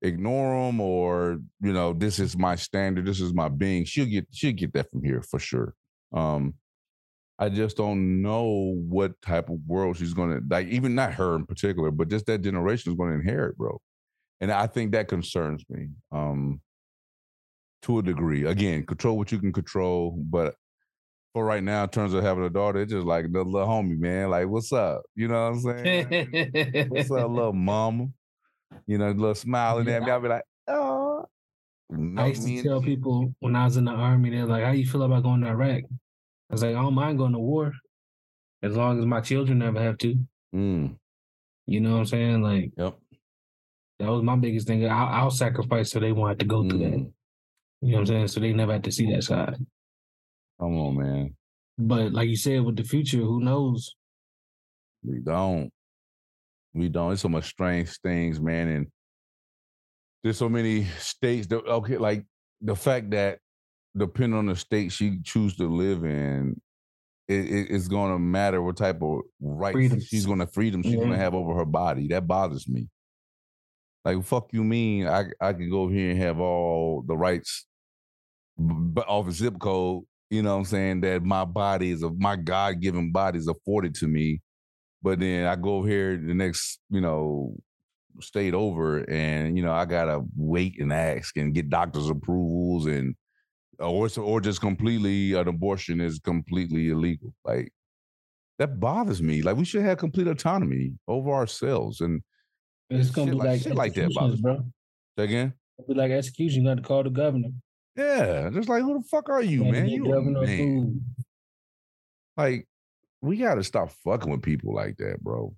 ignore 0.03 0.67
them 0.67 0.81
or 0.81 1.39
you 1.61 1.73
know 1.73 1.93
this 1.93 2.19
is 2.19 2.37
my 2.37 2.57
standard, 2.57 3.05
this 3.07 3.21
is 3.21 3.35
my 3.35 3.49
being. 3.49 3.85
She'll 3.85 4.07
get 4.07 4.27
she'll 4.33 4.53
get 4.53 4.73
that 4.73 4.91
from 4.91 5.03
here 5.05 5.23
for 5.23 5.39
sure. 5.39 5.75
Um, 6.13 6.55
I 7.39 7.49
just 7.51 7.77
don't 7.77 8.23
know 8.23 8.75
what 8.89 9.21
type 9.21 9.51
of 9.51 9.59
world 9.67 9.99
she's 9.99 10.15
gonna 10.15 10.41
like. 10.49 10.69
Even 10.69 10.95
not 10.95 11.15
her 11.15 11.37
in 11.37 11.45
particular, 11.45 11.91
but 11.91 12.09
just 12.09 12.27
that 12.27 12.43
generation 12.43 12.93
is 12.93 12.97
going 12.97 13.11
to 13.11 13.19
inherit, 13.19 13.59
bro. 13.59 13.81
And 14.41 14.51
I 14.51 14.67
think 14.67 14.93
that 14.93 15.09
concerns 15.09 15.65
me 15.69 15.89
um, 16.13 16.61
to 17.83 17.99
a 17.99 18.03
degree. 18.03 18.45
Again, 18.45 18.85
control 18.87 19.19
what 19.19 19.33
you 19.33 19.39
can 19.39 19.53
control, 19.53 20.19
but 20.19 20.55
for 21.35 21.45
right 21.45 21.63
now, 21.63 21.85
in 21.85 21.91
terms 21.91 22.15
of 22.15 22.23
having 22.23 22.45
a 22.45 22.51
daughter, 22.51 22.81
it's 22.81 22.93
just 22.93 23.07
like 23.07 23.31
the 23.31 23.43
little 23.43 23.69
homie, 23.69 23.99
man. 23.99 24.31
Like, 24.31 24.49
what's 24.49 24.73
up? 24.73 25.03
You 25.15 25.29
know 25.29 25.51
what 25.51 25.69
I'm 25.69 25.85
saying? 25.85 26.89
what's 26.89 27.11
up, 27.11 27.31
little 27.31 27.53
mama? 27.53 28.09
You 28.87 28.97
know, 28.97 29.11
little 29.11 29.35
smiling 29.35 29.89
at 29.89 30.03
me. 30.03 30.11
I'll 30.11 30.21
be 30.21 30.29
like, 30.29 30.45
oh. 30.69 31.06
I 31.93 32.27
used 32.29 32.47
to 32.47 32.63
tell 32.63 32.83
people 32.83 33.33
when 33.39 33.55
I 33.55 33.65
was 33.65 33.77
in 33.77 33.85
the 33.85 33.93
army, 33.93 34.31
they're 34.31 34.47
like, 34.47 34.65
"How 34.65 34.73
you 34.73 34.87
feel 34.87 35.03
about 35.05 35.23
going 35.23 35.41
to 35.43 35.49
Iraq?" 35.49 35.85
I 35.85 36.55
was 36.55 36.63
like, 36.63 36.75
"I 36.75 36.81
don't 36.83 36.95
mind 36.95 37.19
going 37.19 37.33
to 37.33 37.39
war, 37.39 37.73
as 38.63 38.77
long 38.77 38.99
as 38.99 39.07
my 39.07 39.21
children 39.21 39.59
never 39.59 39.81
have 39.81 39.99
to." 39.99 40.17
Mm, 40.55 40.97
You 41.67 41.81
know 41.81 41.93
what 41.93 41.99
I'm 41.99 42.07
saying? 42.07 42.43
Like 42.43 42.73
yep. 42.77 42.99
that 44.01 44.09
was 44.11 44.23
my 44.23 44.37
biggest 44.37 44.67
thing. 44.67 44.85
I'll, 44.89 45.07
I'll 45.09 45.31
sacrifice 45.31 45.91
so 45.91 46.01
they 46.01 46.13
won't 46.13 46.31
have 46.31 46.39
to 46.39 46.45
go 46.47 46.69
through 46.69 46.79
that. 46.81 46.93
Mm, 46.93 47.13
You 47.83 47.93
know 47.93 47.99
what 47.99 48.01
I'm 48.01 48.07
saying? 48.07 48.29
So 48.29 48.41
they 48.41 48.53
never 48.53 48.73
have 48.73 48.83
to 48.83 48.93
see 48.93 49.11
that 49.13 49.23
side. 49.25 49.57
come 50.59 50.77
on, 50.79 50.97
man. 50.97 51.35
But 51.79 52.13
like 52.13 52.29
you 52.29 52.37
said, 52.37 52.63
with 52.65 52.77
the 52.77 52.85
future, 52.85 53.19
who 53.19 53.41
knows? 53.41 53.95
We 55.05 55.21
don't. 55.21 55.71
We 56.75 56.89
don't. 56.89 57.13
It's 57.13 57.23
so 57.23 57.29
much 57.29 57.49
strange 57.49 57.91
things, 58.01 58.41
man. 58.41 58.69
And 58.69 58.87
there's 60.23 60.39
so 60.39 60.49
many 60.49 60.85
states 60.99 61.47
that 61.49 61.65
okay, 61.67 61.99
like 61.99 62.25
the 62.61 62.75
fact 62.77 63.11
that 63.11 63.39
depending 63.97 64.39
on 64.39 64.47
the 64.47 64.57
state 64.57 64.93
she 64.93 65.21
choose 65.23 65.57
to 65.57 65.69
live 65.69 66.05
in, 66.05 66.61
it, 67.29 67.35
it- 67.47 67.71
it's 67.71 67.89
gonna 67.89 68.19
matter 68.19 68.63
what 68.63 68.77
type 68.77 69.03
of 69.03 69.21
rights 69.41 69.75
Freedoms. 69.75 70.07
she's 70.07 70.27
gonna 70.27 70.47
freedom 70.47 70.83
she's 70.83 70.95
gonna 70.97 71.13
mm-hmm. 71.13 71.21
have 71.21 71.35
over 71.35 71.55
her 71.55 71.65
body. 71.65 72.09
That 72.09 72.27
bothers 72.27 72.69
me. 72.69 72.89
Like 74.05 74.23
fuck 74.25 74.53
you 74.53 74.63
mean 74.65 75.07
I 75.09 75.27
I 75.41 75.53
can 75.53 75.71
go 75.71 75.83
over 75.83 75.93
here 75.95 76.11
and 76.11 76.21
have 76.21 76.39
all 76.41 77.03
the 77.07 77.17
rights 77.17 77.67
b- 78.59 78.65
but 78.79 79.09
off 79.09 79.27
a 79.29 79.33
zip 79.33 79.59
code 79.59 80.05
You 80.31 80.43
know 80.43 80.53
what 80.55 80.59
I'm 80.61 80.65
saying? 80.65 81.01
That 81.03 81.23
my 81.25 81.45
body 81.45 81.91
is 81.91 82.03
of 82.03 82.19
my 82.19 82.37
God 82.37 82.81
given 82.81 83.13
body 83.13 83.39
is 83.39 83.49
afforded 83.49 83.95
to 83.97 84.07
me. 84.09 84.41
But 85.03 85.21
then 85.21 85.47
I 85.47 85.57
go 85.57 85.77
over 85.77 85.89
here 85.89 86.17
the 86.17 86.35
next, 86.35 86.81
you 86.91 87.01
know, 87.01 87.55
state 88.21 88.55
over 88.55 88.99
and 88.99 89.57
you 89.57 89.63
know, 89.63 89.73
I 89.73 89.85
gotta 89.85 90.23
wait 90.37 90.81
and 90.81 90.93
ask 90.93 91.37
and 91.37 91.55
get 91.55 91.71
doctor's 91.71 92.09
approvals 92.09 92.87
and 92.87 93.15
or 93.79 94.09
or 94.19 94.41
just 94.41 94.61
completely 94.61 95.35
an 95.35 95.49
abortion 95.49 96.01
is 96.01 96.19
completely 96.19 96.89
illegal. 96.91 97.33
Like 97.45 97.73
that 98.59 98.81
bothers 98.81 99.23
me. 99.23 99.43
Like 99.43 99.57
we 99.57 99.65
should 99.65 99.83
have 99.83 99.99
complete 99.99 100.27
autonomy 100.27 100.95
over 101.07 101.31
ourselves 101.31 102.01
and 102.01 102.23
It's 102.91 103.11
gonna 103.11 103.33
be 103.33 103.37
like, 103.37 103.47
like, 103.47 103.63
shit 103.63 103.75
like 103.75 103.95
that 103.95 104.15
bothers 104.15 104.41
bro. 104.41 104.65
Say 105.19 105.25
again? 105.25 105.53
It'll 105.79 105.89
be 105.89 105.95
like 105.95 106.11
execution. 106.11 106.63
You 106.63 106.71
got 106.71 106.77
to 106.77 106.83
call 106.83 107.03
the 107.03 107.11
governor. 107.11 107.51
Yeah, 107.97 108.51
just 108.51 108.69
like 108.69 108.83
who 108.83 108.99
the 108.99 109.09
fuck 109.09 109.29
are 109.29 109.43
you, 109.43 109.65
man? 109.65 109.89
You 109.89 110.05
governor 110.05 110.43
man. 110.43 111.03
Like, 112.37 112.69
we 113.23 113.39
gotta 113.39 113.65
stop 113.65 113.91
fucking 114.05 114.31
with 114.31 114.43
people 114.43 114.75
like 114.75 114.99
that, 114.99 115.23
bro. 115.23 115.55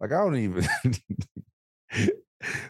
Like, 0.00 0.12
I 0.12 0.18
don't 0.18 0.36
even. 0.36 0.66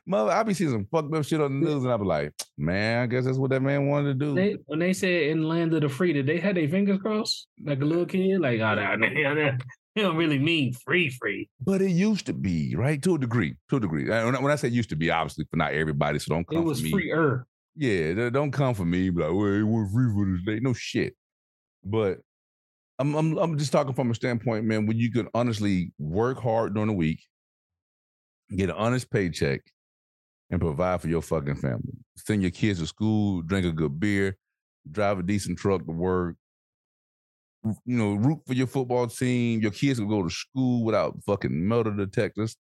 Mother, 0.07 0.31
I 0.31 0.43
be 0.43 0.55
seeing 0.55 0.71
some 0.71 0.87
fucked 0.91 1.15
up 1.15 1.25
shit 1.25 1.41
on 1.41 1.61
the 1.61 1.67
news, 1.67 1.85
and 1.85 1.93
I 1.93 1.97
be 1.97 2.05
like, 2.05 2.33
man, 2.57 3.03
I 3.03 3.07
guess 3.07 3.25
that's 3.27 3.37
what 3.37 3.51
that 3.51 3.61
man 3.61 3.87
wanted 3.87 4.19
to 4.19 4.27
do. 4.27 4.35
They, 4.35 4.57
when 4.67 4.79
they 4.79 4.93
said 4.95 5.25
in 5.25 5.47
land 5.47 5.75
of 5.75 5.83
the 5.83 5.89
free, 5.89 6.15
did 6.15 6.27
they 6.27 6.39
had 6.39 6.57
their 6.57 6.69
fingers 6.69 7.01
crossed 7.01 7.49
like 7.63 7.83
a 7.83 7.85
little 7.85 8.07
kid? 8.07 8.41
Like, 8.41 8.61
oh, 8.61 8.75
no, 8.75 8.97
no, 8.97 9.57
they 9.95 10.03
don't 10.03 10.17
really 10.17 10.39
mean 10.39 10.73
free, 10.73 11.11
free. 11.11 11.51
but 11.61 11.83
it 11.83 11.91
used 11.91 12.27
to 12.27 12.33
be, 12.33 12.75
right? 12.77 13.03
To 13.03 13.17
a 13.17 13.19
degree. 13.19 13.57
To 13.69 13.77
a 13.77 13.81
degree. 13.81 14.09
When 14.09 14.37
I, 14.37 14.41
when 14.41 14.53
I 14.53 14.57
say 14.57 14.69
used 14.69 14.91
to 14.91 14.97
be, 14.97 15.11
obviously 15.11 15.45
for 15.51 15.57
not 15.59 15.75
everybody, 15.75 16.19
so 16.19 16.35
don't 16.35 16.47
come. 16.49 16.59
It 16.59 16.65
was 16.65 16.81
for 16.81 16.85
me. 16.85 16.91
freer. 16.93 17.47
Yeah, 17.77 18.31
don't 18.31 18.51
come 18.51 18.75
for 18.75 18.85
me. 18.87 19.11
Like, 19.11 19.33
well, 19.33 19.53
it 19.53 19.63
was 19.63 19.93
free 19.93 20.13
for 20.13 20.27
this 20.27 20.43
day. 20.47 20.61
No 20.61 20.73
shit. 20.73 21.15
But 21.85 22.19
I'm, 22.99 23.15
I'm 23.15 23.39
I'm 23.39 23.59
just 23.59 23.73
talking 23.73 23.95
from 23.95 24.11
a 24.11 24.15
standpoint, 24.15 24.65
man, 24.65 24.87
when 24.87 24.99
you 24.99 25.11
can 25.13 25.29
honestly 25.35 25.93
work 25.99 26.41
hard 26.41 26.75
during 26.75 26.89
the 26.89 26.95
week, 26.95 27.21
get 28.57 28.71
an 28.71 28.77
honest 28.77 29.11
paycheck, 29.11 29.61
and 30.51 30.61
provide 30.61 31.01
for 31.01 31.09
your 31.09 31.23
fucking 31.23 31.57
family. 31.57 31.95
Send 32.17 32.43
your 32.43 32.51
kids 32.51 32.81
to 32.81 32.87
school, 32.87 33.43
drink 33.43 33.67
a 33.67 33.73
good 33.73 34.01
beer, 34.01 34.37
drive 34.91 35.19
a 35.21 35.23
decent 35.23 35.59
truck 35.59 35.87
to 35.87 35.93
work. 35.93 36.37
You 37.65 37.75
know, 37.85 38.15
root 38.15 38.41
for 38.47 38.55
your 38.55 38.67
football 38.67 39.07
team. 39.09 39.61
Your 39.61 39.73
kids 39.73 40.01
will 40.01 40.09
go 40.09 40.23
to 40.23 40.31
school 40.31 40.85
without 40.85 41.17
fucking 41.25 41.69
metal 41.69 41.95
detectors. 41.95 42.57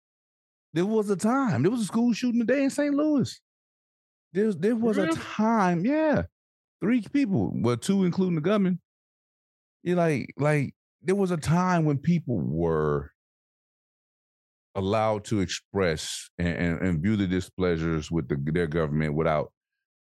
There 0.73 0.87
was 0.87 1.11
a 1.11 1.16
time. 1.16 1.62
There 1.62 1.70
was 1.70 1.83
a 1.83 1.87
school 1.87 2.12
shooting 2.12 2.40
today 2.40 2.64
in 2.64 2.70
St. 2.70 2.94
Louis. 2.94 3.40
There, 4.33 4.53
there 4.53 4.77
was 4.77 4.99
a 4.99 5.12
time, 5.12 5.85
yeah. 5.85 6.23
Three 6.81 7.03
people, 7.12 7.53
well, 7.55 7.77
two 7.77 8.05
including 8.05 8.35
the 8.35 8.40
gunman. 8.40 8.81
You 9.85 9.94
like, 9.94 10.35
like 10.37 10.75
there 11.03 11.14
was 11.14 11.31
a 11.31 11.37
time 11.37 11.85
when 11.85 11.99
people 11.99 12.40
were 12.40 13.12
allowed 14.75 15.25
to 15.27 15.40
express 15.40 16.31
and, 16.38 16.57
and, 16.57 16.81
and 16.81 17.03
view 17.03 17.16
the 17.16 17.27
displeasures 17.27 18.11
with 18.11 18.29
the, 18.29 18.37
their 18.51 18.66
government 18.66 19.14
without 19.14 19.53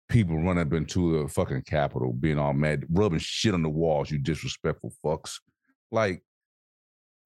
people 0.08 0.36
running 0.36 0.66
up 0.66 0.72
into 0.72 1.20
the 1.20 1.28
fucking 1.28 1.62
Capitol, 1.62 2.12
being 2.12 2.38
all 2.38 2.52
mad, 2.52 2.84
rubbing 2.90 3.18
shit 3.18 3.54
on 3.54 3.62
the 3.62 3.68
walls, 3.68 4.10
you 4.10 4.18
disrespectful 4.18 4.92
fucks. 5.04 5.40
Like 5.90 6.22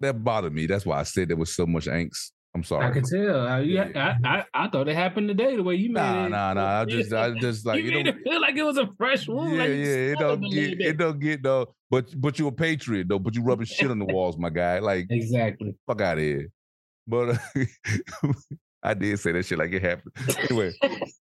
that 0.00 0.24
bothered 0.24 0.54
me. 0.54 0.66
That's 0.66 0.86
why 0.86 0.98
I 0.98 1.02
said 1.02 1.28
there 1.28 1.36
was 1.36 1.54
so 1.54 1.66
much 1.66 1.86
angst. 1.86 2.30
I'm 2.56 2.64
sorry. 2.64 2.86
I 2.86 2.90
could 2.90 3.04
tell. 3.04 3.46
I, 3.46 3.60
Yeah. 3.60 4.16
I, 4.24 4.28
I, 4.38 4.44
I 4.64 4.68
thought 4.68 4.88
it 4.88 4.96
happened 4.96 5.28
today. 5.28 5.56
The 5.56 5.62
way 5.62 5.74
you 5.74 5.90
made 5.92 6.00
Nah, 6.00 6.26
it. 6.26 6.28
nah, 6.30 6.54
nah. 6.54 6.80
I 6.80 6.84
just, 6.86 7.12
I 7.12 7.30
just 7.38 7.66
like 7.66 7.78
you 7.78 7.90
you 7.90 7.90
made 7.92 8.04
don't. 8.06 8.16
it 8.18 8.22
feel 8.24 8.40
like 8.40 8.56
it 8.56 8.62
was 8.62 8.78
a 8.78 8.88
fresh 8.96 9.28
wound. 9.28 9.52
Yeah, 9.52 9.58
like 9.60 9.68
yeah. 9.68 9.76
It 9.76 10.14
still 10.16 10.28
don't 10.36 10.50
get, 10.50 10.80
it 10.80 10.96
don't 10.96 11.18
get 11.20 11.42
though. 11.42 11.74
But, 11.90 12.18
but 12.20 12.38
you 12.38 12.48
a 12.48 12.52
patriot 12.52 13.08
though. 13.08 13.18
But 13.18 13.34
you 13.34 13.42
rubbing 13.42 13.66
shit 13.66 13.90
on 13.90 13.98
the 13.98 14.04
walls, 14.14 14.38
my 14.38 14.48
guy. 14.50 14.78
Like 14.78 15.06
Exactly. 15.10 15.74
fuck 15.86 16.00
out 16.00 16.16
of 16.16 16.24
here. 16.24 16.48
But 17.06 17.38
uh, 17.54 18.32
I 18.82 18.94
did 18.94 19.18
say 19.18 19.32
that 19.32 19.44
shit 19.44 19.58
like 19.58 19.72
it 19.72 19.82
happened. 19.82 20.14
Anyway, 20.48 20.72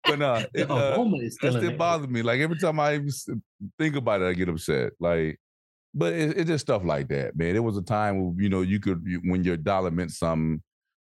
but 0.06 0.20
no, 0.20 0.36
The 0.54 0.62
it, 0.62 0.72
uh, 0.72 1.04
is 1.22 1.38
that 1.42 1.50
still 1.52 1.62
still 1.62 1.78
bothers 1.78 2.08
me. 2.08 2.22
Like 2.22 2.40
every 2.40 2.58
time 2.58 2.80
I 2.80 2.96
even 2.96 3.10
think 3.78 3.96
about 3.96 4.22
it, 4.22 4.26
I 4.30 4.34
get 4.34 4.50
upset. 4.50 4.94
Like, 5.00 5.40
but 5.94 6.14
it, 6.14 6.38
it's 6.38 6.48
just 6.50 6.66
stuff 6.66 6.84
like 6.84 7.08
that, 7.10 7.36
man. 7.36 7.56
It 7.56 7.64
was 7.64 7.78
a 7.78 7.82
time 7.82 8.20
when 8.24 8.38
you 8.44 8.50
know 8.50 8.62
you 8.62 8.80
could 8.80 9.04
you, 9.06 9.20
when 9.26 9.44
your 9.44 9.58
dollar 9.58 9.90
meant 9.92 10.12
something. 10.12 10.62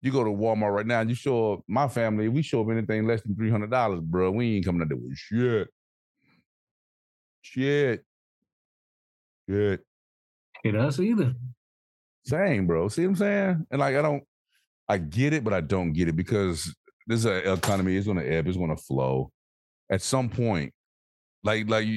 You 0.05 0.11
go 0.11 0.23
to 0.23 0.29
Walmart 0.29 0.71
right 0.71 0.85
now, 0.85 1.01
and 1.01 1.09
you 1.09 1.15
show 1.15 1.53
up. 1.53 1.61
My 1.67 1.87
family, 1.87 2.27
we 2.27 2.43
show 2.43 2.61
up 2.61 2.69
anything 2.69 3.07
less 3.07 3.23
than 3.23 3.35
three 3.35 3.49
hundred 3.49 3.71
dollars, 3.71 4.01
bro. 4.01 4.29
We 4.29 4.57
ain't 4.57 4.65
coming 4.65 4.83
out 4.83 4.89
there 4.89 4.97
with 4.99 5.17
shit, 5.17 5.67
shit, 7.41 8.05
shit. 9.49 9.81
Hit 10.63 10.75
us 10.75 10.99
either. 10.99 11.33
Same, 12.23 12.67
bro. 12.67 12.87
See 12.87 13.01
what 13.01 13.09
I'm 13.09 13.15
saying? 13.15 13.65
And 13.71 13.79
like, 13.79 13.95
I 13.95 14.03
don't, 14.03 14.23
I 14.87 14.99
get 14.99 15.33
it, 15.33 15.43
but 15.43 15.55
I 15.55 15.61
don't 15.61 15.91
get 15.93 16.07
it 16.07 16.15
because 16.15 16.71
this 17.07 17.21
is 17.21 17.25
a 17.25 17.53
economy. 17.53 17.95
It's 17.95 18.05
going 18.05 18.19
to 18.19 18.31
ebb. 18.31 18.47
It's 18.47 18.57
going 18.57 18.75
to 18.75 18.81
flow. 18.81 19.31
At 19.89 20.03
some 20.03 20.29
point, 20.29 20.71
like, 21.43 21.67
like 21.67 21.87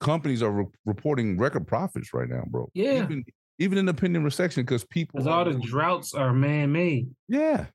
companies 0.00 0.42
are 0.42 0.52
re- 0.52 0.66
reporting 0.86 1.36
record 1.36 1.66
profits 1.66 2.14
right 2.14 2.30
now, 2.30 2.44
bro. 2.46 2.70
Yeah. 2.72 3.02
Even, 3.02 3.26
even 3.62 3.78
in 3.78 3.86
the 3.86 3.94
pending 3.94 4.24
recession, 4.24 4.64
because 4.64 4.84
people. 4.84 5.18
Because 5.18 5.26
all 5.26 5.44
the 5.44 5.58
droughts 5.58 6.14
are 6.14 6.32
man 6.32 6.72
made. 6.72 7.08
Yeah. 7.28 7.66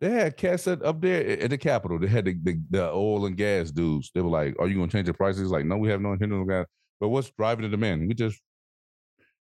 They 0.00 0.10
had 0.10 0.36
cats 0.36 0.66
at, 0.66 0.82
up 0.82 1.00
there 1.00 1.40
at 1.40 1.50
the 1.50 1.58
Capitol. 1.58 1.98
They 1.98 2.08
had 2.08 2.24
the, 2.24 2.34
the, 2.42 2.60
the 2.70 2.90
oil 2.90 3.24
and 3.26 3.36
gas 3.36 3.70
dudes. 3.70 4.10
They 4.12 4.20
were 4.20 4.30
like, 4.30 4.56
"Are 4.58 4.66
you 4.66 4.74
going 4.74 4.88
to 4.88 4.92
change 4.92 5.06
the 5.06 5.14
prices?" 5.14 5.50
Like, 5.50 5.64
no, 5.64 5.76
we 5.76 5.88
have 5.90 6.00
no 6.00 6.12
intention 6.12 6.40
of 6.40 6.48
gas. 6.48 6.66
But 7.00 7.10
what's 7.10 7.30
driving 7.38 7.62
the 7.62 7.68
demand? 7.68 8.08
We 8.08 8.14
just 8.14 8.40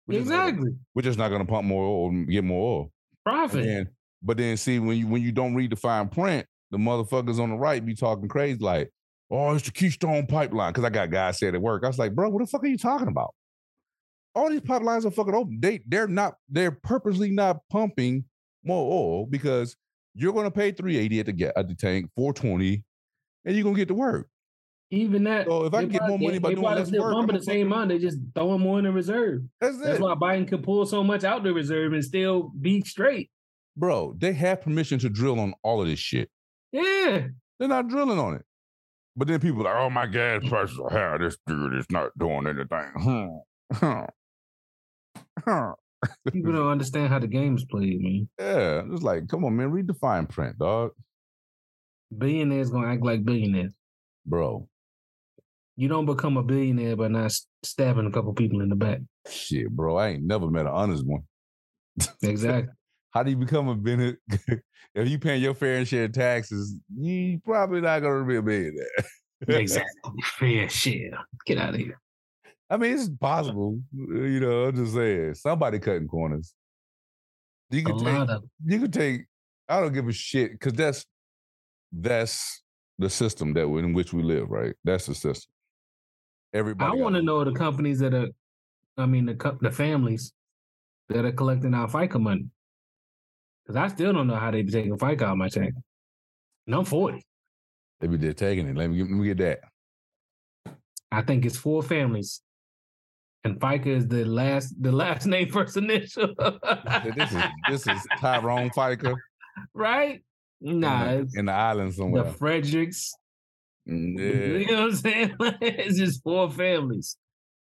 just 0.09 0.27
gonna- 0.27 0.47
Exactly. 0.47 0.71
we're 0.95 1.03
just 1.03 1.19
not 1.19 1.29
going 1.29 1.45
to 1.45 1.51
pump 1.51 1.67
more 1.67 1.83
oil 1.85 2.09
and 2.09 2.27
get 2.27 2.43
more 2.43 2.79
oil. 2.79 2.91
Profit. 3.23 3.63
Then, 3.63 3.89
but 4.23 4.37
then 4.37 4.57
see 4.57 4.79
when 4.79 4.97
you 4.97 5.07
when 5.07 5.21
you 5.21 5.31
don't 5.31 5.53
read 5.53 5.71
the 5.71 5.75
fine 5.75 6.09
print, 6.09 6.47
the 6.71 6.79
motherfuckers 6.79 7.39
on 7.39 7.51
the 7.51 7.55
right 7.57 7.85
be 7.85 7.93
talking 7.93 8.27
crazy 8.27 8.57
like, 8.59 8.89
"Oh, 9.29 9.53
it's 9.53 9.65
the 9.65 9.71
Keystone 9.71 10.25
Pipeline." 10.25 10.71
Because 10.73 10.83
I 10.85 10.89
got 10.89 11.11
guys 11.11 11.37
said 11.37 11.53
at 11.53 11.61
work, 11.61 11.83
I 11.83 11.87
was 11.87 11.99
like, 11.99 12.15
"Bro, 12.15 12.29
what 12.31 12.39
the 12.39 12.47
fuck 12.47 12.63
are 12.63 12.67
you 12.67 12.77
talking 12.77 13.07
about? 13.07 13.35
All 14.35 14.49
these 14.49 14.61
pipelines 14.61 15.05
are 15.05 15.11
fucking 15.11 15.33
open. 15.35 15.59
They 15.61 15.81
they're 15.87 16.07
not. 16.07 16.35
They're 16.49 16.71
purposely 16.71 17.31
not 17.31 17.57
pumping 17.69 18.25
more 18.63 18.91
oil 18.91 19.25
because 19.25 19.75
you're 20.13 20.33
going 20.33 20.45
to 20.45 20.51
pay 20.51 20.71
380 20.71 21.19
at 21.19 21.25
the 21.25 21.31
ga- 21.33 21.51
at 21.55 21.67
the 21.67 21.75
tank, 21.75 22.09
420, 22.15 22.83
and 23.45 23.55
you're 23.55 23.63
gonna 23.63 23.75
get 23.75 23.87
to 23.87 23.93
work. 23.93 24.27
Even 24.91 25.23
that. 25.25 25.45
So 25.47 25.65
if 25.65 25.73
I 25.73 25.81
can 25.81 25.89
get 25.89 26.07
more 26.07 26.17
money 26.17 26.39
by 26.39 26.53
doing 26.53 26.63
less 26.63 26.87
still 26.87 27.03
work, 27.03 27.13
pumping 27.13 27.37
the 27.37 27.43
same 27.43 27.67
amount. 27.71 27.89
They 27.89 27.99
just 27.99 28.17
throwing 28.33 28.59
more 28.61 28.79
in 28.79 28.85
the 28.85 28.91
reserve. 28.91 29.43
That's 29.61 29.77
That's 29.79 29.99
why 29.99 30.15
Biden 30.15 30.47
can 30.47 30.61
pull 30.63 30.85
so 30.87 31.03
much 31.03 31.23
out 31.23 31.43
the 31.43 31.53
reserve 31.53 31.93
and 31.93 32.03
still 32.03 32.51
be 32.59 32.81
straight. 32.81 33.29
bro. 33.77 34.15
They 34.17 34.33
have 34.33 34.61
permission 34.61 34.97
to 34.99 35.09
drill 35.09 35.39
on 35.39 35.53
all 35.63 35.81
of 35.81 35.87
this 35.87 35.99
shit. 35.99 36.29
Yeah. 36.71 37.27
They're 37.59 37.67
not 37.67 37.87
drilling 37.87 38.17
on 38.19 38.35
it. 38.35 38.45
But 39.15 39.27
then 39.27 39.39
people 39.39 39.61
are 39.67 39.73
like, 39.75 39.75
oh, 39.83 39.89
my 39.89 40.07
gas 40.07 40.47
prices 40.47 40.79
are 40.79 40.89
high. 40.89 41.17
This 41.19 41.37
dude 41.45 41.75
is 41.75 41.85
not 41.91 42.09
doing 42.17 42.47
anything. 42.47 42.91
Hmm. 42.95 43.75
Huh. 43.75 44.07
Huh. 45.45 45.73
People 46.32 46.54
don't 46.54 46.71
understand 46.71 47.10
how 47.10 47.19
the 47.19 47.28
game's 47.28 47.65
played, 47.65 48.02
man. 48.02 48.30
Yeah. 48.39 48.84
It's 48.91 49.04
like, 49.04 49.28
come 49.28 49.43
on, 49.43 49.56
man. 49.56 49.71
Read 49.71 49.88
the 49.88 49.93
fine 49.93 50.28
print, 50.28 50.58
dog. 50.58 50.91
Billionaires 52.17 52.69
gonna 52.69 52.88
act 52.88 53.04
like 53.04 53.23
billionaires. 53.23 53.73
Bro. 54.25 54.67
You 55.75 55.88
don't 55.88 56.06
become 56.06 56.38
a 56.38 56.43
billionaire 56.43 56.95
by 56.95 57.08
not 57.08 57.32
stabbing 57.63 58.06
a 58.06 58.12
couple 58.12 58.34
people 58.34 58.62
in 58.62 58.69
the 58.69 58.75
back. 58.75 58.99
Shit, 59.30 59.69
bro. 59.69 59.97
I 59.97 60.10
ain't 60.10 60.23
never 60.23 60.49
met 60.49 60.65
an 60.65 60.73
honest 60.73 61.06
one. 61.06 61.23
Exactly. 62.21 62.73
How 63.12 63.23
do 63.23 63.32
you 63.32 63.38
become 63.38 63.67
a 63.67 63.75
Bennett? 63.75 64.17
if 64.30 65.10
you 65.10 65.17
paying 65.19 65.41
your 65.41 65.56
fair 65.56 65.78
and 65.78 65.88
share 65.88 66.06
of 66.06 66.13
taxes, 66.13 66.75
you 66.95 67.39
probably 67.43 67.82
not 67.82 68.02
gonna 68.02 68.25
be 68.25 68.36
a 68.36 68.41
billionaire. 68.41 68.86
exactly. 69.47 70.21
Fair 70.23 70.69
share. 70.69 71.25
Get 71.45 71.58
out 71.58 71.73
of 71.73 71.80
here. 71.80 71.99
I 72.69 72.77
mean, 72.77 72.93
it's 72.93 73.10
possible. 73.10 73.79
Uh, 73.97 74.21
you 74.21 74.39
know, 74.39 74.65
I'm 74.65 74.75
just 74.75 74.93
saying. 74.93 75.34
Somebody 75.36 75.79
cutting 75.79 76.08
corners. 76.08 76.53
You 77.71 77.84
can 77.84 77.97
take 77.97 78.29
of 78.29 78.43
you 78.65 78.79
could 78.79 78.93
take 78.93 79.25
i 79.67 79.79
don't 79.79 79.93
give 79.93 80.08
a 80.08 80.12
shit 80.12 80.52
because 80.52 80.73
that's 80.73 81.06
that's 81.91 82.63
the 82.98 83.10
system 83.10 83.54
that 83.54 83.67
we, 83.67 83.79
in 83.79 83.93
which 83.93 84.12
we 84.12 84.23
live 84.23 84.50
right 84.50 84.73
that's 84.83 85.06
the 85.06 85.13
system 85.13 85.52
everybody 86.54 86.91
I 86.91 86.96
want 86.96 87.15
to 87.15 87.21
know 87.21 87.43
the 87.43 87.52
companies 87.52 88.00
that 88.00 88.13
are, 88.13 88.29
I 88.98 89.06
mean, 89.06 89.27
the 89.27 89.35
co- 89.35 89.58
the 89.62 89.71
families 89.71 90.33
that 91.10 91.23
are 91.25 91.31
collecting 91.31 91.73
our 91.73 91.87
FICA 91.87 92.19
money. 92.19 92.48
Because 93.63 93.75
I 93.75 93.87
still 93.87 94.13
don't 94.13 94.27
know 94.27 94.35
how 94.35 94.52
they 94.52 94.63
be 94.63 94.71
taking 94.71 94.98
FICA 94.98 95.21
out 95.21 95.31
of 95.33 95.37
my 95.37 95.48
check. 95.48 95.71
And 96.65 96.75
I'm 96.75 96.85
40. 96.85 97.23
they 98.00 98.08
be 98.08 98.17
just 98.17 98.37
taking 98.37 98.67
it 98.67 98.75
let 98.75 98.89
me, 98.89 99.02
let 99.02 99.12
me 99.12 99.25
get 99.27 99.37
that 99.37 99.60
I 101.12 101.21
think 101.21 101.46
it's 101.46 101.58
four 101.58 101.81
families. 101.81 102.41
And 103.46 103.60
FICA 103.60 103.87
is 103.87 104.08
the 104.08 104.25
last 104.25 104.75
the 104.81 104.92
last 104.92 105.25
name 105.25 105.50
first 105.50 105.77
initial. 105.77 106.33
this 107.15 107.31
is 107.31 107.44
this 107.69 107.87
is 107.87 108.08
tyrone 108.19 108.69
fiker 108.71 109.15
right? 109.73 110.23
Nah, 110.62 111.12
in, 111.12 111.27
the, 111.27 111.40
in 111.40 111.46
the 111.46 111.52
island 111.52 111.94
somewhere. 111.94 112.23
the 112.23 112.31
Fredericks. 112.31 113.13
Mm, 113.87 114.19
You 114.19 114.67
know 114.67 114.81
what 114.81 114.90
I'm 114.90 114.96
saying? 114.96 115.35
it's 115.62 115.98
just 115.98 116.23
four 116.23 116.52
families. 116.52 117.17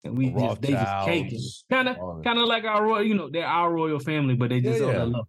And 0.03 0.15
we 0.15 0.29
just 0.29 0.61
they 0.61 0.69
just 0.69 1.05
caking. 1.05 1.41
Kind 1.71 1.89
of 1.89 2.23
kind 2.23 2.37
of 2.37 2.45
like 2.45 2.63
our 2.63 2.85
royal, 2.85 3.03
you 3.03 3.15
know, 3.15 3.29
they're 3.29 3.45
our 3.45 3.73
royal 3.73 3.99
family, 3.99 4.35
but 4.35 4.49
they 4.49 4.61
just 4.61 4.79
yeah, 4.79 4.91
yeah. 4.91 5.03
love. 5.03 5.27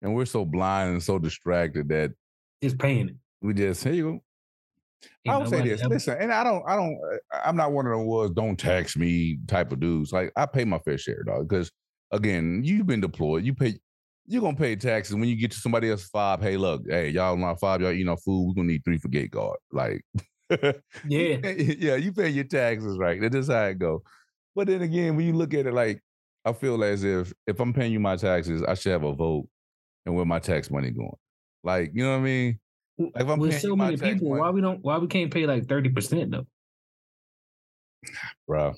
And 0.00 0.14
we're 0.14 0.26
so 0.26 0.44
blind 0.44 0.92
and 0.92 1.02
so 1.02 1.18
distracted 1.18 1.88
that 1.88 2.12
just 2.62 2.78
paying 2.78 3.08
it. 3.08 3.16
We 3.42 3.52
just 3.52 3.82
here 3.82 3.92
you 3.92 4.04
go. 4.04 4.22
I 5.28 5.36
would 5.38 5.48
say 5.48 5.62
this. 5.62 5.80
Ever. 5.80 5.94
Listen, 5.94 6.16
and 6.20 6.32
I 6.32 6.44
don't, 6.44 6.62
I 6.66 6.76
don't, 6.76 6.98
uh, 7.12 7.38
I'm 7.44 7.56
not 7.56 7.72
one 7.72 7.86
of 7.86 7.92
those 7.92 8.06
was 8.06 8.30
don't 8.30 8.58
tax 8.58 8.96
me 8.96 9.38
type 9.46 9.72
of 9.72 9.80
dudes. 9.80 10.12
Like 10.12 10.32
I 10.36 10.46
pay 10.46 10.64
my 10.64 10.78
fair 10.78 10.98
share, 10.98 11.22
dog. 11.22 11.48
Because 11.48 11.70
again, 12.10 12.62
you've 12.64 12.86
been 12.86 13.00
deployed. 13.00 13.44
You 13.44 13.54
pay, 13.54 13.78
you're 14.26 14.42
gonna 14.42 14.56
pay 14.56 14.76
taxes 14.76 15.14
when 15.14 15.24
you 15.24 15.36
get 15.36 15.50
to 15.52 15.58
somebody 15.58 15.90
else's 15.90 16.08
five. 16.08 16.40
Hey, 16.40 16.56
look, 16.56 16.82
hey, 16.88 17.10
y'all 17.10 17.36
not 17.36 17.60
five, 17.60 17.80
y'all 17.80 17.92
eat 17.92 18.06
no 18.06 18.16
food. 18.16 18.48
We're 18.48 18.54
gonna 18.54 18.68
need 18.68 18.84
three 18.84 18.98
for 18.98 19.08
gate 19.08 19.30
guard. 19.30 19.58
Like, 19.72 20.04
yeah, 20.50 20.72
yeah, 21.08 21.96
you 21.96 22.12
pay 22.12 22.28
your 22.28 22.44
taxes, 22.44 22.98
right? 22.98 23.20
That's 23.20 23.48
how 23.48 23.64
it 23.64 23.78
go. 23.78 24.02
But 24.54 24.68
then 24.68 24.82
again, 24.82 25.16
when 25.16 25.26
you 25.26 25.32
look 25.32 25.54
at 25.54 25.66
it, 25.66 25.74
like 25.74 26.00
I 26.44 26.52
feel 26.52 26.82
as 26.84 27.04
if 27.04 27.32
if 27.46 27.60
I'm 27.60 27.72
paying 27.72 27.92
you 27.92 28.00
my 28.00 28.16
taxes, 28.16 28.62
I 28.62 28.74
should 28.74 28.92
have 28.92 29.04
a 29.04 29.14
vote 29.14 29.48
and 30.06 30.14
where 30.14 30.24
my 30.24 30.38
tax 30.38 30.70
money 30.70 30.90
going. 30.90 31.16
Like, 31.62 31.92
you 31.94 32.04
know 32.04 32.10
what 32.10 32.18
I 32.18 32.20
mean? 32.20 32.60
Like 32.98 33.36
With 33.36 33.60
so 33.60 33.74
many 33.74 33.96
people, 33.96 34.28
money, 34.30 34.40
why 34.40 34.50
we 34.50 34.60
don't 34.60 34.78
why 34.82 34.98
we 34.98 35.08
can't 35.08 35.32
pay 35.32 35.46
like 35.46 35.64
30% 35.64 36.30
though? 36.30 36.46
Bro. 38.46 38.74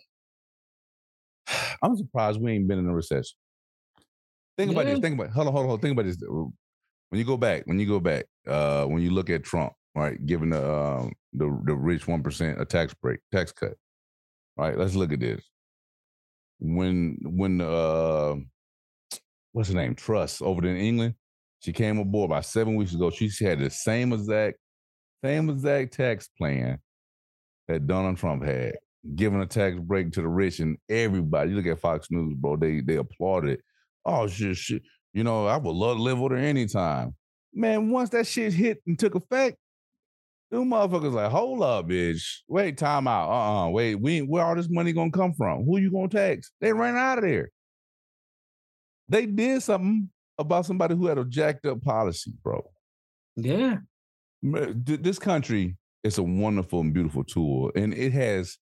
I'm 1.82 1.96
surprised 1.96 2.40
we 2.40 2.52
ain't 2.52 2.66
been 2.66 2.78
in 2.78 2.88
a 2.88 2.94
recession. 2.94 3.36
Think 4.56 4.72
yeah. 4.72 4.80
about 4.80 4.90
this. 4.90 5.00
Think 5.00 5.20
about 5.20 5.30
hold 5.30 5.48
on, 5.48 5.52
hold 5.52 5.62
on, 5.64 5.68
hold 5.68 5.78
on. 5.78 5.82
Think 5.82 5.92
about 5.92 6.06
this. 6.06 6.16
When 7.10 7.18
you 7.18 7.24
go 7.24 7.36
back, 7.36 7.66
when 7.66 7.78
you 7.78 7.86
go 7.86 8.00
back, 8.00 8.24
uh, 8.46 8.84
when 8.86 9.02
you 9.02 9.10
look 9.10 9.28
at 9.28 9.44
Trump, 9.44 9.74
right, 9.94 10.24
giving 10.24 10.50
the 10.50 10.74
um, 10.74 11.12
the 11.34 11.60
the 11.64 11.74
rich 11.74 12.08
one 12.08 12.22
percent 12.22 12.60
a 12.60 12.64
tax 12.64 12.94
break, 12.94 13.20
tax 13.32 13.52
cut. 13.52 13.74
Right, 14.56 14.78
let's 14.78 14.94
look 14.94 15.12
at 15.12 15.20
this. 15.20 15.44
When 16.58 17.18
when 17.22 17.60
uh 17.60 18.36
what's 19.52 19.68
the 19.68 19.74
name? 19.74 19.94
Truss 19.94 20.40
over 20.40 20.66
in 20.66 20.76
England, 20.76 21.14
she 21.66 21.72
came 21.72 21.98
aboard 21.98 22.30
about 22.30 22.44
seven 22.44 22.76
weeks 22.76 22.94
ago. 22.94 23.10
She 23.10 23.28
had 23.44 23.58
the 23.58 23.70
same 23.70 24.12
exact, 24.12 24.56
same 25.24 25.50
exact 25.50 25.94
tax 25.94 26.28
plan 26.38 26.78
that 27.66 27.88
Donald 27.88 28.18
Trump 28.18 28.44
had, 28.44 28.76
giving 29.16 29.40
a 29.40 29.46
tax 29.46 29.76
break 29.76 30.12
to 30.12 30.22
the 30.22 30.28
rich 30.28 30.60
and 30.60 30.78
everybody. 30.88 31.50
You 31.50 31.56
look 31.56 31.66
at 31.66 31.80
Fox 31.80 32.06
News, 32.08 32.34
bro. 32.36 32.54
They 32.54 32.82
they 32.82 32.94
applauded. 32.94 33.62
Oh 34.04 34.28
shit, 34.28 34.56
shit. 34.56 34.82
You 35.12 35.24
know, 35.24 35.48
I 35.48 35.56
would 35.56 35.74
love 35.74 35.96
to 35.96 36.02
live 36.04 36.20
with 36.20 36.30
her 36.30 36.38
anytime. 36.38 37.16
Man, 37.52 37.90
once 37.90 38.10
that 38.10 38.28
shit 38.28 38.52
hit 38.52 38.80
and 38.86 38.96
took 38.96 39.16
effect, 39.16 39.56
them 40.52 40.70
motherfuckers 40.70 41.14
like, 41.14 41.32
hold 41.32 41.64
up, 41.64 41.88
bitch. 41.88 42.42
Wait, 42.46 42.78
time 42.78 43.08
out. 43.08 43.28
Uh-uh. 43.28 43.70
Wait, 43.70 43.96
we 43.96 44.20
where 44.20 44.44
all 44.44 44.54
this 44.54 44.70
money 44.70 44.92
gonna 44.92 45.10
come 45.10 45.34
from? 45.34 45.64
Who 45.64 45.78
you 45.78 45.90
gonna 45.90 46.06
tax? 46.06 46.52
They 46.60 46.72
ran 46.72 46.96
out 46.96 47.18
of 47.18 47.24
there. 47.24 47.50
They 49.08 49.26
did 49.26 49.64
something 49.64 50.10
about 50.38 50.66
somebody 50.66 50.94
who 50.94 51.06
had 51.06 51.18
a 51.18 51.24
jacked 51.24 51.66
up 51.66 51.82
policy, 51.82 52.32
bro. 52.42 52.70
Yeah. 53.36 53.76
This 54.42 55.18
country 55.18 55.76
is 56.04 56.18
a 56.18 56.22
wonderful 56.22 56.80
and 56.80 56.92
beautiful 56.94 57.24
tool, 57.24 57.72
and 57.74 57.92
it 57.94 58.12
has 58.12 58.58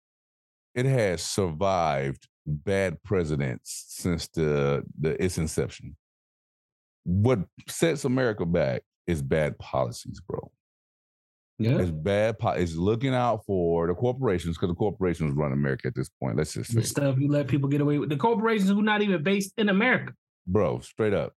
it 0.74 0.86
has 0.86 1.22
survived 1.22 2.28
bad 2.46 3.02
presidents 3.02 3.84
since 3.88 4.28
the, 4.28 4.82
the 4.98 5.22
its 5.22 5.38
inception. 5.38 5.96
What 7.04 7.40
sets 7.68 8.04
America 8.04 8.46
back 8.46 8.82
is 9.06 9.20
bad 9.22 9.58
policies, 9.58 10.20
bro. 10.20 10.50
Yeah. 11.58 11.78
It's 11.78 11.90
bad. 11.90 12.38
Po- 12.38 12.50
it's 12.50 12.74
looking 12.74 13.14
out 13.14 13.44
for 13.46 13.86
the 13.86 13.94
corporations 13.94 14.56
because 14.56 14.70
the 14.70 14.74
corporations 14.74 15.34
run 15.34 15.52
America 15.52 15.88
at 15.88 15.94
this 15.94 16.08
point. 16.20 16.36
Let's 16.36 16.54
just 16.54 16.72
say. 16.72 16.80
The 16.80 16.86
stuff 16.86 17.16
you 17.18 17.28
let 17.28 17.46
people 17.46 17.68
get 17.68 17.80
away 17.80 17.98
with. 17.98 18.08
The 18.08 18.16
corporations 18.16 18.70
who 18.70 18.80
are 18.80 18.82
not 18.82 19.02
even 19.02 19.22
based 19.22 19.52
in 19.58 19.68
America. 19.68 20.14
Bro, 20.46 20.80
straight 20.80 21.14
up. 21.14 21.34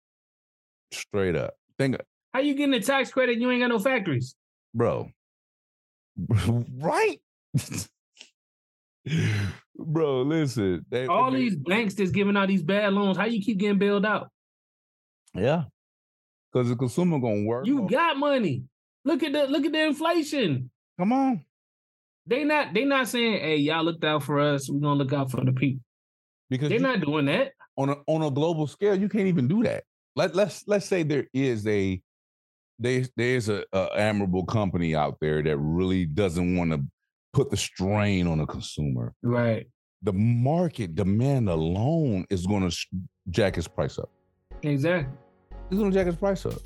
Straight 0.91 1.35
up. 1.35 1.55
Think 1.77 1.97
how 2.33 2.41
you 2.41 2.53
getting 2.53 2.75
a 2.75 2.79
tax 2.79 3.09
credit? 3.09 3.39
You 3.39 3.49
ain't 3.49 3.61
got 3.61 3.67
no 3.69 3.79
factories, 3.79 4.35
bro. 4.73 5.09
right, 6.29 7.19
bro. 9.75 10.21
Listen, 10.21 10.85
they, 10.89 11.07
all 11.07 11.31
they, 11.31 11.39
these 11.39 11.55
banks 11.55 11.95
that's 11.95 12.11
giving 12.11 12.38
out 12.38 12.47
these 12.47 12.63
bad 12.63 12.93
loans. 12.93 13.17
How 13.17 13.25
you 13.25 13.41
keep 13.41 13.57
getting 13.57 13.79
bailed 13.79 14.05
out? 14.05 14.29
Yeah, 15.33 15.63
because 16.51 16.69
the 16.69 16.75
consumer 16.75 17.19
gonna 17.19 17.43
work. 17.43 17.65
You 17.65 17.88
got 17.89 18.17
money. 18.17 18.63
Look 19.03 19.23
at 19.23 19.33
the 19.33 19.47
look 19.47 19.65
at 19.65 19.71
the 19.71 19.85
inflation. 19.85 20.69
Come 20.99 21.13
on. 21.13 21.43
They 22.27 22.43
not 22.43 22.73
they 22.73 22.85
not 22.85 23.07
saying, 23.07 23.39
hey, 23.39 23.57
y'all 23.57 23.83
looked 23.83 24.03
out 24.03 24.21
for 24.21 24.39
us. 24.39 24.69
We're 24.69 24.79
gonna 24.79 24.95
look 24.95 25.13
out 25.13 25.31
for 25.31 25.43
the 25.43 25.53
people. 25.53 25.81
Because 26.49 26.69
they're 26.69 26.77
you, 26.77 26.83
not 26.83 27.01
doing 27.01 27.25
that. 27.25 27.53
On 27.77 27.89
a 27.89 27.95
on 28.05 28.21
a 28.21 28.29
global 28.29 28.67
scale, 28.67 28.95
you 28.95 29.09
can't 29.09 29.27
even 29.27 29.47
do 29.47 29.63
that 29.63 29.83
let 30.18 30.36
let's 30.36 30.68
let's 30.68 30.88
say 30.88 31.03
there 31.03 31.28
is 31.32 31.65
a 31.68 32.01
there, 32.80 33.05
there's 33.15 33.49
a, 33.49 33.63
a 33.72 33.89
admirable 33.95 34.45
company 34.45 34.95
out 34.95 35.18
there 35.22 35.41
that 35.43 35.57
really 35.57 36.05
doesn't 36.05 36.57
want 36.57 36.72
to 36.72 36.84
put 37.34 37.49
the 37.51 37.57
strain 37.57 38.28
on 38.28 38.39
the 38.39 38.45
consumer. 38.45 39.13
Right. 39.22 39.68
The 40.01 40.13
market 40.13 40.95
demand 40.95 41.49
alone 41.49 42.26
is 42.30 42.45
going 42.45 42.70
to 42.70 42.78
jack 43.30 43.57
its 43.57 43.68
price 43.68 43.97
up. 43.97 44.09
Exactly. 44.63 45.15
It's 45.70 45.80
going 45.80 45.91
to 45.91 45.97
jack 45.97 46.07
its 46.07 46.18
price 46.18 46.45
up. 46.45 46.59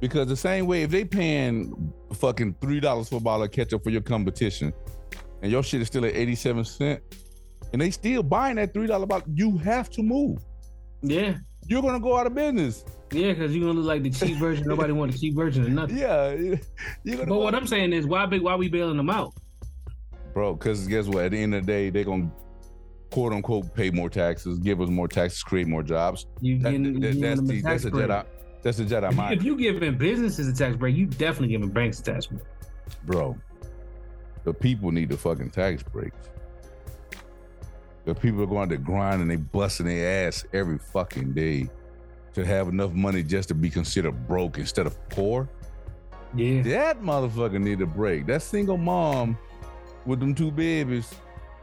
Because 0.00 0.28
the 0.28 0.36
same 0.36 0.66
way, 0.66 0.82
if 0.82 0.90
they 0.90 1.04
paying 1.04 1.92
fucking 2.14 2.54
three 2.60 2.78
dollars 2.78 3.08
for 3.08 3.16
a 3.16 3.20
bottle 3.20 3.44
of 3.44 3.50
ketchup 3.50 3.82
for 3.82 3.90
your 3.90 4.02
competition, 4.02 4.72
and 5.42 5.50
your 5.50 5.64
shit 5.64 5.80
is 5.80 5.88
still 5.88 6.04
at 6.04 6.14
eighty 6.14 6.36
seven 6.36 6.64
cent, 6.64 7.02
and 7.72 7.82
they 7.82 7.90
still 7.90 8.22
buying 8.22 8.56
that 8.56 8.72
three 8.72 8.86
dollar 8.86 9.06
bottle, 9.06 9.28
you 9.34 9.56
have 9.58 9.90
to 9.90 10.02
move. 10.02 10.38
Yeah 11.02 11.38
you're 11.68 11.82
gonna 11.82 12.00
go 12.00 12.16
out 12.16 12.26
of 12.26 12.34
business. 12.34 12.84
Yeah, 13.12 13.32
because 13.32 13.54
you're 13.54 13.66
gonna 13.66 13.78
look 13.78 13.86
like 13.86 14.02
the 14.02 14.10
cheap 14.10 14.38
version. 14.38 14.66
Nobody 14.66 14.92
want 14.92 15.12
the 15.12 15.18
cheap 15.18 15.34
version 15.34 15.62
of 15.62 15.70
nothing. 15.70 15.98
Yeah, 15.98 16.56
but 17.04 17.28
what 17.28 17.54
I'm 17.54 17.66
saying 17.66 17.92
is, 17.92 18.06
why 18.06 18.26
big? 18.26 18.42
Why 18.42 18.56
we 18.56 18.68
bailing 18.68 18.96
them 18.96 19.10
out, 19.10 19.34
bro? 20.34 20.54
Because 20.54 20.86
guess 20.86 21.06
what? 21.06 21.26
At 21.26 21.30
the 21.32 21.42
end 21.42 21.54
of 21.54 21.64
the 21.64 21.72
day, 21.72 21.90
they're 21.90 22.04
gonna 22.04 22.30
quote 23.10 23.32
unquote 23.32 23.74
pay 23.74 23.90
more 23.90 24.10
taxes, 24.10 24.58
give 24.58 24.80
us 24.80 24.88
more 24.88 25.08
taxes, 25.08 25.42
create 25.42 25.66
more 25.66 25.82
jobs. 25.82 26.26
You 26.40 26.58
that, 26.58 26.72
getting, 26.72 27.00
that, 27.00 27.20
that's, 27.20 27.40
the, 27.42 27.60
that's 27.62 27.84
a 27.84 27.90
Jedi. 27.90 28.26
That's 28.62 28.78
a 28.80 28.84
Jedi 28.84 29.14
mind. 29.14 29.38
If 29.38 29.44
you 29.44 29.56
giving 29.56 29.96
businesses 29.96 30.48
a 30.48 30.52
tax 30.52 30.76
break, 30.76 30.96
you 30.96 31.06
definitely 31.06 31.48
giving 31.48 31.68
banks 31.68 32.00
a 32.00 32.02
tax 32.02 32.26
break, 32.26 32.42
bro. 33.04 33.36
The 34.44 34.54
people 34.54 34.90
need 34.90 35.10
the 35.10 35.16
fucking 35.16 35.50
tax 35.50 35.82
breaks. 35.82 36.16
The 38.08 38.14
people 38.14 38.42
are 38.42 38.46
going 38.46 38.70
to 38.70 38.78
grind 38.78 39.20
and 39.20 39.30
they 39.30 39.36
busting 39.36 39.84
their 39.84 40.26
ass 40.26 40.46
every 40.54 40.78
fucking 40.78 41.34
day 41.34 41.68
to 42.32 42.42
have 42.42 42.68
enough 42.68 42.94
money 42.94 43.22
just 43.22 43.48
to 43.48 43.54
be 43.54 43.68
considered 43.68 44.26
broke 44.26 44.56
instead 44.56 44.86
of 44.86 44.96
poor. 45.10 45.46
Yeah. 46.34 46.62
That 46.62 47.02
motherfucker 47.02 47.60
need 47.60 47.82
a 47.82 47.86
break. 47.86 48.26
That 48.26 48.40
single 48.40 48.78
mom 48.78 49.36
with 50.06 50.20
them 50.20 50.34
two 50.34 50.50
babies 50.50 51.14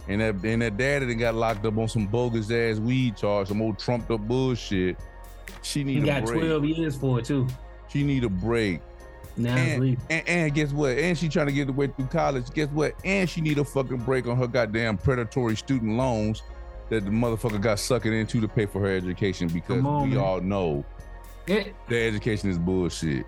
and 0.07 0.21
that 0.21 0.35
and 0.45 0.61
that 0.61 0.77
daddy 0.77 1.07
that 1.07 1.15
got 1.15 1.33
locked 1.33 1.65
up 1.65 1.79
on 1.79 1.87
some 1.87 2.05
bogus 2.05 2.51
ass 2.51 2.77
weed 2.77 3.17
charge, 3.17 3.47
some 3.47 3.59
old 3.59 3.79
trumped 3.79 4.11
up 4.11 4.21
bullshit. 4.21 4.97
She 5.63 5.83
need 5.83 6.03
a 6.03 6.05
break 6.05 6.13
he 6.13 6.19
a 6.19 6.21
got 6.21 6.31
12 6.31 6.65
years 6.65 6.95
for 6.95 7.17
it 7.17 7.25
too. 7.25 7.47
She 7.87 8.03
need 8.03 8.23
a 8.23 8.29
break. 8.29 8.81
Now 9.37 9.55
and, 9.57 9.97
and, 10.09 10.29
and, 10.29 10.53
guess 10.53 10.71
what? 10.71 10.97
And 10.97 11.17
she 11.17 11.27
trying 11.27 11.47
to 11.47 11.51
get 11.51 11.67
away 11.67 11.87
through 11.87 12.07
college. 12.07 12.49
Guess 12.53 12.69
what? 12.69 12.93
And 13.03 13.29
she 13.29 13.41
need 13.41 13.57
a 13.57 13.65
fucking 13.65 13.97
break 13.97 14.27
on 14.27 14.37
her 14.37 14.47
goddamn 14.47 14.97
predatory 14.97 15.57
student 15.57 15.97
loans 15.97 16.41
that 16.89 17.03
the 17.03 17.11
motherfucker 17.11 17.59
got 17.61 17.79
sucking 17.79 18.13
into 18.13 18.39
to 18.39 18.47
pay 18.47 18.65
for 18.65 18.79
her 18.79 18.95
education 18.95 19.47
because 19.49 19.83
on, 19.83 20.09
we 20.09 20.15
man. 20.15 20.23
all 20.23 20.39
know 20.39 20.85
it, 21.47 21.75
the 21.89 22.07
education 22.07 22.49
is 22.49 22.57
bullshit. 22.57 23.25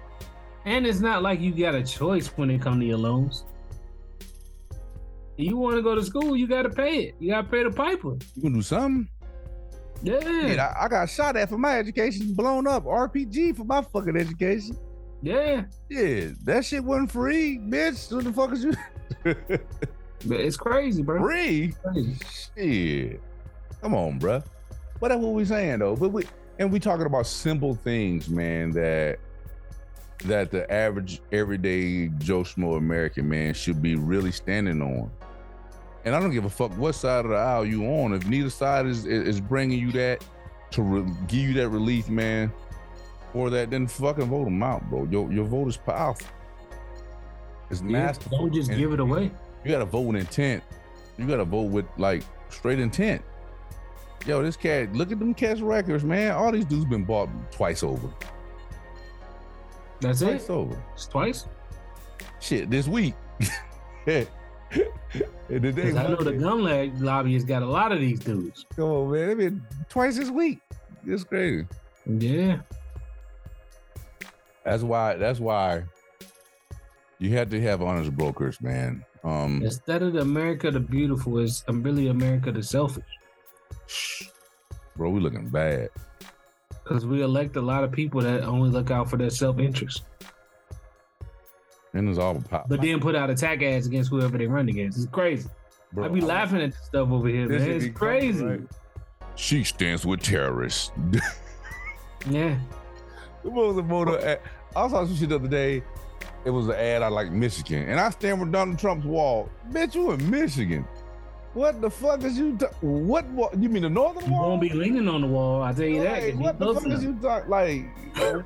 And 0.65 0.85
it's 0.85 0.99
not 0.99 1.23
like 1.23 1.39
you 1.39 1.51
got 1.53 1.75
a 1.75 1.83
choice 1.83 2.27
when 2.27 2.49
it 2.49 2.61
comes 2.61 2.81
to 2.81 2.85
your 2.85 2.97
loans. 2.97 3.45
You 5.37 5.55
want 5.55 5.75
to 5.75 5.81
go 5.81 5.93
to 5.93 6.03
school, 6.03 6.35
you 6.35 6.47
got 6.47 6.63
to 6.63 6.69
pay 6.69 7.03
it. 7.03 7.15
You 7.19 7.31
got 7.31 7.43
to 7.43 7.47
pay 7.47 7.63
the 7.63 7.71
piper. 7.71 8.17
You 8.35 8.41
can 8.41 8.53
do 8.53 8.61
something. 8.61 9.07
Yeah. 10.01 10.19
yeah 10.27 10.73
I, 10.79 10.85
I, 10.85 10.87
got 10.87 11.09
shot 11.09 11.35
at 11.35 11.49
for 11.49 11.57
my 11.57 11.77
education, 11.77 12.33
blown 12.33 12.67
up. 12.67 12.85
RPG 12.85 13.55
for 13.55 13.63
my 13.63 13.81
fucking 13.81 14.17
education. 14.17 14.77
Yeah. 15.21 15.65
Yeah, 15.89 16.29
that 16.43 16.65
shit 16.65 16.83
wasn't 16.83 17.11
free, 17.11 17.57
bitch. 17.57 18.11
What 18.13 18.23
the 18.23 18.33
fuck 18.33 18.51
is 18.53 18.63
you? 18.63 18.73
but 20.25 20.39
it's 20.39 20.57
crazy, 20.57 21.01
bro. 21.01 21.19
Free? 21.19 21.73
Crazy. 21.83 22.15
Shit. 22.55 23.21
Come 23.81 23.93
on, 23.95 24.19
bro. 24.19 24.43
But 24.99 25.09
that's 25.09 25.21
what 25.21 25.33
we 25.33 25.45
saying 25.45 25.79
though. 25.79 25.95
But 25.95 26.09
we 26.09 26.23
and 26.59 26.71
we 26.71 26.79
talking 26.79 27.05
about 27.05 27.27
simple 27.27 27.75
things, 27.75 28.29
man, 28.29 28.71
that 28.71 29.19
that 30.25 30.51
the 30.51 30.71
average 30.71 31.21
everyday 31.31 32.07
Joe 32.17 32.41
Schmo 32.41 32.77
American 32.77 33.29
man 33.29 33.53
should 33.53 33.81
be 33.81 33.95
really 33.95 34.31
standing 34.31 34.81
on. 34.81 35.11
And 36.05 36.15
I 36.15 36.19
don't 36.19 36.31
give 36.31 36.45
a 36.45 36.49
fuck 36.49 36.71
what 36.77 36.93
side 36.93 37.25
of 37.25 37.31
the 37.31 37.37
aisle 37.37 37.65
you 37.65 37.85
on. 37.85 38.13
If 38.13 38.25
neither 38.27 38.49
side 38.49 38.85
is 38.85 39.05
is 39.05 39.39
bringing 39.41 39.79
you 39.79 39.91
that 39.93 40.25
to 40.71 40.81
re- 40.81 41.13
give 41.27 41.39
you 41.39 41.53
that 41.55 41.69
relief, 41.69 42.09
man, 42.09 42.51
for 43.37 43.51
that, 43.51 43.69
then 43.69 43.85
fucking 43.85 44.25
vote 44.25 44.45
them 44.45 44.63
out, 44.63 44.89
bro. 44.89 45.05
Your 45.11 45.31
your 45.31 45.45
vote 45.45 45.67
is 45.67 45.77
powerful. 45.77 46.27
It's 47.69 47.81
yeah, 47.81 47.87
masterful. 47.87 48.39
Don't 48.39 48.53
just 48.53 48.69
and 48.69 48.79
give 48.79 48.93
it 48.93 48.99
away. 48.99 49.29
You 49.63 49.71
got 49.71 49.79
to 49.79 49.85
vote 49.85 50.01
with 50.01 50.15
intent. 50.15 50.63
You 51.17 51.27
got 51.27 51.37
to 51.37 51.45
vote 51.45 51.69
with 51.69 51.85
like 51.97 52.23
straight 52.49 52.79
intent. 52.79 53.21
Yo, 54.25 54.41
this 54.41 54.57
cat, 54.57 54.91
look 54.93 55.11
at 55.11 55.19
them 55.19 55.35
cat's 55.35 55.61
records, 55.61 56.03
man. 56.03 56.31
All 56.31 56.51
these 56.51 56.65
dudes 56.65 56.85
been 56.85 57.03
bought 57.03 57.29
twice 57.51 57.83
over. 57.83 58.09
That's 60.01 60.21
Twice 60.21 60.21
it. 60.21 60.37
Twice 60.37 60.49
over. 60.49 60.83
It's 60.93 61.05
twice. 61.05 61.45
Shit, 62.39 62.69
this 62.69 62.87
week. 62.87 63.13
Because 65.47 65.95
I 65.95 66.07
know 66.07 66.17
the 66.17 66.33
gun 66.33 66.63
lag 66.63 66.99
lobbyists 67.01 67.47
got 67.47 67.61
a 67.61 67.65
lot 67.65 67.91
of 67.93 67.99
these 67.99 68.19
dudes. 68.19 68.65
Come 68.75 68.85
on, 68.85 69.11
man. 69.11 69.27
They 69.27 69.33
been 69.35 69.65
twice 69.89 70.17
this 70.17 70.29
week. 70.29 70.59
It's 71.05 71.23
crazy. 71.23 71.65
Yeah. 72.05 72.59
That's 74.67 74.83
why. 74.83 75.15
That's 75.15 75.39
why 75.39 75.83
you 77.19 77.29
had 77.31 77.49
to 77.51 77.61
have 77.61 77.81
honest 77.81 78.15
brokers, 78.15 78.61
man. 78.61 79.03
Um, 79.23 79.61
Instead 79.63 80.03
of 80.03 80.13
the 80.13 80.19
America 80.21 80.69
the 80.71 80.79
beautiful, 80.79 81.39
is 81.39 81.63
I'm 81.67 81.81
really 81.81 82.07
America 82.09 82.51
the 82.51 82.61
selfish. 82.61 83.03
bro, 84.95 85.09
we 85.09 85.19
looking 85.19 85.47
bad. 85.49 85.89
Because 86.83 87.05
we 87.05 87.21
elect 87.21 87.55
a 87.55 87.61
lot 87.61 87.83
of 87.83 87.91
people 87.91 88.21
that 88.21 88.43
only 88.43 88.69
look 88.69 88.91
out 88.91 89.09
for 89.09 89.17
their 89.17 89.29
self 89.29 89.59
interest, 89.59 90.03
And 91.93 92.07
it's 92.09 92.19
all 92.19 92.39
pop. 92.41 92.67
but 92.69 92.81
then 92.81 92.99
put 92.99 93.15
out 93.15 93.29
attack 93.29 93.61
ads 93.63 93.87
against 93.87 94.09
whoever 94.09 94.37
they 94.37 94.47
run 94.47 94.69
against. 94.69 94.97
It's 94.97 95.07
crazy. 95.07 95.49
Bro, 95.93 96.05
I 96.05 96.07
be 96.09 96.21
I- 96.21 96.25
laughing 96.25 96.61
at 96.61 96.71
this 96.71 96.85
stuff 96.85 97.09
over 97.09 97.27
here, 97.27 97.47
man. 97.47 97.61
It's 97.71 97.97
crazy. 97.97 98.45
right? 98.45 98.61
She 99.35 99.63
stands 99.63 100.05
with 100.05 100.21
terrorists. 100.21 100.91
Yeah. 102.29 102.57
What 103.43 103.67
was 103.67 103.75
the 103.77 103.83
motor? 103.83 104.39
I 104.75 104.87
saw 104.89 105.05
some 105.05 105.15
shit 105.15 105.29
the 105.29 105.35
other 105.35 105.47
day. 105.47 105.83
It 106.45 106.49
was 106.51 106.67
an 106.67 106.75
ad 106.75 107.01
I 107.01 107.07
like 107.09 107.31
Michigan, 107.31 107.83
and 107.89 107.99
I 107.99 108.09
stand 108.11 108.39
with 108.39 108.51
Donald 108.51 108.79
Trump's 108.79 109.05
wall. 109.05 109.49
Bitch, 109.71 109.95
you 109.95 110.11
in 110.11 110.29
Michigan? 110.29 110.87
What 111.53 111.81
the 111.81 111.89
fuck 111.89 112.23
is 112.23 112.37
you? 112.37 112.55
Ta- 112.55 112.67
what 112.81 113.25
wall? 113.29 113.49
You 113.57 113.67
mean 113.67 113.81
the 113.83 113.89
northern 113.89 114.29
wall? 114.29 114.43
You 114.43 114.49
won't 114.49 114.61
be 114.61 114.69
leaning 114.69 115.07
on 115.07 115.21
the 115.21 115.27
wall. 115.27 115.63
I 115.63 115.73
tell 115.73 115.85
you 115.85 116.03
that. 116.03 116.21
Like, 116.23 116.33
you 116.35 116.39
what 116.39 116.59
the 116.59 116.73
fuck 116.75 116.85
is 116.87 117.03
you 117.03 117.15
talk 117.15 117.47
like? 117.47 117.85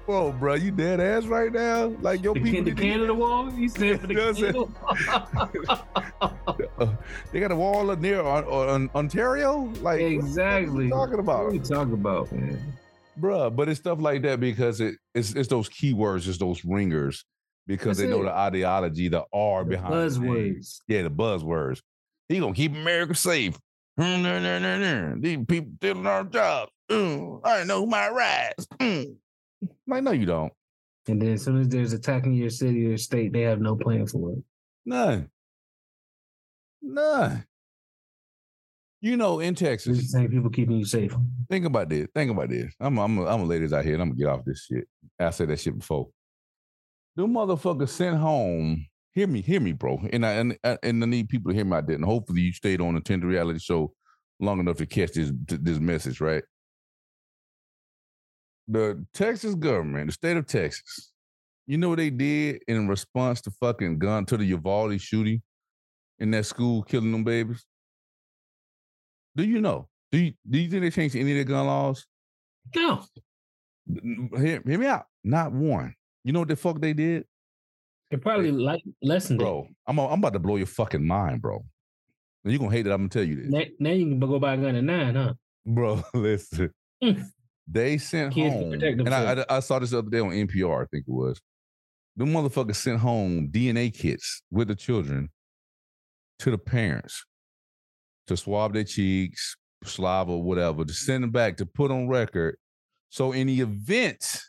oh, 0.08 0.32
bro, 0.40 0.54
you 0.56 0.72
dead 0.72 1.00
ass 1.02 1.26
right 1.26 1.52
now? 1.52 1.88
Like 2.02 2.24
your 2.24 2.34
The, 2.34 2.42
people? 2.42 2.64
The 2.64 2.72
Canada 2.82 3.14
wall? 3.14 3.52
You 3.54 3.68
stand 3.76 4.00
for 4.02 4.08
the 4.08 4.16
Canada 4.16 4.64
wall? 6.80 6.98
they 7.32 7.40
got 7.42 7.52
a 7.52 7.56
wall 7.56 7.92
up 7.92 8.00
near 8.00 8.22
on, 8.22 8.46
on 8.46 8.90
Ontario. 8.96 9.72
Like 9.82 10.00
exactly. 10.02 10.70
What 10.70 10.80
are 10.80 10.84
you 10.84 10.90
talking 10.90 11.12
What 11.12 11.20
about? 11.20 11.46
are 11.48 11.54
you 11.54 11.60
talking 11.60 11.94
about, 11.94 12.32
man? 12.32 12.74
Bruh, 13.20 13.56
but 13.56 13.70
it's 13.70 13.80
stuff 13.80 14.00
like 14.00 14.22
that 14.24 14.40
because 14.40 14.80
it, 14.80 14.96
it's 15.14 15.34
it's 15.34 15.50
those 15.50 15.70
keywords, 15.70 16.28
it's 16.28 16.38
those 16.38 16.64
ringers, 16.64 17.26
because 17.68 17.98
That's 17.98 18.10
they 18.10 18.16
know 18.16 18.22
it. 18.22 18.26
the 18.26 18.34
ideology, 18.34 19.08
the 19.10 19.26
R 19.34 19.64
The 19.64 19.70
behind 19.72 19.94
the 19.94 19.98
buzzwords. 19.98 20.80
Yeah, 20.88 21.04
the 21.04 21.12
buzzwords. 21.12 21.82
He 22.30 22.40
gonna 22.40 22.54
keep 22.54 22.72
America 22.72 23.14
safe. 23.14 23.58
Hmm. 23.98 25.20
These 25.22 25.38
people 25.46 25.72
stealing 25.78 26.08
our 26.08 26.24
jobs. 26.24 26.72
Mm, 26.90 27.42
I 27.44 27.64
know 27.64 27.86
my 27.86 28.10
rights. 28.10 28.66
Mm. 28.80 29.16
Like, 29.88 30.04
no, 30.04 30.12
you 30.12 30.26
don't. 30.26 30.52
And 31.08 31.22
then 31.22 31.34
as 31.34 31.44
soon 31.44 31.60
as 31.60 31.68
there's 31.68 31.94
attacking 31.94 32.34
your 32.34 32.50
city 32.50 32.86
or 32.86 32.98
state, 32.98 33.34
they 33.34 33.42
have 33.42 33.60
no 33.60 33.76
plan 33.76 34.08
for 34.08 34.34
it. 34.34 34.44
None. 34.86 35.30
None. 36.82 37.46
You 39.04 39.18
know, 39.18 39.40
in 39.40 39.50
It's 39.54 39.60
the 39.62 39.66
Texas, 39.66 40.12
same 40.12 40.30
people 40.30 40.50
keeping 40.52 40.78
you 40.78 40.86
safe. 40.86 41.16
think 41.50 41.66
about 41.66 41.90
this. 41.90 42.08
Think 42.14 42.30
about 42.32 42.50
this. 42.50 42.74
I'm 42.80 43.00
I'm 43.00 43.18
I'm 43.20 43.26
gonna 43.26 43.44
lay 43.46 43.58
this 43.60 43.74
out 43.74 43.84
here 43.84 43.94
and 43.94 44.02
I'm 44.04 44.10
gonna 44.10 44.20
get 44.20 44.28
off 44.28 44.46
this 44.46 44.66
shit. 44.70 44.88
I 45.20 45.32
said 45.32 45.50
that 45.50 45.60
shit 45.60 45.78
before. 45.78 46.10
Them 47.16 47.34
motherfuckers 47.34 47.90
sent 47.90 48.18
home. 48.18 48.86
Hear 49.14 49.28
me, 49.28 49.42
hear 49.42 49.60
me, 49.60 49.74
bro. 49.74 50.00
And 50.14 50.26
I 50.26 50.32
and, 50.34 50.58
I- 50.64 50.78
and 50.84 51.04
I 51.04 51.08
need 51.08 51.30
people 51.30 51.52
to 51.52 51.56
hear 51.56 51.66
me 51.66 51.76
out 51.76 51.88
there. 51.88 51.96
And 51.96 52.06
hopefully 52.06 52.42
you 52.42 52.54
stayed 52.54 52.80
on 52.80 52.94
the 52.94 53.02
Tinted 53.02 53.28
Reality 53.28 53.60
Show 53.60 53.92
long 54.40 54.60
enough 54.60 54.78
to 54.78 54.86
catch 54.86 55.14
this 55.14 55.32
this 55.48 55.80
message, 55.80 56.22
right? 56.22 56.44
The 58.68 59.04
Texas 59.16 59.56
government, 59.56 60.08
the 60.08 60.14
state 60.14 60.38
of 60.38 60.46
Texas, 60.46 61.12
you 61.66 61.78
know 61.78 61.90
what 61.90 61.98
they 61.98 62.12
did 62.12 62.62
in 62.68 62.88
response 62.88 63.42
to 63.42 63.52
fucking 63.60 63.98
gun 63.98 64.26
to 64.28 64.38
the 64.38 64.46
Uvalde 64.46 65.02
shooting 65.02 65.42
in 66.20 66.30
that 66.32 66.46
school, 66.46 66.84
killing 66.84 67.12
them 67.12 67.24
babies? 67.24 67.66
Do 69.36 69.44
you 69.44 69.62
know? 69.62 69.88
Do 70.12 70.18
you 70.18 70.34
do 70.50 70.60
you 70.60 70.70
think 70.70 70.82
they 70.84 70.90
changed 70.92 71.16
any 71.16 71.32
of 71.32 71.38
the 71.38 71.44
gun 71.46 71.66
laws? 71.66 72.06
No. 72.76 73.04
Hear, 74.38 74.62
hear 74.66 74.78
me 74.78 74.86
out. 74.86 75.06
Not 75.24 75.52
one. 75.52 75.96
You 76.24 76.34
know 76.34 76.40
what 76.40 76.48
the 76.50 76.56
fuck 76.56 76.80
they 76.80 76.94
did, 76.94 77.26
They 78.12 78.18
probably 78.18 78.52
like 78.52 78.84
lessened 79.02 79.42
it. 79.42 79.44
bro? 79.44 79.68
I'm 79.88 80.00
I'm 80.00 80.20
about 80.20 80.34
to 80.34 80.40
blow 80.40 80.58
your 80.58 80.68
fucking 80.68 81.06
mind, 81.06 81.42
bro. 81.42 81.66
You're 82.44 82.60
gonna 82.60 82.72
hate 82.72 82.88
it. 82.88 82.92
I'm 82.92 82.98
gonna 83.00 83.10
tell 83.10 83.24
you 83.24 83.36
this, 83.38 83.50
Now, 83.50 83.62
now 83.80 83.90
you 83.92 84.06
can 84.06 84.20
go 84.20 84.40
buy 84.40 84.54
a 84.56 84.58
gun 84.58 84.76
at 84.76 84.84
nine, 84.84 85.16
huh? 85.16 85.34
bro. 85.66 86.04
Listen, 86.14 86.72
Mm. 87.04 87.24
they 87.68 87.98
sent 87.98 88.34
Kids 88.34 88.54
home, 88.54 88.74
and 88.74 89.10
I. 89.14 89.42
I 89.50 89.58
I 89.58 89.60
saw 89.60 89.80
this 89.80 89.90
the 89.92 89.98
other 90.00 90.10
day 90.10 90.20
on 90.20 90.30
NPR. 90.32 90.84
I 90.84 90.86
think 90.92 91.06
it 91.08 91.12
was. 91.12 91.42
The 92.18 92.26
motherfuckers 92.26 92.76
sent 92.76 93.00
home 93.00 93.50
DNA 93.50 93.92
kits 93.92 94.44
with 94.52 94.68
the 94.68 94.76
children 94.76 95.30
to 96.40 96.52
the 96.52 96.58
parents 96.60 97.26
to 98.28 98.38
swab 98.38 98.74
their 98.74 98.84
cheeks, 98.84 99.56
saliva, 99.84 100.38
whatever, 100.38 100.86
to 100.86 100.94
send 100.94 101.24
them 101.24 101.32
back 101.32 101.58
to 101.58 101.66
put 101.66 101.92
on 101.92 102.08
record. 102.08 102.58
So 103.10 103.32
in 103.32 103.48
the 103.48 103.62
event 103.62 104.40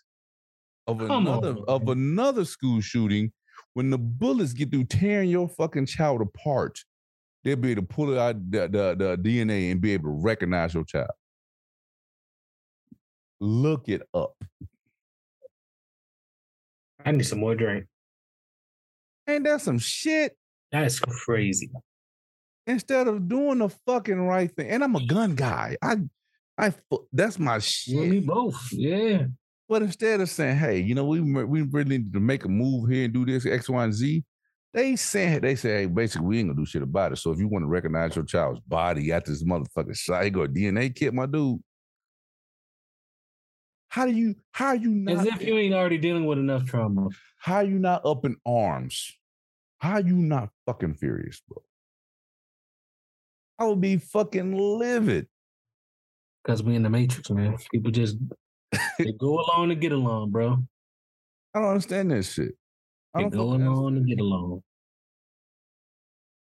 of 0.87 0.99
Come 0.99 1.27
another 1.27 1.57
on, 1.57 1.65
of 1.69 1.89
another 1.89 2.45
school 2.45 2.81
shooting, 2.81 3.33
when 3.75 3.91
the 3.91 3.99
bullets 3.99 4.53
get 4.53 4.71
through 4.71 4.85
tearing 4.85 5.31
your 5.31 5.49
fucking 5.49 5.87
child 5.87 6.21
apart, 6.21 6.79
they'll 7.43 7.57
be 7.57 7.73
able 7.73 7.83
to 7.83 7.89
pull 7.89 8.19
out 8.19 8.37
the, 8.51 8.69
the, 8.69 8.95
the 8.97 9.19
DNA 9.19 9.73
and 9.73 9.81
be 9.81 9.93
able 9.93 10.11
to 10.11 10.23
recognize 10.23 10.75
your 10.75 10.85
child. 10.85 11.11
Look 13.41 13.89
it 13.89 14.03
up. 14.15 14.35
I 17.05 17.11
need 17.11 17.25
some 17.25 17.41
more 17.41 17.57
drink. 17.57 17.87
Ain't 19.29 19.45
that 19.45 19.61
some 19.61 19.79
shit? 19.79 20.37
That's 20.71 21.01
crazy. 21.01 21.71
Instead 22.67 23.09
of 23.09 23.29
doing 23.29 23.59
the 23.59 23.69
fucking 23.69 24.21
right 24.21 24.55
thing, 24.55 24.69
and 24.69 24.85
I'm 24.85 24.95
a 24.95 25.05
gun 25.05 25.35
guy. 25.35 25.77
I, 25.83 25.97
I, 26.57 26.73
that's 27.13 27.39
my 27.39 27.59
shit. 27.59 27.97
and 27.97 28.11
me 28.11 28.21
both. 28.21 28.73
Yeah. 28.73 29.25
But 29.69 29.83
instead 29.83 30.21
of 30.21 30.29
saying, 30.29 30.59
"Hey, 30.59 30.81
you 30.81 30.95
know, 30.95 31.05
we 31.05 31.21
we 31.21 31.63
really 31.63 31.99
need 31.99 32.13
to 32.13 32.21
make 32.21 32.45
a 32.45 32.49
move 32.49 32.91
here 32.91 33.07
and 33.07 33.15
do 33.15 33.25
this 33.25 33.47
X, 33.47 33.69
Y, 33.69 33.83
and 33.83 33.95
Z," 33.95 34.23
they 34.75 34.97
say 34.97 35.39
they 35.39 35.55
say, 35.55 35.81
"Hey, 35.81 35.87
basically, 35.87 36.27
we 36.27 36.39
ain't 36.39 36.51
gonna 36.51 36.61
do 36.61 36.67
shit 36.67 36.83
about 36.83 37.13
it." 37.13 37.17
So 37.17 37.33
if 37.33 37.39
you 37.39 37.49
want 37.49 37.63
to 37.63 37.69
recognize 37.69 38.15
your 38.15 38.25
child's 38.25 38.61
body 38.61 39.13
after 39.13 39.31
this 39.31 39.43
motherfucking 39.43 40.25
you 40.25 40.31
go 40.31 40.47
DNA 40.47 40.95
kit, 40.95 41.15
my 41.15 41.27
dude. 41.27 41.61
How 43.89 44.07
do 44.07 44.13
you? 44.13 44.35
How 44.53 44.69
are 44.69 44.77
you 44.77 44.91
not? 44.91 45.27
As 45.27 45.27
if 45.27 45.43
you 45.43 45.57
ain't 45.59 45.75
already 45.75 45.99
dealing 45.99 46.27
with 46.27 46.39
enough 46.39 46.67
trauma. 46.67 47.09
How 47.39 47.57
are 47.57 47.65
you 47.65 47.79
not 47.79 48.05
up 48.05 48.25
in 48.25 48.37
arms? 48.47 49.11
How 49.79 49.95
are 49.95 50.01
you 50.01 50.17
not 50.17 50.51
fucking 50.67 50.95
furious, 50.95 51.43
bro? 51.49 51.63
I 53.59 53.65
would 53.65 53.81
be 53.81 53.97
fucking 53.97 54.57
livid. 54.57 55.29
Because 56.43 56.63
we 56.63 56.75
in 56.75 56.83
the 56.83 56.91
matrix, 56.91 57.31
man. 57.31 57.57
People 57.71 57.91
just 57.93 58.17
they 58.99 59.13
go 59.19 59.41
along 59.41 59.69
to 59.69 59.75
get 59.75 59.93
along, 59.93 60.31
bro. 60.31 60.59
I 61.55 61.61
don't 61.61 61.69
understand 61.69 62.11
this 62.11 62.33
shit. 62.33 62.53
I 63.15 63.25
They 63.25 63.31
go 63.31 63.55
along 63.55 63.95
to 63.97 64.01
get 64.01 64.21
along. 64.21 64.63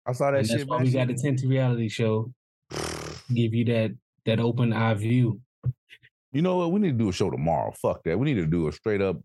I 0.05 0.13
saw 0.13 0.31
that 0.31 0.39
And 0.39 0.47
that's 0.47 0.59
shit, 0.61 0.67
why 0.67 0.77
man. 0.77 0.85
we 0.85 0.91
got 0.91 1.07
the 1.07 1.13
Tinted 1.13 1.49
Reality 1.49 1.89
Show. 1.89 2.33
Give 3.33 3.53
you 3.53 3.65
that 3.65 3.91
that 4.25 4.39
open 4.39 4.73
eye 4.73 4.93
view. 4.93 5.39
You 6.31 6.41
know 6.41 6.57
what? 6.57 6.71
We 6.71 6.79
need 6.79 6.91
to 6.91 6.97
do 6.97 7.09
a 7.09 7.13
show 7.13 7.29
tomorrow. 7.29 7.71
Fuck 7.71 8.03
that. 8.03 8.17
We 8.17 8.25
need 8.25 8.41
to 8.41 8.47
do 8.47 8.67
a 8.67 8.71
straight 8.71 9.01
up 9.01 9.17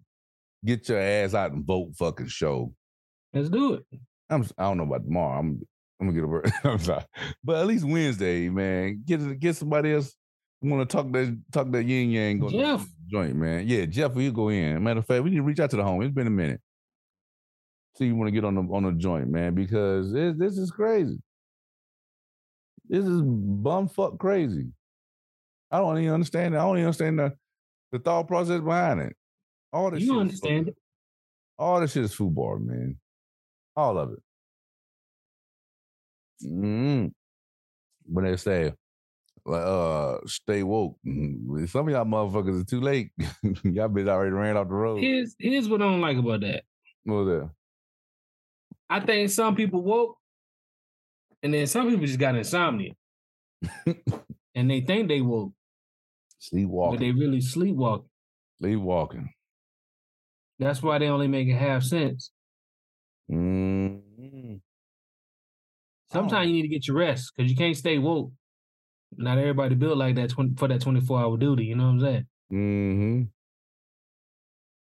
get 0.65 0.89
your 0.89 0.99
ass 1.01 1.35
out 1.35 1.53
and 1.53 1.65
vote 1.65 1.95
fucking 1.97 2.29
show. 2.29 2.73
Let's 3.33 3.49
do 3.49 3.75
it. 3.75 3.85
I'm 4.31 4.47
I 4.59 4.65
don't 4.65 4.79
know 4.79 4.85
about 4.85 5.05
tomorrow. 5.05 5.39
I'm 5.39 5.63
I'm 6.03 6.09
gonna 6.09 6.13
get 6.15 6.25
a 6.25 6.27
word. 6.27 6.53
I'm 6.65 6.79
sorry. 6.81 7.05
But 7.45 7.61
at 7.61 7.67
least 7.69 7.85
Wednesday, 7.85 8.49
man. 8.49 9.03
Get 9.07 9.39
get 9.39 9.55
somebody 9.55 9.93
else 9.93 10.13
want 10.61 10.89
to 10.89 10.97
talk 10.97 11.13
that 11.13 11.41
talk 11.53 11.71
that 11.71 11.85
yin 11.85 12.11
yang 12.11 12.39
go 12.41 12.49
Jeff. 12.51 12.85
joint, 13.09 13.37
man. 13.37 13.67
Yeah, 13.69 13.87
Jeff, 13.87 14.15
will 14.15 14.23
you 14.23 14.33
go 14.33 14.49
in? 14.49 14.83
Matter 14.83 14.99
of 14.99 15.07
fact, 15.07 15.23
we 15.23 15.31
need 15.31 15.37
to 15.37 15.43
reach 15.43 15.61
out 15.61 15.71
to 15.71 15.77
the 15.77 15.85
home. 15.85 16.03
It's 16.03 16.13
been 16.15 16.27
a 16.27 16.31
minute. 16.31 16.61
See, 17.97 18.07
you 18.07 18.17
want 18.17 18.27
to 18.29 18.33
get 18.33 18.45
on 18.45 18.55
the 18.57 18.63
on 18.63 18.83
the 18.83 18.93
joint, 18.93 19.29
man, 19.29 19.55
because 19.55 20.13
this 20.13 20.35
this 20.37 20.59
is 20.59 20.71
crazy. 20.73 21.21
This 22.89 23.05
is 23.05 23.23
bumfuck 23.23 24.19
crazy. 24.19 24.73
I 25.71 25.79
don't 25.79 25.99
even 25.99 26.13
understand. 26.13 26.55
it. 26.55 26.59
I 26.59 26.63
don't 26.63 26.77
even 26.79 26.87
understand 26.87 27.19
the, 27.21 27.33
the 27.93 27.99
thought 28.01 28.27
process 28.29 28.61
behind 28.61 29.01
it. 29.01 29.17
All 29.73 29.91
this 29.91 30.01
You 30.03 30.09
shit 30.15 30.19
understand 30.21 30.69
it. 30.69 30.77
all 31.59 31.81
this 31.81 31.93
shit 31.93 32.05
is 32.05 32.13
football, 32.13 32.59
man. 32.59 32.99
All 33.77 33.97
of 33.99 34.13
it. 34.13 34.19
Mm 36.45 37.13
When 38.05 38.25
they 38.25 38.37
say, 38.37 38.73
like, 39.45 39.63
uh, 39.65 40.19
stay 40.27 40.63
woke. 40.63 40.97
mm, 41.07 41.69
Some 41.69 41.89
of 41.89 41.93
y'all 41.95 42.05
motherfuckers 42.05 42.63
are 42.63 42.65
too 42.65 42.81
late. 42.81 43.11
y'all 43.19 43.89
bitch 43.89 44.09
already 44.09 44.31
ran 44.33 44.57
off 44.57 44.69
the 44.69 44.75
road. 44.75 45.01
Here's 45.01 45.35
here's 45.39 45.69
what 45.69 45.83
I 45.83 45.87
don't 45.87 46.01
like 46.01 46.17
about 46.17 46.41
that. 46.41 46.63
What 47.05 47.25
that? 47.25 47.51
I 48.89 49.01
think 49.01 49.31
some 49.31 49.57
people 49.57 49.83
woke, 49.83 50.19
and 51.43 51.53
then 51.55 51.67
some 51.67 51.89
people 51.89 52.07
just 52.07 52.19
got 52.19 52.37
insomnia. 52.37 52.93
and 54.55 54.71
they 54.71 54.81
think 54.83 55.09
they 55.09 55.21
woke, 55.21 55.53
but 55.55 56.39
Sleepwalking. 56.41 57.01
they 57.01 57.11
really 57.13 57.41
sleepwalking. 57.41 58.09
Sleepwalking. 58.61 59.31
That's 60.59 60.83
why 60.83 60.99
they 60.99 61.09
only 61.09 61.27
make 61.29 61.49
it 61.49 61.57
half 61.57 61.83
sense. 61.83 62.31
Mm-hmm. 63.31 64.02
Sometimes 66.13 66.49
you 66.49 66.55
need 66.55 66.63
to 66.63 66.69
get 66.69 66.87
your 66.87 66.97
rest 66.97 67.33
because 67.35 67.51
you 67.51 67.57
can't 67.57 67.77
stay 67.77 67.99
woke. 67.99 68.33
Not 69.17 69.39
everybody 69.39 69.75
built 69.75 69.97
like 69.99 70.15
that 70.17 70.31
20, 70.31 70.55
for 70.57 70.69
that 70.69 70.81
24 70.81 71.21
hour 71.21 71.37
duty. 71.37 71.65
You 71.65 71.77
know 71.77 71.85
what 71.85 71.91
I'm 71.91 72.01
saying? 72.01 72.27
Mm-hmm. 72.53 73.23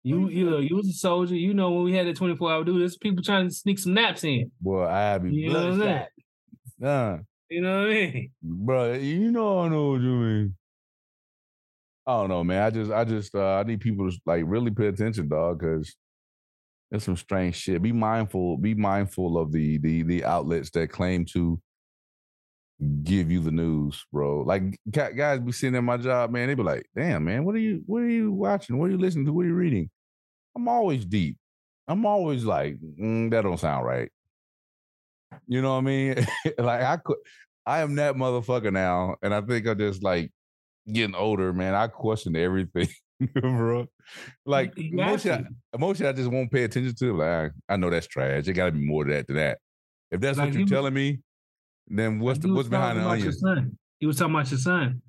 You 0.06 0.28
you 0.28 0.50
know, 0.50 0.58
you 0.58 0.76
was 0.76 0.88
a 0.88 0.92
soldier. 0.92 1.34
You 1.34 1.54
know 1.54 1.70
when 1.70 1.84
we 1.84 1.94
had 1.94 2.06
that 2.06 2.16
24 2.16 2.52
hour 2.52 2.64
duty, 2.64 2.80
there's 2.80 2.96
people 2.96 3.22
trying 3.22 3.48
to 3.48 3.54
sneak 3.54 3.78
some 3.78 3.94
naps 3.94 4.22
in. 4.22 4.50
Boy, 4.60 4.84
I 4.84 5.18
be 5.18 5.32
You 5.32 5.52
know 5.52 5.64
what 5.64 5.72
I'm 5.72 5.80
saying? 5.80 6.06
bloodshot. 6.78 7.16
Nah. 7.16 7.18
You 7.48 7.60
know 7.62 7.80
what 7.80 7.86
I 7.86 7.92
mean? 7.92 8.30
bro. 8.42 8.92
You 8.94 9.30
know 9.30 9.60
I 9.60 9.68
know 9.68 9.90
what 9.90 10.00
you 10.02 10.10
mean. 10.10 10.56
I 12.06 12.12
don't 12.12 12.28
know, 12.28 12.44
man. 12.44 12.62
I 12.62 12.70
just, 12.70 12.90
I 12.90 13.04
just, 13.04 13.34
uh, 13.34 13.54
I 13.54 13.62
need 13.62 13.80
people 13.80 14.10
to 14.10 14.16
like 14.26 14.44
really 14.46 14.70
pay 14.70 14.88
attention, 14.88 15.26
dog, 15.28 15.60
because 15.60 15.96
there's 16.94 17.02
some 17.02 17.16
strange 17.16 17.56
shit. 17.56 17.82
Be 17.82 17.90
mindful. 17.90 18.56
Be 18.56 18.72
mindful 18.72 19.36
of 19.36 19.50
the 19.50 19.78
the 19.78 20.04
the 20.04 20.24
outlets 20.24 20.70
that 20.70 20.92
claim 20.92 21.24
to 21.32 21.60
give 23.02 23.32
you 23.32 23.40
the 23.40 23.50
news, 23.50 24.06
bro. 24.12 24.42
Like 24.42 24.78
guys 24.92 25.40
be 25.40 25.50
sitting 25.50 25.74
at 25.74 25.82
my 25.82 25.96
job, 25.96 26.30
man. 26.30 26.46
They 26.46 26.54
be 26.54 26.62
like, 26.62 26.86
"Damn, 26.94 27.24
man, 27.24 27.44
what 27.44 27.56
are 27.56 27.58
you, 27.58 27.82
what 27.86 28.02
are 28.02 28.08
you 28.08 28.30
watching? 28.30 28.78
What 28.78 28.90
are 28.90 28.92
you 28.92 28.98
listening 28.98 29.26
to? 29.26 29.32
What 29.32 29.44
are 29.44 29.48
you 29.48 29.54
reading?" 29.54 29.90
I'm 30.56 30.68
always 30.68 31.04
deep. 31.04 31.36
I'm 31.88 32.06
always 32.06 32.44
like, 32.44 32.76
mm, 32.80 33.28
that 33.32 33.42
don't 33.42 33.58
sound 33.58 33.84
right. 33.84 34.12
You 35.48 35.62
know 35.62 35.72
what 35.72 35.78
I 35.78 35.80
mean? 35.80 36.26
like 36.58 36.82
I 36.82 36.96
could, 36.98 37.16
I 37.66 37.80
am 37.80 37.96
that 37.96 38.14
motherfucker 38.14 38.72
now, 38.72 39.16
and 39.20 39.34
I 39.34 39.40
think 39.40 39.66
I 39.66 39.74
just 39.74 40.04
like 40.04 40.30
getting 40.86 41.16
older, 41.16 41.52
man. 41.52 41.74
I 41.74 41.88
question 41.88 42.36
everything, 42.36 42.86
bro. 43.40 43.86
Like 44.44 44.76
emotion, 44.78 45.46
I, 45.72 45.76
emotion, 45.76 46.06
I 46.06 46.12
just 46.12 46.30
won't 46.30 46.50
pay 46.50 46.64
attention 46.64 46.94
to. 46.96 47.16
Like 47.16 47.52
I, 47.68 47.74
I 47.74 47.76
know 47.76 47.90
that's 47.90 48.06
trash. 48.06 48.46
It 48.46 48.52
got 48.54 48.66
to 48.66 48.72
be 48.72 48.84
more 48.86 49.04
to 49.04 49.12
that 49.12 49.26
than 49.26 49.36
that. 49.36 49.58
If 50.10 50.20
that's 50.20 50.38
Like 50.38 50.48
what 50.48 50.54
you're 50.54 50.62
was- 50.62 50.70
telling 50.70 50.94
me, 50.94 51.20
then 51.88 52.18
what's 52.20 52.38
the 52.38 52.52
what's 52.52 52.68
behind 52.68 52.98
the 52.98 53.02
about 53.02 53.18
your 53.18 53.28
onion? 53.28 53.38
son. 53.38 53.78
He 53.98 54.06
was 54.06 54.16
talking 54.18 54.34
about 54.34 54.50
your 54.50 54.58
son. 54.58 55.02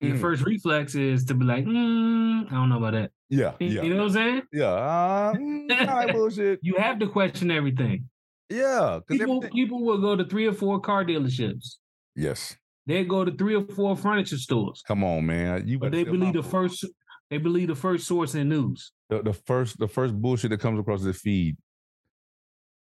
Your 0.00 0.16
Mm. 0.16 0.20
first 0.20 0.44
reflex 0.44 0.94
is 0.94 1.24
to 1.24 1.34
be 1.34 1.44
like, 1.44 1.64
mm, 1.64 2.46
I 2.46 2.50
don't 2.54 2.68
know 2.68 2.76
about 2.78 2.92
that. 2.92 3.10
Yeah, 3.30 3.54
You- 3.58 3.66
yeah, 3.68 3.82
You 3.82 3.90
know 3.94 3.96
what 4.04 4.04
I'm 4.06 4.12
saying? 4.12 4.42
yeah. 4.52 4.66
Uh, 4.68 5.32
mm, 5.34 6.12
bullshit. 6.12 6.60
You 6.62 6.76
have 6.76 6.98
to 7.00 7.08
question 7.08 7.50
everything. 7.50 8.08
Yeah, 8.48 9.00
People 9.08 9.40
people 9.42 9.84
will 9.84 9.98
go 10.00 10.16
to 10.16 10.24
three 10.24 10.46
or 10.46 10.52
four 10.52 10.80
car 10.80 11.04
dealerships. 11.04 11.76
yes. 12.14 12.56
They 12.86 13.04
go 13.04 13.22
to 13.22 13.30
three 13.32 13.54
or 13.54 13.66
four 13.66 13.94
furniture 13.96 14.38
stores. 14.38 14.82
Come 14.88 15.04
on, 15.04 15.26
man. 15.26 15.68
You 15.68 15.78
But 15.78 15.92
they 15.92 16.04
believe 16.04 16.32
the 16.32 16.42
first 16.42 16.86
they 17.30 17.38
believe 17.38 17.68
the 17.68 17.74
first 17.74 18.06
source 18.06 18.34
in 18.34 18.48
news. 18.48 18.92
the, 19.10 19.22
the 19.22 19.32
first 19.32 19.78
the 19.78 19.88
first 19.88 20.14
bullshit 20.20 20.50
that 20.50 20.60
comes 20.60 20.78
across 20.80 21.02
the 21.02 21.12
feed. 21.12 21.56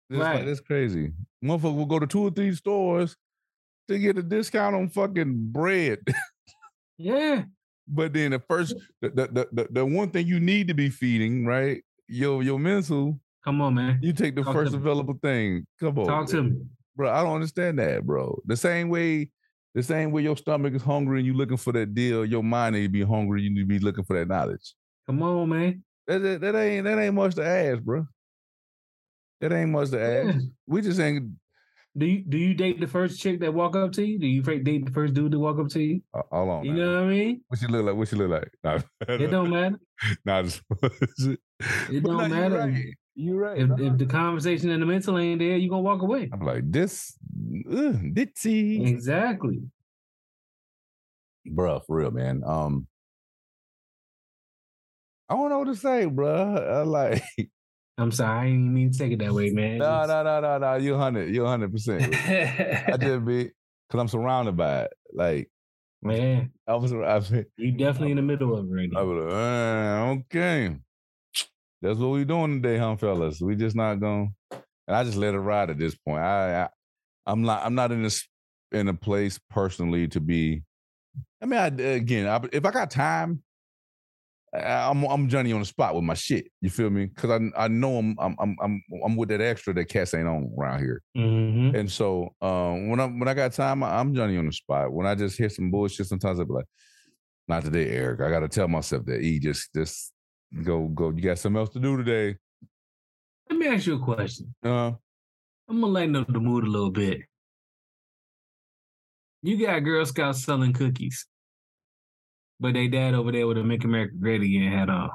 It's 0.09 0.19
like, 0.19 0.35
Right. 0.35 0.45
that's 0.45 0.61
crazy. 0.61 1.11
Motherfucker 1.43 1.75
will 1.75 1.85
go 1.85 1.99
to 1.99 2.07
two 2.07 2.21
or 2.21 2.31
three 2.31 2.53
stores 2.55 3.15
to 3.89 3.99
get 3.99 4.17
a 4.17 4.23
discount 4.23 4.75
on 4.75 4.89
fucking 4.89 5.51
bread. 5.51 5.99
Yeah. 6.99 7.43
but 7.87 8.11
then 8.13 8.31
the 8.31 8.39
first 8.39 8.73
the, 9.01 9.09
the, 9.09 9.47
the, 9.51 9.67
the, 9.69 9.85
one 9.85 10.09
thing 10.09 10.25
you 10.25 10.39
need 10.39 10.67
to 10.69 10.73
be 10.73 10.89
feeding, 10.89 11.45
right? 11.45 11.83
Your 12.07 12.41
your 12.41 12.57
mental, 12.57 13.19
Come 13.45 13.61
on, 13.61 13.75
man. 13.75 13.99
you 14.01 14.13
take 14.13 14.35
the 14.35 14.41
Talk 14.43 14.53
first 14.53 14.71
me. 14.71 14.79
available 14.79 15.13
thing. 15.21 15.67
Come 15.79 15.99
on. 15.99 16.07
Talk 16.07 16.27
to 16.29 16.41
me. 16.43 16.61
Bro, 16.95 17.11
I 17.11 17.21
don't 17.21 17.35
understand 17.35 17.77
that, 17.77 18.03
bro. 18.03 18.41
The 18.47 18.57
same 18.57 18.89
way, 18.89 19.29
the 19.77 19.83
same 19.83 20.09
way 20.09 20.23
your 20.23 20.35
stomach 20.35 20.73
is 20.73 20.81
hungry 20.81 21.19
and 21.19 21.27
you 21.27 21.35
looking 21.35 21.55
for 21.55 21.71
that 21.71 21.93
deal, 21.93 22.25
your 22.25 22.41
mind 22.41 22.73
need 22.73 22.81
to 22.81 22.89
be 22.89 23.03
hungry, 23.03 23.43
you 23.43 23.51
need 23.51 23.59
to 23.59 23.65
be 23.67 23.77
looking 23.77 24.03
for 24.03 24.17
that 24.17 24.27
knowledge. 24.27 24.73
Come 25.05 25.21
on, 25.21 25.49
man. 25.49 25.83
That, 26.07 26.17
that, 26.19 26.41
that 26.41 26.55
ain't 26.55 26.85
that 26.85 26.97
ain't 26.97 27.13
much 27.13 27.35
to 27.35 27.45
ask, 27.45 27.83
bro. 27.83 28.07
That 29.39 29.51
ain't 29.53 29.69
much 29.69 29.91
to 29.91 30.01
ask. 30.01 30.35
Yeah. 30.35 30.41
We 30.65 30.81
just 30.81 30.99
ain't. 30.99 31.31
Do 31.95 32.07
you 32.07 32.23
do 32.27 32.37
you 32.39 32.55
date 32.55 32.79
the 32.79 32.87
first 32.87 33.21
chick 33.21 33.39
that 33.41 33.53
walk 33.53 33.75
up 33.75 33.91
to 33.93 34.03
you? 34.03 34.17
Do 34.17 34.25
you 34.25 34.41
date 34.41 34.85
the 34.85 34.91
first 34.91 35.13
dude 35.13 35.31
to 35.33 35.39
walk 35.39 35.59
up 35.59 35.67
to 35.69 35.79
you? 35.79 36.01
Uh, 36.11 36.23
hold 36.31 36.49
on. 36.49 36.65
You 36.65 36.73
now. 36.73 36.79
know 36.79 36.93
what 36.93 37.03
I 37.03 37.07
mean? 37.09 37.41
What 37.47 37.59
she 37.59 37.67
look 37.67 37.85
like? 37.85 37.95
What 37.95 38.07
she 38.07 38.15
look 38.15 38.29
like? 38.31 38.51
Nah, 38.63 38.79
It 39.07 39.27
don't 39.29 39.49
matter. 39.57 39.79
nah, 40.25 40.41
just, 40.41 40.61
It 41.91 42.03
don't 42.03 42.31
matter. 42.31 42.57
right. 42.57 42.93
You 43.19 43.35
right. 43.39 43.57
If 43.57 43.67
nah. 43.69 43.75
if 43.79 43.97
the 43.97 44.05
conversation 44.05 44.69
and 44.69 44.79
the 44.79 44.85
mental 44.85 45.17
ain't 45.17 45.39
there, 45.39 45.57
you 45.57 45.71
gonna 45.71 45.81
walk 45.81 46.03
away. 46.03 46.29
I'm 46.31 46.39
like 46.45 46.71
this, 46.71 47.17
uh, 47.67 47.97
ditzy, 48.13 48.87
Exactly. 48.87 49.61
bruh, 51.49 51.83
for 51.87 51.95
real, 51.97 52.11
man. 52.11 52.43
Um, 52.45 52.85
I 55.29 55.33
don't 55.35 55.49
know 55.49 55.57
what 55.59 55.65
to 55.67 55.75
say, 55.75 56.05
bruh. 56.05 56.71
I 56.71 56.81
like, 56.83 57.23
I'm 57.97 58.11
sorry, 58.11 58.39
I 58.39 58.51
didn't 58.51 58.71
mean 58.73 58.91
to 58.91 58.97
take 58.99 59.11
it 59.13 59.19
that 59.19 59.33
way, 59.33 59.49
man. 59.49 59.79
no, 59.79 60.03
It's- 60.03 60.07
no, 60.09 60.23
no, 60.23 60.39
no, 60.39 60.57
no. 60.59 60.75
You 60.75 60.95
hundred, 60.95 61.33
you 61.33 61.43
hundred 61.43 61.71
percent. 61.71 62.03
I 62.15 62.97
just 63.01 63.25
be, 63.25 63.45
cause 63.89 63.99
I'm 63.99 64.07
surrounded 64.07 64.55
by 64.55 64.83
it. 64.83 64.93
Like 65.11 65.49
man, 66.03 66.51
I 66.67 66.75
was, 66.75 66.93
I 66.93 67.15
was, 67.15 67.31
you 67.57 67.71
definitely 67.71 68.11
in 68.11 68.17
the 68.17 68.21
middle 68.21 68.55
of 68.55 68.65
it 68.65 68.71
right 68.71 68.89
now. 68.91 68.99
I 68.99 69.03
now. 69.03 69.09
was 69.09 69.23
like, 69.25 69.33
uh, 69.33 70.37
okay. 70.37 70.75
That's 71.81 71.99
what 71.99 72.09
we 72.09 72.25
doing 72.25 72.61
today, 72.61 72.77
huh, 72.77 72.95
fellas? 72.95 73.39
We 73.41 73.55
just 73.55 73.75
not 73.75 73.99
going 73.99 74.33
and 74.51 74.95
I 74.95 75.03
just 75.03 75.17
let 75.17 75.33
it 75.33 75.39
ride 75.39 75.69
at 75.69 75.77
this 75.77 75.95
point. 75.95 76.19
I, 76.19 76.63
I 76.63 76.69
I'm 77.25 77.41
not 77.43 77.65
I'm 77.65 77.75
not 77.75 77.91
in 77.91 78.03
this 78.03 78.27
in 78.71 78.87
a 78.87 78.93
place 78.93 79.39
personally 79.49 80.07
to 80.09 80.19
be. 80.19 80.63
I 81.41 81.45
mean, 81.45 81.59
I, 81.59 81.67
again, 81.67 82.27
I, 82.27 82.41
if 82.51 82.65
I 82.65 82.71
got 82.71 82.89
time, 82.89 83.43
I, 84.53 84.89
I'm 84.89 85.03
I'm 85.03 85.27
Johnny 85.29 85.51
on 85.51 85.59
the 85.59 85.65
spot 85.65 85.93
with 85.93 86.03
my 86.03 86.13
shit. 86.13 86.47
You 86.61 86.69
feel 86.69 86.89
me? 86.89 87.05
Because 87.05 87.29
I 87.29 87.65
I 87.65 87.67
know 87.67 87.97
I'm 87.97 88.15
I'm 88.19 88.35
I'm 88.39 88.55
I'm 88.61 88.83
I'm 89.05 89.15
with 89.15 89.29
that 89.29 89.41
extra 89.41 89.73
that 89.73 89.85
cats 89.85 90.13
ain't 90.13 90.27
on 90.27 90.51
around 90.57 90.79
here. 90.79 91.01
hmm 91.15 91.75
And 91.75 91.91
so 91.91 92.33
um, 92.41 92.89
when 92.89 92.99
I 92.99 93.05
when 93.05 93.27
I 93.27 93.33
got 93.33 93.51
time, 93.53 93.83
I- 93.83 93.99
I'm 93.99 94.15
Johnny 94.15 94.37
on 94.37 94.45
the 94.45 94.53
spot. 94.53 94.91
When 94.91 95.05
I 95.05 95.15
just 95.15 95.37
hear 95.37 95.49
some 95.49 95.69
bullshit, 95.69 96.07
sometimes 96.07 96.39
I 96.39 96.43
be 96.43 96.53
like, 96.53 96.65
"Not 97.47 97.65
today, 97.65 97.89
Eric. 97.91 98.21
I 98.21 98.29
got 98.29 98.39
to 98.39 98.47
tell 98.47 98.67
myself 98.67 99.05
that 99.05 99.21
he 99.21 99.39
just 99.39 99.73
just 99.75 100.13
go 100.63 100.87
go. 100.87 101.09
You 101.09 101.21
got 101.21 101.39
something 101.39 101.59
else 101.59 101.69
to 101.71 101.79
do 101.79 101.97
today." 101.97 102.37
Let 103.49 103.59
me 103.59 103.67
ask 103.67 103.85
you 103.85 103.95
a 103.95 103.99
question. 103.99 104.53
Uh, 104.63 104.91
I'm 105.69 105.81
gonna 105.81 105.87
lighten 105.87 106.15
up 106.15 106.27
the 106.27 106.39
mood 106.39 106.65
a 106.65 106.69
little 106.69 106.91
bit. 106.91 107.21
You 109.43 109.65
got 109.65 109.79
Girl 109.79 110.05
Scouts 110.05 110.43
selling 110.43 110.73
cookies, 110.73 111.25
but 112.59 112.73
they 112.73 112.87
dad 112.87 113.13
over 113.13 113.31
there 113.31 113.47
with 113.47 113.57
a 113.57 113.63
"Make 113.63 113.83
America 113.83 114.15
Great 114.19 114.41
Again" 114.41 114.71
hat 114.71 114.89
on. 114.89 115.11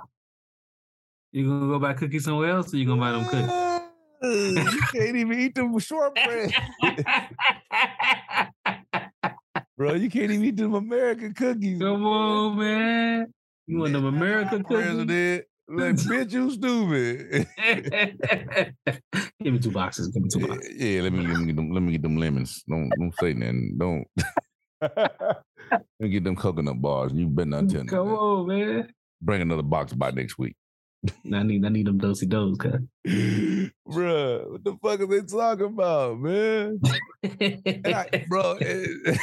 You 1.32 1.48
gonna 1.48 1.66
go 1.66 1.78
buy 1.78 1.94
cookies 1.94 2.24
somewhere 2.24 2.50
else, 2.50 2.72
or 2.72 2.76
you 2.76 2.86
gonna 2.86 3.00
buy 3.00 3.12
them 3.12 3.24
cookies? 3.24 3.72
you 4.22 4.82
can't 4.92 5.16
even 5.16 5.40
eat 5.40 5.54
them 5.54 5.76
shortbread, 5.78 6.54
bro. 9.76 9.94
You 9.94 10.10
can't 10.10 10.30
even 10.30 10.44
eat 10.44 10.56
them 10.56 10.74
American 10.74 11.34
cookies. 11.34 11.80
Come 11.80 12.06
on, 12.06 12.58
man. 12.58 13.34
You 13.66 13.78
want 13.78 13.92
them 13.92 14.04
America 14.04 14.58
cookies? 14.58 14.66
President, 14.66 15.44
like 15.68 15.94
bitch, 15.96 16.32
you 16.32 16.50
stupid. 16.50 17.46
Give 19.42 19.52
me 19.54 19.58
two 19.58 19.70
boxes. 19.70 20.08
Give 20.08 20.22
me 20.22 20.28
two 20.28 20.46
boxes. 20.46 20.74
yeah, 20.76 21.02
let 21.02 21.12
me 21.12 21.26
let 21.26 21.38
me 21.38 21.46
get 21.46 21.56
them 21.56 21.70
let 21.70 21.82
me 21.82 21.92
get 21.92 22.02
them 22.02 22.16
lemons. 22.16 22.62
Don't 22.68 22.90
don't 22.98 23.14
say 23.20 23.32
nothing. 23.34 23.76
Don't 23.78 24.06
let 24.82 25.82
me 26.00 26.08
get 26.08 26.24
them 26.24 26.36
coconut 26.36 26.80
bars. 26.82 27.12
You 27.14 27.28
better 27.28 27.50
not 27.50 27.68
tell 27.70 27.82
me. 27.84 27.88
Come 27.88 28.08
on, 28.08 28.46
man. 28.48 28.92
Bring 29.20 29.42
another 29.42 29.62
box 29.62 29.92
by 29.92 30.10
next 30.10 30.38
week. 30.38 30.56
I 31.32 31.42
need 31.42 31.64
I 31.64 31.68
need 31.68 31.86
them 31.86 31.98
Do-si-dos, 31.98 32.58
cut. 32.58 32.80
Bruh, 33.06 34.50
what 34.50 34.64
the 34.64 34.76
fuck 34.82 35.00
are 35.00 35.06
they 35.06 35.20
talking 35.22 35.66
about, 35.66 36.18
man? 36.20 36.80
I, 37.24 38.24
bro, 38.28 38.56
it- 38.60 39.18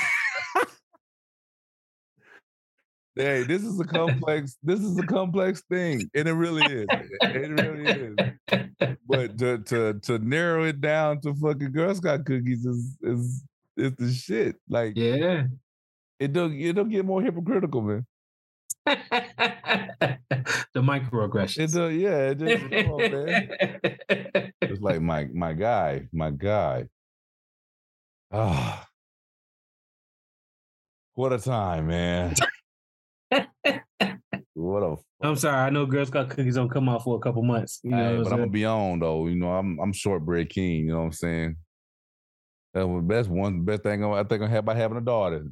hey, 3.20 3.44
this 3.44 3.64
is 3.64 3.80
a 3.80 3.86
complex. 3.86 4.58
This 4.64 4.80
is 4.80 4.98
a 4.98 5.06
complex 5.06 5.62
thing, 5.70 6.10
and 6.16 6.28
it 6.28 6.34
really 6.34 6.64
is. 6.64 6.88
It 7.22 7.52
really 7.62 7.86
is. 7.86 8.16
But 9.08 9.38
to 9.40 9.58
to 9.60 10.00
to 10.04 10.20
narrow 10.20 10.64
it 10.64 10.82
down 10.82 11.22
to 11.22 11.34
fucking 11.36 11.72
Girl 11.72 11.94
Scout 11.94 12.26
cookies 12.26 12.66
is 12.66 12.98
is 13.02 13.44
is 13.78 13.96
the 13.96 14.14
shit. 14.14 14.56
Like 14.70 14.94
yeah. 14.96 15.44
it 16.20 16.34
don't 16.34 16.54
it 16.54 16.74
don't 16.74 16.90
get 16.90 17.06
more 17.06 17.22
hypocritical, 17.22 17.82
man. 17.82 18.06
the 18.86 20.20
It 20.76 20.82
microaggressions. 20.82 21.74
do, 21.74 21.90
yeah, 21.90 22.30
it 22.30 22.40
just 22.40 22.70
come 22.70 22.92
on, 22.92 23.12
man. 23.12 24.52
It's 24.62 24.82
like 24.82 25.02
my 25.02 25.28
my 25.34 25.54
guy, 25.54 26.08
my 26.14 26.32
guy. 26.32 26.88
Ah, 28.32 28.88
what 31.16 31.34
a 31.34 31.40
time, 31.40 31.88
man. 31.88 32.36
What 34.70 34.84
a 34.84 34.96
I'm 35.22 35.36
sorry. 35.36 35.58
I 35.58 35.70
know 35.70 35.86
Girl 35.86 36.06
Scout 36.06 36.30
cookies 36.30 36.56
don't 36.56 36.70
come 36.70 36.88
out 36.88 37.04
for 37.04 37.18
a 37.18 37.20
couple 37.20 37.44
months. 37.44 37.82
You 37.84 37.92
know, 37.92 38.24
but 38.24 38.28
I'm 38.28 38.34
I'm 38.34 38.40
gonna 38.40 38.52
be 38.52 38.66
on 38.66 39.00
though. 39.00 39.28
You 39.28 39.36
know, 39.36 39.52
I'm 39.52 39.78
I'm 39.80 39.92
shortbread 39.92 40.50
king. 40.50 40.86
You 40.86 40.94
know 40.94 41.00
what 41.00 41.06
I'm 41.06 41.12
saying? 41.12 41.58
That 42.74 42.88
was 42.88 43.04
best 43.04 43.30
one 43.30 43.64
best 43.64 43.84
thing 43.84 44.04
I 44.04 44.20
I 44.20 44.24
think 44.24 44.44
I 44.44 44.48
have 44.48 44.66
by 44.66 44.76
having 44.76 44.98
a 44.98 45.02
daughter. 45.02 45.46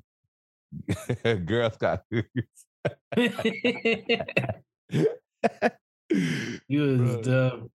Girl 1.46 1.70
Scout 1.72 2.02
cookies. 2.12 2.66
you 6.68 6.82
was 6.82 7.26
dumb. 7.26 7.70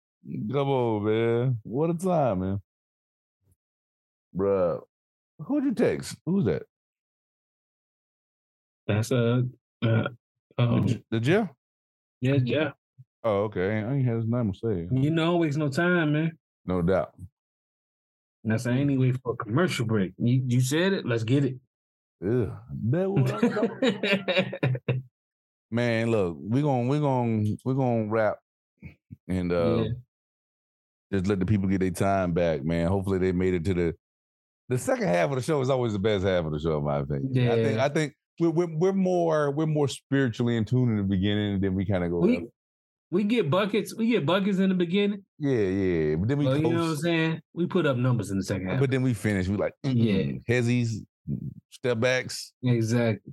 Come 0.53 0.69
on, 0.69 1.05
man. 1.05 1.59
What 1.63 1.91
a 1.91 1.95
time, 1.95 2.41
man. 2.41 2.61
Bruh. 4.35 4.81
Who'd 5.41 5.65
you 5.65 5.75
text? 5.75 6.17
Who's 6.25 6.45
that? 6.45 6.63
That's 8.87 9.11
a 9.11 9.17
uh, 9.17 9.43
The, 9.81 10.17
um, 10.59 10.87
J- 10.87 11.03
the 11.11 11.21
Jeff? 11.21 11.49
yeah, 12.21 12.39
yeah. 12.45 12.71
Oh, 13.25 13.45
okay. 13.45 13.79
I 13.81 13.95
ain't 13.95 14.05
had 14.07 14.17
his 14.17 14.27
name 14.27 14.53
to 14.53 14.59
say. 14.59 14.89
You 14.91 15.11
know, 15.11 15.37
waste 15.37 15.57
no 15.59 15.69
time, 15.69 16.13
man. 16.13 16.33
No 16.67 16.83
doubt. 16.83 17.13
That's 18.45 18.65
the 18.65 18.71
only 18.71 18.99
way 18.99 19.13
for 19.13 19.35
a 19.35 19.37
commercial 19.37 19.87
break. 19.87 20.13
You, 20.19 20.43
you 20.47 20.61
said 20.61 20.93
it. 20.93 21.07
Let's 21.07 21.23
get 21.23 21.45
it. 21.45 21.57
Ugh. 22.25 22.51
That 22.91 23.11
what 23.11 25.01
Man, 25.71 26.11
look, 26.11 26.37
we're 26.39 26.63
gonna 26.63 26.89
we're 26.89 27.01
gonna 27.01 27.45
we're 27.65 27.75
gonna 27.75 28.07
wrap 28.07 28.39
and 29.29 29.51
uh 29.53 29.77
Yeah. 29.85 29.89
just 31.13 31.27
let 31.29 31.39
the 31.41 31.47
people 31.47 31.69
get 31.69 31.81
their 31.81 31.91
time 31.91 32.33
back, 32.33 32.63
man. 32.65 32.89
Hopefully 32.89 33.19
they 33.19 33.33
made 33.33 33.55
it 33.55 33.65
to 33.67 33.75
the 33.75 33.95
the 34.69 34.79
second 34.79 35.09
half 35.09 35.31
of 35.31 35.37
the 35.37 35.43
show 35.43 35.61
is 35.61 35.71
always 35.71 35.93
the 35.95 35.99
best 35.99 36.25
half 36.25 36.45
of 36.45 36.53
the 36.53 36.59
show, 36.61 36.77
in 36.79 36.85
my 36.85 36.99
opinion. 36.99 37.49
I 37.51 37.55
think 37.55 37.77
Yeah. 37.77 37.85
I 37.85 37.89
think 37.89 38.15
we're, 38.41 38.51
we're 38.51 38.77
we're 38.77 38.93
more 38.93 39.51
we're 39.51 39.67
more 39.67 39.89
spiritually 39.89 40.57
in 40.57 40.65
tune 40.65 40.91
in 40.91 40.97
the 40.97 41.03
beginning, 41.03 41.55
and 41.55 41.63
then 41.65 41.75
we 41.75 41.85
kind 41.85 42.05
of 42.05 42.11
go 42.11 42.21
we 42.21 42.47
we 43.11 43.25
get 43.25 43.51
buckets. 43.51 43.95
We 43.95 44.09
get 44.09 44.25
buckets 44.25 44.59
in 44.59 44.71
the 44.71 44.75
beginning. 44.75 45.25
yeah, 45.39 45.53
yeah. 45.59 46.17
But 46.17 46.29
then 46.29 46.39
we 46.39 46.45
But 46.47 46.57
you 46.57 46.63
know 46.63 46.69
what 46.71 46.89
I'm 46.91 46.97
saying? 46.97 47.41
We 47.53 47.67
put 47.67 47.85
up 47.87 47.97
numbers 47.99 48.31
in 48.31 48.39
the 48.39 48.43
second 48.45 48.69
half. 48.69 48.81
but 48.81 48.91
then 48.91 49.03
we 49.03 49.13
finish. 49.15 49.49
We 49.49 49.57
like 49.57 49.75
Yeah. 49.83 49.93
yeah, 49.93 50.33
hezzies, 50.49 51.05
step 51.71 52.01
backs, 52.01 52.53
exactly. 52.63 53.33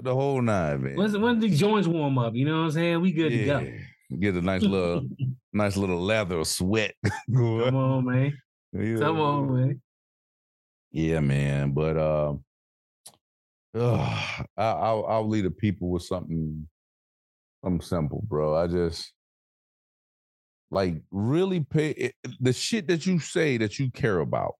the 0.00 0.14
whole 0.14 0.40
nine, 0.40 0.82
man. 0.82 0.96
Once 0.96 1.16
once 1.16 1.42
the 1.42 1.50
joints 1.50 1.88
warm 1.88 2.18
up, 2.18 2.34
you 2.34 2.44
know 2.44 2.58
what 2.58 2.64
I'm 2.66 2.70
saying? 2.70 3.00
We 3.00 3.12
good 3.12 3.30
to 3.30 3.44
go. 3.44 3.72
Get 4.20 4.36
a 4.36 4.40
nice 4.40 4.62
little 4.62 5.02
nice 5.52 5.76
little 5.76 6.00
lather 6.00 6.38
of 6.38 6.46
sweat. 6.46 6.94
Come 7.34 7.74
on, 7.74 8.04
man. 8.04 8.38
Yeah. 8.72 8.98
Come 8.98 9.18
on, 9.20 9.54
man. 9.56 9.82
Yeah, 10.92 11.18
man. 11.20 11.72
But 11.72 11.96
uh, 11.96 12.34
ugh, 13.76 14.46
I, 14.56 14.62
I'll 14.64 15.06
I'll 15.06 15.28
the 15.42 15.50
people 15.50 15.90
with 15.90 16.02
something 16.02 16.68
something 17.64 17.80
simple, 17.82 18.24
bro. 18.28 18.56
I 18.56 18.66
just 18.68 19.12
like 20.70 20.96
really 21.10 21.60
pay 21.60 22.12
the 22.40 22.52
shit 22.52 22.88
that 22.88 23.06
you 23.06 23.18
say 23.18 23.56
that 23.58 23.78
you 23.78 23.90
care 23.90 24.18
about, 24.18 24.54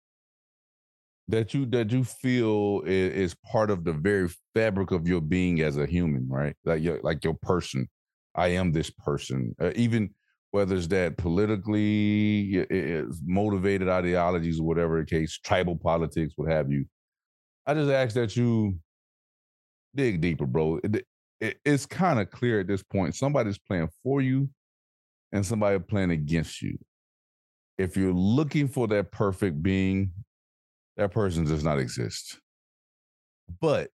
that 1.29 1.53
you 1.55 1.67
that 1.67 1.91
you 1.91 2.05
feel 2.05 2.83
is, 2.87 3.13
is 3.33 3.37
part 3.51 3.71
of 3.71 3.85
the 3.85 3.93
very 3.93 4.29
fabric 4.55 4.91
of 4.93 5.09
your 5.09 5.21
being 5.21 5.61
as 5.61 5.77
a 5.77 5.87
human, 5.87 6.27
right? 6.29 6.55
Like 6.65 6.83
your 6.83 7.01
like 7.03 7.25
your 7.25 7.35
person. 7.43 7.89
I 8.35 8.49
am 8.49 8.73
this 8.73 8.91
person. 8.91 9.55
Uh, 9.61 9.73
even 9.77 10.11
whether 10.51 10.77
it's 10.77 10.87
that 10.89 11.17
politically 11.17 12.61
i- 12.61 12.67
i- 12.75 13.05
motivated 13.25 13.89
ideologies 13.89 14.61
or 14.61 14.67
whatever 14.67 15.01
the 15.01 15.07
case, 15.07 15.39
tribal 15.43 15.77
politics, 15.77 16.35
what 16.37 16.51
have 16.51 16.71
you. 16.71 16.85
I 17.67 17.75
just 17.75 17.91
ask 17.91 18.15
that 18.17 18.37
you 18.37 18.79
dig 19.97 20.21
deeper, 20.21 20.47
bro. 20.47 20.79
It- 20.85 21.07
it- 21.41 21.61
it's 21.65 21.87
kind 21.87 22.21
of 22.21 22.31
clear 22.31 22.61
at 22.61 22.67
this 22.67 22.83
point. 22.83 23.15
Somebody's 23.15 23.59
playing 23.59 23.89
for 24.03 24.21
you 24.21 24.49
and 25.33 25.45
somebody 25.45 25.79
playing 25.79 26.11
against 26.11 26.63
you. 26.63 26.79
If 27.79 27.97
you're 27.97 28.13
looking 28.13 28.69
for 28.69 28.87
that 28.89 29.11
perfect 29.11 29.63
being, 29.63 30.13
that 30.97 31.11
person 31.13 31.45
does 31.45 31.63
not 31.63 31.79
exist. 31.79 32.41
But 33.61 33.91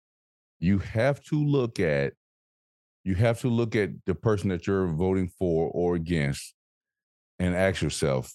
you 0.60 0.80
have 0.80 1.24
to 1.26 1.44
look 1.44 1.80
at 1.80 2.14
you 3.04 3.16
have 3.16 3.40
to 3.40 3.48
look 3.48 3.74
at 3.74 3.92
the 4.06 4.14
person 4.14 4.50
that 4.50 4.68
you're 4.68 4.88
voting 4.88 5.30
for 5.30 5.72
or 5.72 5.96
against 5.96 6.54
and 7.40 7.56
ask 7.56 7.82
yourself, 7.82 8.34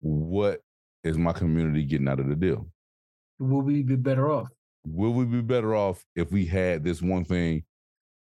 what 0.00 0.60
is 1.02 1.16
my 1.16 1.32
community 1.32 1.84
getting 1.84 2.08
out 2.08 2.20
of 2.20 2.28
the 2.28 2.36
deal? 2.36 2.70
Will 3.38 3.62
we 3.62 3.82
be 3.82 3.96
better 3.96 4.30
off? 4.30 4.48
Will 4.84 5.12
we 5.12 5.24
be 5.24 5.40
better 5.40 5.74
off 5.74 6.04
if 6.16 6.32
we 6.32 6.44
had 6.44 6.82
this 6.82 7.00
one 7.00 7.24
thing 7.24 7.64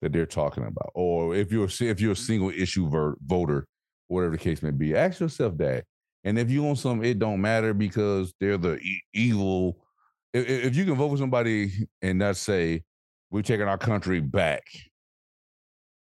that 0.01 0.11
they're 0.11 0.25
talking 0.25 0.65
about? 0.65 0.91
Or 0.93 1.35
if 1.35 1.51
you're 1.51 1.65
if 1.65 1.81
you're 1.81 2.11
a 2.11 2.15
mm-hmm. 2.15 2.23
single 2.23 2.49
issue 2.49 2.89
ver- 2.89 3.17
voter, 3.25 3.65
whatever 4.07 4.33
the 4.33 4.37
case 4.37 4.61
may 4.61 4.71
be, 4.71 4.95
ask 4.95 5.19
yourself 5.19 5.57
that. 5.57 5.85
And 6.23 6.37
if 6.37 6.51
you 6.51 6.61
want 6.61 6.77
some, 6.77 7.03
it 7.03 7.17
don't 7.17 7.41
matter 7.41 7.73
because 7.73 8.33
they're 8.39 8.57
the 8.57 8.77
e- 8.77 9.01
evil. 9.13 9.77
If, 10.33 10.47
if 10.47 10.75
you 10.75 10.85
can 10.85 10.95
vote 10.95 11.09
for 11.09 11.17
somebody 11.17 11.87
and 12.01 12.19
not 12.19 12.37
say 12.37 12.83
we're 13.31 13.41
taking 13.41 13.67
our 13.67 13.77
country 13.77 14.19
back 14.19 14.63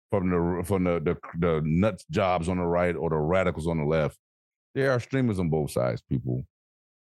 from 0.09 0.29
the 0.29 0.63
from 0.63 0.83
the, 0.83 0.99
the 0.99 1.17
the 1.39 1.61
nuts 1.63 2.05
jobs 2.09 2.49
on 2.49 2.57
the 2.57 2.65
right 2.65 2.95
or 2.95 3.09
the 3.09 3.15
radicals 3.15 3.67
on 3.67 3.77
the 3.77 3.85
left, 3.85 4.17
there 4.75 4.91
are 4.91 4.99
streamers 4.99 5.39
on 5.39 5.49
both 5.49 5.71
sides, 5.71 6.01
people. 6.01 6.43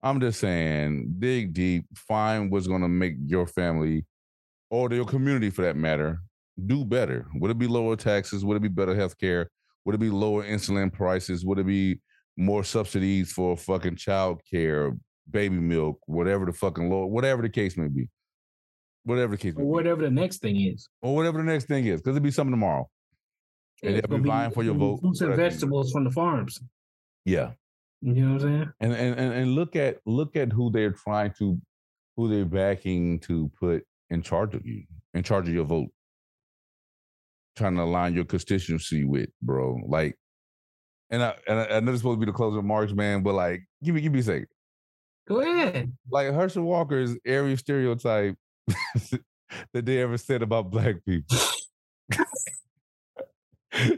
I'm 0.04 0.20
just 0.20 0.40
saying, 0.40 1.16
dig 1.20 1.54
deep, 1.54 1.86
find 1.96 2.52
what's 2.52 2.68
gonna 2.68 2.90
make 2.90 3.16
your 3.26 3.46
family 3.48 4.06
or 4.70 4.92
your 4.92 5.06
community 5.06 5.50
for 5.50 5.62
that 5.64 5.76
matter 5.76 6.20
do 6.66 6.84
better. 6.86 7.26
Would 7.36 7.52
it 7.52 7.58
be 7.58 7.68
lower 7.68 7.96
taxes? 7.96 8.44
Would 8.46 8.58
it 8.58 8.62
be 8.62 8.68
better 8.68 8.96
health 8.96 9.18
care? 9.18 9.50
Would 9.86 9.96
it 9.96 10.00
be 10.00 10.10
lower 10.10 10.44
insulin 10.44 10.92
prices? 10.92 11.46
Would 11.46 11.60
it 11.60 11.66
be 11.66 12.00
more 12.38 12.64
subsidies 12.64 13.32
for 13.32 13.58
fucking 13.58 13.96
child 13.96 14.42
care, 14.50 14.96
baby 15.30 15.60
milk, 15.60 16.00
whatever 16.06 16.46
the 16.46 16.54
fucking 16.54 16.90
law, 16.90 17.06
whatever 17.06 17.42
the 17.42 17.50
case 17.50 17.78
may 17.78 17.88
be. 17.88 18.10
Whatever 19.04 19.36
the 19.36 19.42
case 19.42 19.56
may 19.56 19.62
Or 19.64 19.66
be. 19.66 19.70
whatever 19.72 20.02
the 20.04 20.12
next 20.12 20.40
thing 20.40 20.60
is. 20.62 20.88
Or 21.02 21.16
whatever 21.16 21.38
the 21.40 21.44
next 21.44 21.66
thing 21.66 21.86
is, 21.86 22.02
because 22.02 22.16
it'll 22.16 22.24
be 22.24 22.32
something 22.32 22.54
tomorrow. 22.54 22.90
And 23.84 23.96
It's 23.96 24.08
they'll 24.08 24.20
be 24.20 24.30
vying 24.30 24.52
for 24.52 24.64
your 24.64 24.74
be 24.76 24.80
vote. 24.80 25.02
Fruits 25.02 25.22
and 25.22 25.36
vegetables 25.36 25.92
from 25.92 26.04
the 26.04 26.12
farms. 26.12 26.60
Yeah. 27.26 27.52
You 28.04 28.14
know 28.14 28.34
what 28.34 28.42
I'm 28.44 28.58
saying? 28.58 28.74
and 28.80 28.94
and 28.94 29.34
and, 29.34 29.56
look 29.56 29.76
at 29.76 30.00
look 30.06 30.36
at 30.36 30.52
who 30.52 30.72
they're 30.72 30.92
trying 30.92 31.34
to 31.38 31.60
who 32.18 32.28
they're 32.30 32.46
backing 32.46 33.20
to 33.22 33.52
put 33.60 33.84
in 34.10 34.22
charge 34.24 34.56
of 34.56 34.66
you 34.66 34.84
in 35.14 35.24
charge 35.24 35.48
of 35.48 35.54
your 35.54 35.66
vote 35.66 35.90
trying 37.56 37.76
to 37.76 37.84
align 37.84 38.14
your 38.16 38.26
constituency 38.26 39.04
with 39.06 39.30
bro 39.42 39.80
like 39.88 40.18
and 41.12 41.22
i 41.24 41.36
and 41.48 41.60
i, 41.60 41.66
I 41.66 41.80
know 41.80 41.92
this 41.92 42.02
supposed 42.02 42.20
to 42.20 42.26
be 42.26 42.32
the 42.32 42.36
closing 42.36 42.58
remarks 42.58 42.94
man 42.94 43.22
but 43.24 43.34
like 43.36 43.62
give 43.84 43.94
me 43.96 44.02
give 44.02 44.14
me 44.14 44.20
a 44.20 44.24
second 44.24 44.48
Go 45.28 45.40
ahead. 45.42 45.92
like 46.10 46.34
herschel 46.34 46.64
walker's 46.64 47.16
every 47.26 47.56
stereotype 47.58 48.36
that 49.74 49.86
they 49.86 50.02
ever 50.02 50.18
said 50.18 50.42
about 50.42 50.72
black 50.72 50.96
people 51.06 51.38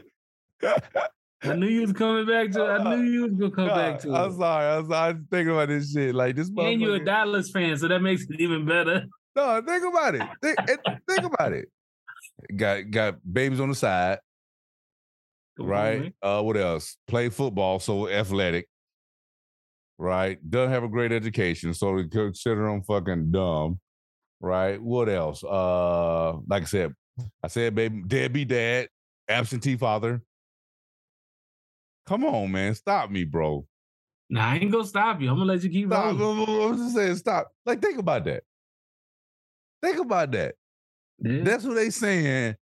I 1.44 1.54
knew 1.54 1.68
you 1.68 1.82
was 1.82 1.92
coming 1.92 2.26
back 2.26 2.50
to. 2.52 2.64
I 2.64 2.96
knew 2.96 3.02
you 3.02 3.22
was 3.22 3.32
gonna 3.32 3.50
come 3.50 3.68
back 3.68 4.00
to. 4.00 4.14
I'm 4.14 4.30
it. 4.32 4.36
sorry. 4.36 4.66
I'm 4.78 4.88
sorry. 4.88 5.10
I'm 5.10 5.26
thinking 5.30 5.52
about 5.52 5.68
this 5.68 5.92
shit. 5.92 6.14
Like 6.14 6.36
this. 6.36 6.50
And 6.56 6.80
you're 6.80 6.96
a 6.96 7.04
Dallas 7.04 7.50
fan, 7.50 7.76
so 7.76 7.88
that 7.88 8.00
makes 8.00 8.22
it 8.28 8.40
even 8.40 8.64
better. 8.66 9.04
No, 9.36 9.60
think 9.66 9.84
about 9.84 10.14
it. 10.14 10.22
Think, 10.40 10.58
think 11.10 11.24
about 11.24 11.52
it. 11.52 11.68
Got 12.54 12.88
got 12.92 13.16
babies 13.32 13.58
on 13.58 13.68
the 13.68 13.74
side, 13.74 14.20
Come 15.56 15.66
right? 15.66 16.00
man. 16.02 16.12
Uh, 16.22 16.40
what 16.40 16.56
else? 16.56 16.96
Play 17.08 17.30
football, 17.30 17.80
so 17.80 18.08
athletic, 18.08 18.68
right? 19.98 20.38
Doesn't 20.48 20.70
have 20.70 20.84
a 20.84 20.88
great 20.88 21.10
education, 21.10 21.74
so 21.74 21.94
we 21.94 22.08
consider 22.08 22.66
them 22.68 22.84
fucking 22.84 23.32
dumb, 23.32 23.80
right? 24.40 24.80
What 24.80 25.08
else? 25.08 25.42
Uh, 25.42 26.34
like 26.48 26.62
I 26.62 26.66
said, 26.66 26.94
I 27.42 27.48
said, 27.48 27.74
baby, 27.74 28.02
deadbeat 28.06 28.46
dad, 28.46 28.88
absentee 29.28 29.76
father. 29.76 30.22
Come 32.06 32.24
on, 32.24 32.52
man, 32.52 32.74
stop 32.74 33.10
me, 33.10 33.24
bro. 33.24 33.66
Nah, 34.30 34.50
I 34.52 34.56
ain't 34.56 34.72
gonna 34.72 34.84
stop 34.86 35.20
you. 35.20 35.28
I'm 35.30 35.36
gonna 35.36 35.52
let 35.52 35.62
you 35.62 35.70
keep 35.70 35.88
Stop. 35.88 36.18
rolling. 36.18 36.72
I'm 36.72 36.76
just 36.78 36.94
saying, 36.94 37.16
stop. 37.16 37.48
Like, 37.64 37.80
think 37.82 37.98
about 37.98 38.24
that. 38.24 38.42
Think 39.82 39.98
about 39.98 40.32
that. 40.32 40.54
Yeah. 41.18 41.42
That's 41.44 41.64
what 41.64 41.74
they 41.74 41.90
saying. 41.90 42.56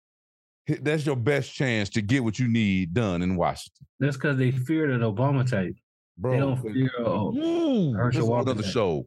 That's 0.80 1.04
your 1.06 1.16
best 1.16 1.52
chance 1.54 1.88
to 1.90 2.02
get 2.02 2.22
what 2.22 2.38
you 2.38 2.46
need 2.48 2.94
done 2.94 3.22
in 3.22 3.36
Washington, 3.36 3.86
That's 3.98 4.16
because 4.16 4.36
they 4.38 4.52
fear 4.52 4.86
that 4.96 5.04
Obama 5.04 5.48
type. 5.48 5.74
bro. 6.16 6.32
They 6.32 6.38
don't 6.38 6.58
eh, 6.58 6.72
fear. 6.72 6.90
Oh, 6.98 7.36
Ooh, 7.36 7.92
Herschel 7.94 8.10
this 8.10 8.22
is 8.24 8.28
a 8.28 8.32
whole 8.32 8.44
type. 8.44 8.64
show. 8.64 9.06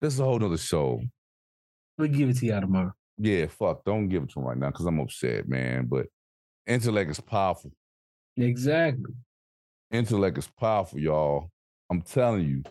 This 0.00 0.14
is 0.14 0.20
a 0.20 0.24
whole 0.24 0.44
other 0.44 0.56
show. 0.56 1.00
we'll 1.98 2.08
give 2.08 2.28
it 2.30 2.36
to 2.38 2.46
you 2.46 2.60
tomorrow. 2.60 2.92
Yeah, 3.18 3.46
fuck. 3.46 3.84
Don't 3.84 4.08
give 4.08 4.22
it 4.24 4.30
to 4.30 4.40
him 4.40 4.46
right 4.46 4.56
now 4.56 4.70
because 4.70 4.86
I'm 4.86 5.00
upset, 5.00 5.48
man. 5.48 5.86
But 5.86 6.06
intellect 6.66 7.10
is 7.10 7.20
powerful. 7.20 7.72
Exactly. 8.36 9.12
Intellect 9.90 10.38
is 10.38 10.48
powerful, 10.48 10.98
y'all. 10.98 11.50
I'm 11.90 12.00
telling 12.02 12.48
you. 12.48 12.62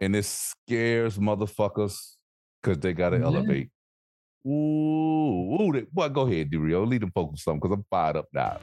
And 0.00 0.16
it 0.16 0.24
scares 0.24 1.18
motherfuckers 1.18 2.16
because 2.62 2.78
they 2.78 2.92
gotta 2.92 3.18
Yeah. 3.18 3.24
elevate. 3.24 3.70
Ooh, 4.46 5.60
ooh, 5.60 5.72
they, 5.72 5.82
boy, 5.82 6.08
go 6.08 6.22
ahead, 6.22 6.50
Dario. 6.50 6.84
Lead 6.84 7.02
them 7.02 7.12
with 7.14 7.38
something 7.38 7.60
because 7.60 7.72
I'm 7.76 7.84
fired 7.88 8.16
up 8.16 8.28
now. 8.32 8.58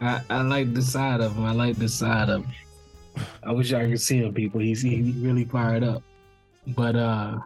I, 0.00 0.22
I 0.30 0.42
like 0.42 0.72
the 0.72 0.80
side 0.80 1.20
of 1.20 1.36
him. 1.36 1.44
I 1.44 1.52
like 1.52 1.76
the 1.76 1.88
side 1.88 2.30
of 2.30 2.44
him. 2.44 2.54
I 3.42 3.52
wish 3.52 3.72
I 3.72 3.86
could 3.88 4.00
see 4.00 4.18
him, 4.18 4.32
people. 4.32 4.60
He's 4.60 4.80
he 4.80 5.14
really 5.18 5.44
fired 5.44 5.84
up. 5.84 6.02
But 6.68 6.96
uh 6.96 7.38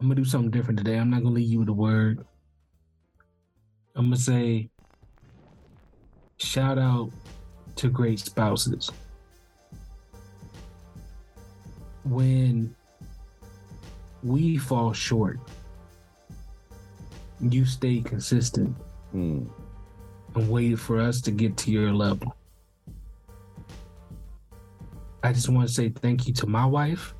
I'm 0.00 0.08
gonna 0.08 0.14
do 0.16 0.24
something 0.24 0.50
different 0.50 0.78
today. 0.78 0.98
I'm 0.98 1.08
not 1.08 1.22
gonna 1.22 1.34
leave 1.34 1.48
you 1.48 1.60
with 1.60 1.68
a 1.68 1.72
word. 1.72 2.26
I'm 3.94 4.06
gonna 4.06 4.16
say 4.16 4.68
shout 6.46 6.78
out 6.78 7.10
to 7.76 7.88
great 7.88 8.20
spouses. 8.20 8.90
When 12.04 12.74
we 14.22 14.56
fall 14.56 14.92
short, 14.92 15.38
you 17.40 17.64
stay 17.66 18.00
consistent 18.00 18.74
Mm. 19.14 19.48
and 20.34 20.48
waited 20.50 20.80
for 20.80 21.00
us 21.00 21.20
to 21.22 21.30
get 21.30 21.56
to 21.58 21.70
your 21.70 21.92
level. 21.92 22.34
I 25.22 25.32
just 25.32 25.48
want 25.48 25.66
to 25.68 25.72
say 25.74 25.88
thank 25.88 26.26
you 26.26 26.34
to 26.34 26.46
my 26.46 26.64
wife 26.66 27.14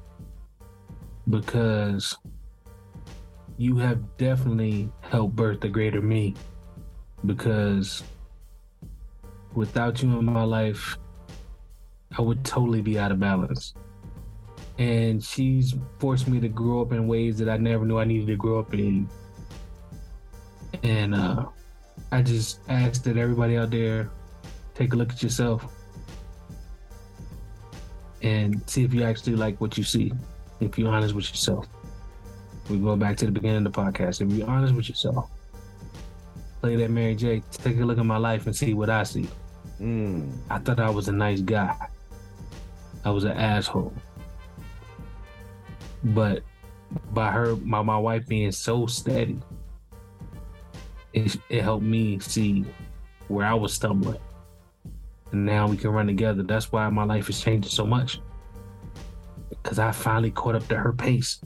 because 1.28 2.16
you 3.56 3.76
have 3.76 4.16
definitely 4.18 4.90
helped 5.00 5.34
birth 5.36 5.60
the 5.60 5.68
greater 5.68 6.00
me. 6.02 6.34
Because 7.24 8.04
without 9.56 10.02
you 10.02 10.16
in 10.18 10.24
my 10.24 10.44
life, 10.44 10.98
I 12.16 12.22
would 12.22 12.44
totally 12.44 12.82
be 12.82 12.98
out 12.98 13.10
of 13.10 13.18
balance. 13.18 13.74
And 14.78 15.24
she's 15.24 15.74
forced 15.98 16.28
me 16.28 16.38
to 16.40 16.48
grow 16.48 16.82
up 16.82 16.92
in 16.92 17.08
ways 17.08 17.38
that 17.38 17.48
I 17.48 17.56
never 17.56 17.84
knew 17.84 17.98
I 17.98 18.04
needed 18.04 18.26
to 18.28 18.36
grow 18.36 18.60
up 18.60 18.74
in. 18.74 19.08
And 20.82 21.14
uh, 21.14 21.46
I 22.12 22.20
just 22.22 22.60
ask 22.68 23.02
that 23.04 23.16
everybody 23.16 23.56
out 23.56 23.70
there 23.70 24.10
take 24.74 24.92
a 24.92 24.96
look 24.96 25.10
at 25.10 25.22
yourself 25.22 25.64
and 28.22 28.62
see 28.68 28.84
if 28.84 28.92
you 28.92 29.02
actually 29.02 29.36
like 29.36 29.58
what 29.60 29.78
you 29.78 29.84
see. 29.84 30.12
If 30.60 30.78
you're 30.78 30.92
honest 30.92 31.14
with 31.14 31.28
yourself. 31.30 31.66
We 32.68 32.78
go 32.78 32.96
back 32.96 33.16
to 33.18 33.26
the 33.26 33.32
beginning 33.32 33.64
of 33.64 33.72
the 33.72 33.80
podcast. 33.80 34.20
If 34.20 34.32
you're 34.32 34.48
honest 34.48 34.74
with 34.74 34.88
yourself, 34.88 35.30
play 36.60 36.76
that 36.76 36.90
Mary 36.90 37.14
J. 37.14 37.42
Take 37.52 37.78
a 37.78 37.84
look 37.84 37.98
at 37.98 38.04
my 38.04 38.16
life 38.16 38.46
and 38.46 38.54
see 38.54 38.74
what 38.74 38.90
I 38.90 39.04
see. 39.04 39.28
Mm. 39.80 40.32
I 40.48 40.58
thought 40.58 40.80
I 40.80 40.90
was 40.90 41.08
a 41.08 41.12
nice 41.12 41.40
guy. 41.40 41.76
I 43.04 43.10
was 43.10 43.24
an 43.24 43.32
asshole. 43.32 43.92
But 46.02 46.42
by 47.12 47.30
her, 47.30 47.56
my, 47.56 47.82
my 47.82 47.98
wife 47.98 48.26
being 48.26 48.52
so 48.52 48.86
steady, 48.86 49.38
it, 51.12 51.36
it 51.48 51.62
helped 51.62 51.84
me 51.84 52.18
see 52.20 52.64
where 53.28 53.46
I 53.46 53.54
was 53.54 53.72
stumbling. 53.74 54.20
And 55.32 55.44
now 55.44 55.66
we 55.66 55.76
can 55.76 55.90
run 55.90 56.06
together. 56.06 56.42
That's 56.42 56.70
why 56.72 56.88
my 56.88 57.04
life 57.04 57.28
is 57.28 57.40
changing 57.40 57.70
so 57.70 57.86
much. 57.86 58.20
Because 59.48 59.78
I 59.78 59.92
finally 59.92 60.30
caught 60.30 60.54
up 60.54 60.66
to 60.68 60.76
her 60.76 60.92
pace. 60.92 61.40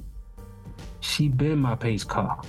She 1.01 1.29
been 1.29 1.59
my 1.59 1.75
pace 1.75 2.05
car. 2.05 2.43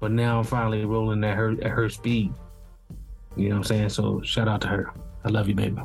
But 0.00 0.12
now 0.12 0.38
I'm 0.38 0.44
finally 0.44 0.84
rolling 0.84 1.24
at 1.24 1.36
her 1.36 1.52
at 1.62 1.70
her 1.70 1.88
speed. 1.88 2.32
You 3.36 3.50
know 3.50 3.56
what 3.56 3.58
I'm 3.58 3.64
saying? 3.64 3.88
So 3.90 4.20
shout 4.22 4.48
out 4.48 4.60
to 4.62 4.68
her. 4.68 4.92
I 5.24 5.28
love 5.28 5.48
you, 5.48 5.54
baby. 5.54 5.76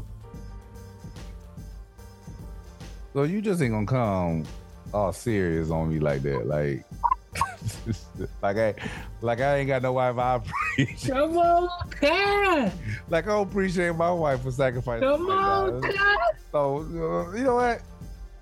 So 3.14 3.24
you 3.24 3.42
just 3.42 3.62
ain't 3.62 3.74
gonna 3.74 3.86
come 3.86 4.46
all 4.94 5.12
serious 5.12 5.70
on 5.70 5.90
me 5.90 6.00
like 6.00 6.22
that, 6.24 6.48
like, 6.48 6.86
like 8.42 8.58
I, 8.58 8.74
like 9.22 9.42
I 9.42 9.58
ain't 9.58 9.68
got 9.68 9.82
no 9.82 9.94
wife. 9.94 10.18
I 10.18 10.36
appreciate, 10.36 11.12
Come 11.14 11.38
on, 11.38 11.70
God. 12.02 12.72
like 13.10 13.26
I 13.26 13.28
don't 13.28 13.50
appreciate 13.50 13.96
my 13.96 14.12
wife 14.12 14.42
for 14.44 14.52
sacrificing. 14.52 15.08
Come 15.08 15.30
on, 15.30 15.82
that. 15.82 15.94
God. 15.94 16.20
So 16.52 16.78
uh, 16.78 17.36
you 17.36 17.44
know 17.44 17.56
what? 17.56 17.82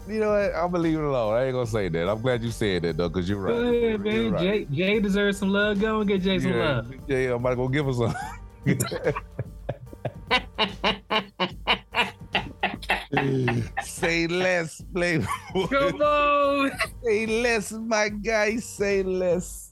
You 0.07 0.19
know 0.19 0.29
what? 0.31 0.55
I'm 0.55 0.71
gonna 0.71 0.79
leave 0.79 0.97
it 0.97 1.03
alone. 1.03 1.33
I 1.33 1.45
ain't 1.45 1.53
gonna 1.53 1.65
say 1.67 1.89
that. 1.89 2.09
I'm 2.09 2.21
glad 2.21 2.43
you 2.43 2.51
said 2.51 2.83
that 2.83 2.97
though, 2.97 3.09
cause 3.09 3.27
you're 3.27 3.39
right. 3.39 3.53
Go 3.53 3.59
ahead, 3.61 3.73
You're 3.81 3.99
man. 3.99 4.31
right. 4.33 4.41
Jay, 4.41 4.65
Jay 4.75 4.99
deserves 4.99 5.37
some 5.39 5.49
love. 5.49 5.79
Go 5.79 5.99
and 5.99 6.07
get 6.07 6.21
Jay 6.21 6.39
some 6.39 6.51
love. 6.57 7.07
Jay, 7.07 7.25
I'm 7.27 7.33
about 7.35 7.49
to 7.51 7.55
go 7.55 7.67
give 7.67 7.85
her 7.87 7.93
some. 7.93 8.15
Say 13.83 14.27
less, 14.27 14.81
playboy. 14.93 15.25
Come 15.69 16.01
on. 16.01 16.71
Say 17.03 17.25
less, 17.25 17.71
my 17.71 18.09
guy. 18.09 18.57
Say 18.57 19.03
less. 19.03 19.71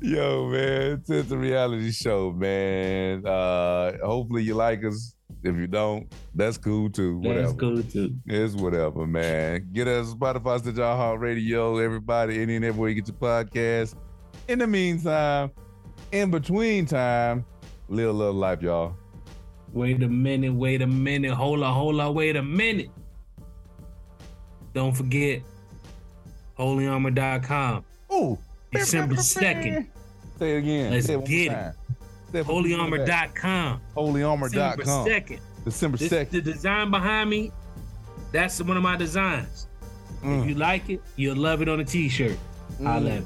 Yo, 0.00 0.48
man, 0.48 1.02
it's 1.06 1.30
a 1.30 1.36
reality 1.36 1.92
show, 1.92 2.32
man. 2.32 3.26
Uh, 3.26 3.92
hopefully 4.04 4.42
you 4.42 4.54
like 4.54 4.84
us. 4.84 5.14
If 5.42 5.56
you 5.56 5.66
don't, 5.66 6.10
that's 6.34 6.56
cool 6.56 6.88
too. 6.88 7.18
Whatever. 7.18 7.42
That's 7.42 7.58
cool 7.58 7.82
too. 7.82 8.14
It's 8.24 8.54
whatever, 8.54 9.06
man. 9.06 9.68
Get 9.72 9.88
us 9.88 10.14
Spotify, 10.14 10.58
Stitcher, 10.58 10.82
Heart 10.82 11.20
Radio, 11.20 11.76
everybody, 11.76 12.40
any 12.40 12.56
and 12.56 12.64
everywhere 12.64 12.90
you 12.90 12.94
get 12.94 13.08
your 13.08 13.16
podcast. 13.18 13.94
In 14.48 14.58
the 14.60 14.66
meantime, 14.66 15.50
in 16.14 16.30
between 16.30 16.86
time, 16.86 17.44
live 17.88 18.08
a 18.08 18.12
little 18.12 18.34
life, 18.34 18.62
y'all. 18.62 18.94
Wait 19.72 20.00
a 20.02 20.08
minute. 20.08 20.54
Wait 20.54 20.80
a 20.82 20.86
minute. 20.86 21.32
Hold 21.34 21.62
on. 21.64 21.74
Hold 21.74 22.00
on. 22.00 22.14
Wait 22.14 22.36
a 22.36 22.42
minute. 22.42 22.88
Don't 24.72 24.96
forget 24.96 25.42
holyarmor.com. 26.58 27.84
Ooh. 28.12 28.38
December 28.72 29.16
2nd. 29.16 29.86
Say 30.38 30.54
it 30.54 30.58
again. 30.58 30.92
Let's 30.92 31.06
Say 31.06 31.16
more 31.16 31.26
get 31.26 31.52
it. 31.52 31.74
it 32.34 32.46
one 32.46 32.90
more 32.90 33.06
time. 33.06 33.30
Holyarmor.com. 33.30 33.80
Holyarmor.com. 33.96 34.76
December 34.78 35.10
2nd. 35.10 35.40
December 35.64 35.98
2nd. 35.98 36.08
This, 36.10 36.28
the 36.28 36.40
design 36.40 36.90
behind 36.90 37.30
me, 37.30 37.52
that's 38.32 38.60
one 38.62 38.76
of 38.76 38.82
my 38.82 38.96
designs. 38.96 39.66
If 40.22 40.28
Mm, 40.28 40.48
you 40.48 40.54
like 40.54 40.88
it, 40.88 41.02
you'll 41.16 41.36
love 41.36 41.60
it 41.62 41.68
on 41.68 41.80
a 41.80 41.84
t-shirt. 41.84 42.38
I 42.80 42.82
mm, 42.82 42.84
love 42.84 43.06
it. 43.06 43.24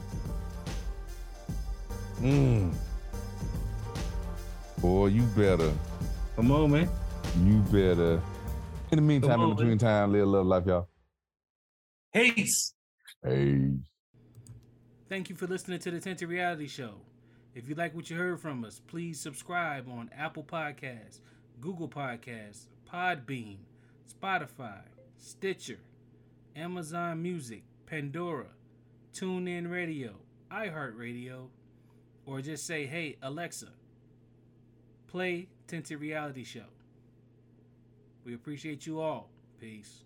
Mm. 2.20 2.74
Boy, 4.78 5.06
you 5.06 5.22
better. 5.36 5.72
Come 6.36 6.52
on, 6.52 6.70
man. 6.70 6.88
You 7.44 7.58
better. 7.70 8.22
In 8.90 8.96
the 8.96 9.02
meantime, 9.02 9.30
Come 9.30 9.40
in 9.42 9.50
on, 9.50 9.56
between 9.56 9.78
time, 9.78 10.12
live 10.12 10.22
a 10.22 10.26
little 10.26 10.46
life, 10.46 10.64
y'all. 10.66 10.88
Peace. 12.14 12.74
Hey. 13.24 13.72
Thank 15.08 15.30
you 15.30 15.36
for 15.36 15.46
listening 15.46 15.78
to 15.80 15.90
the 15.90 16.00
Tinted 16.00 16.28
Reality 16.28 16.68
Show. 16.68 16.94
If 17.54 17.68
you 17.68 17.74
like 17.74 17.94
what 17.94 18.08
you 18.08 18.16
heard 18.16 18.40
from 18.40 18.64
us, 18.64 18.80
please 18.86 19.20
subscribe 19.20 19.88
on 19.88 20.10
Apple 20.16 20.44
Podcasts, 20.44 21.20
Google 21.60 21.88
Podcasts, 21.88 22.66
Podbean, 22.92 23.58
Spotify, 24.08 24.82
Stitcher, 25.18 25.80
Amazon 26.54 27.20
Music, 27.20 27.64
Pandora, 27.86 28.46
TuneIn 29.12 29.70
Radio, 29.70 30.14
iHeartRadio, 30.52 31.48
or 32.28 32.42
just 32.42 32.66
say, 32.66 32.84
hey, 32.84 33.16
Alexa, 33.22 33.68
play 35.06 35.48
Tinted 35.66 35.98
Reality 35.98 36.44
Show. 36.44 36.66
We 38.24 38.34
appreciate 38.34 38.86
you 38.86 39.00
all. 39.00 39.30
Peace. 39.58 40.04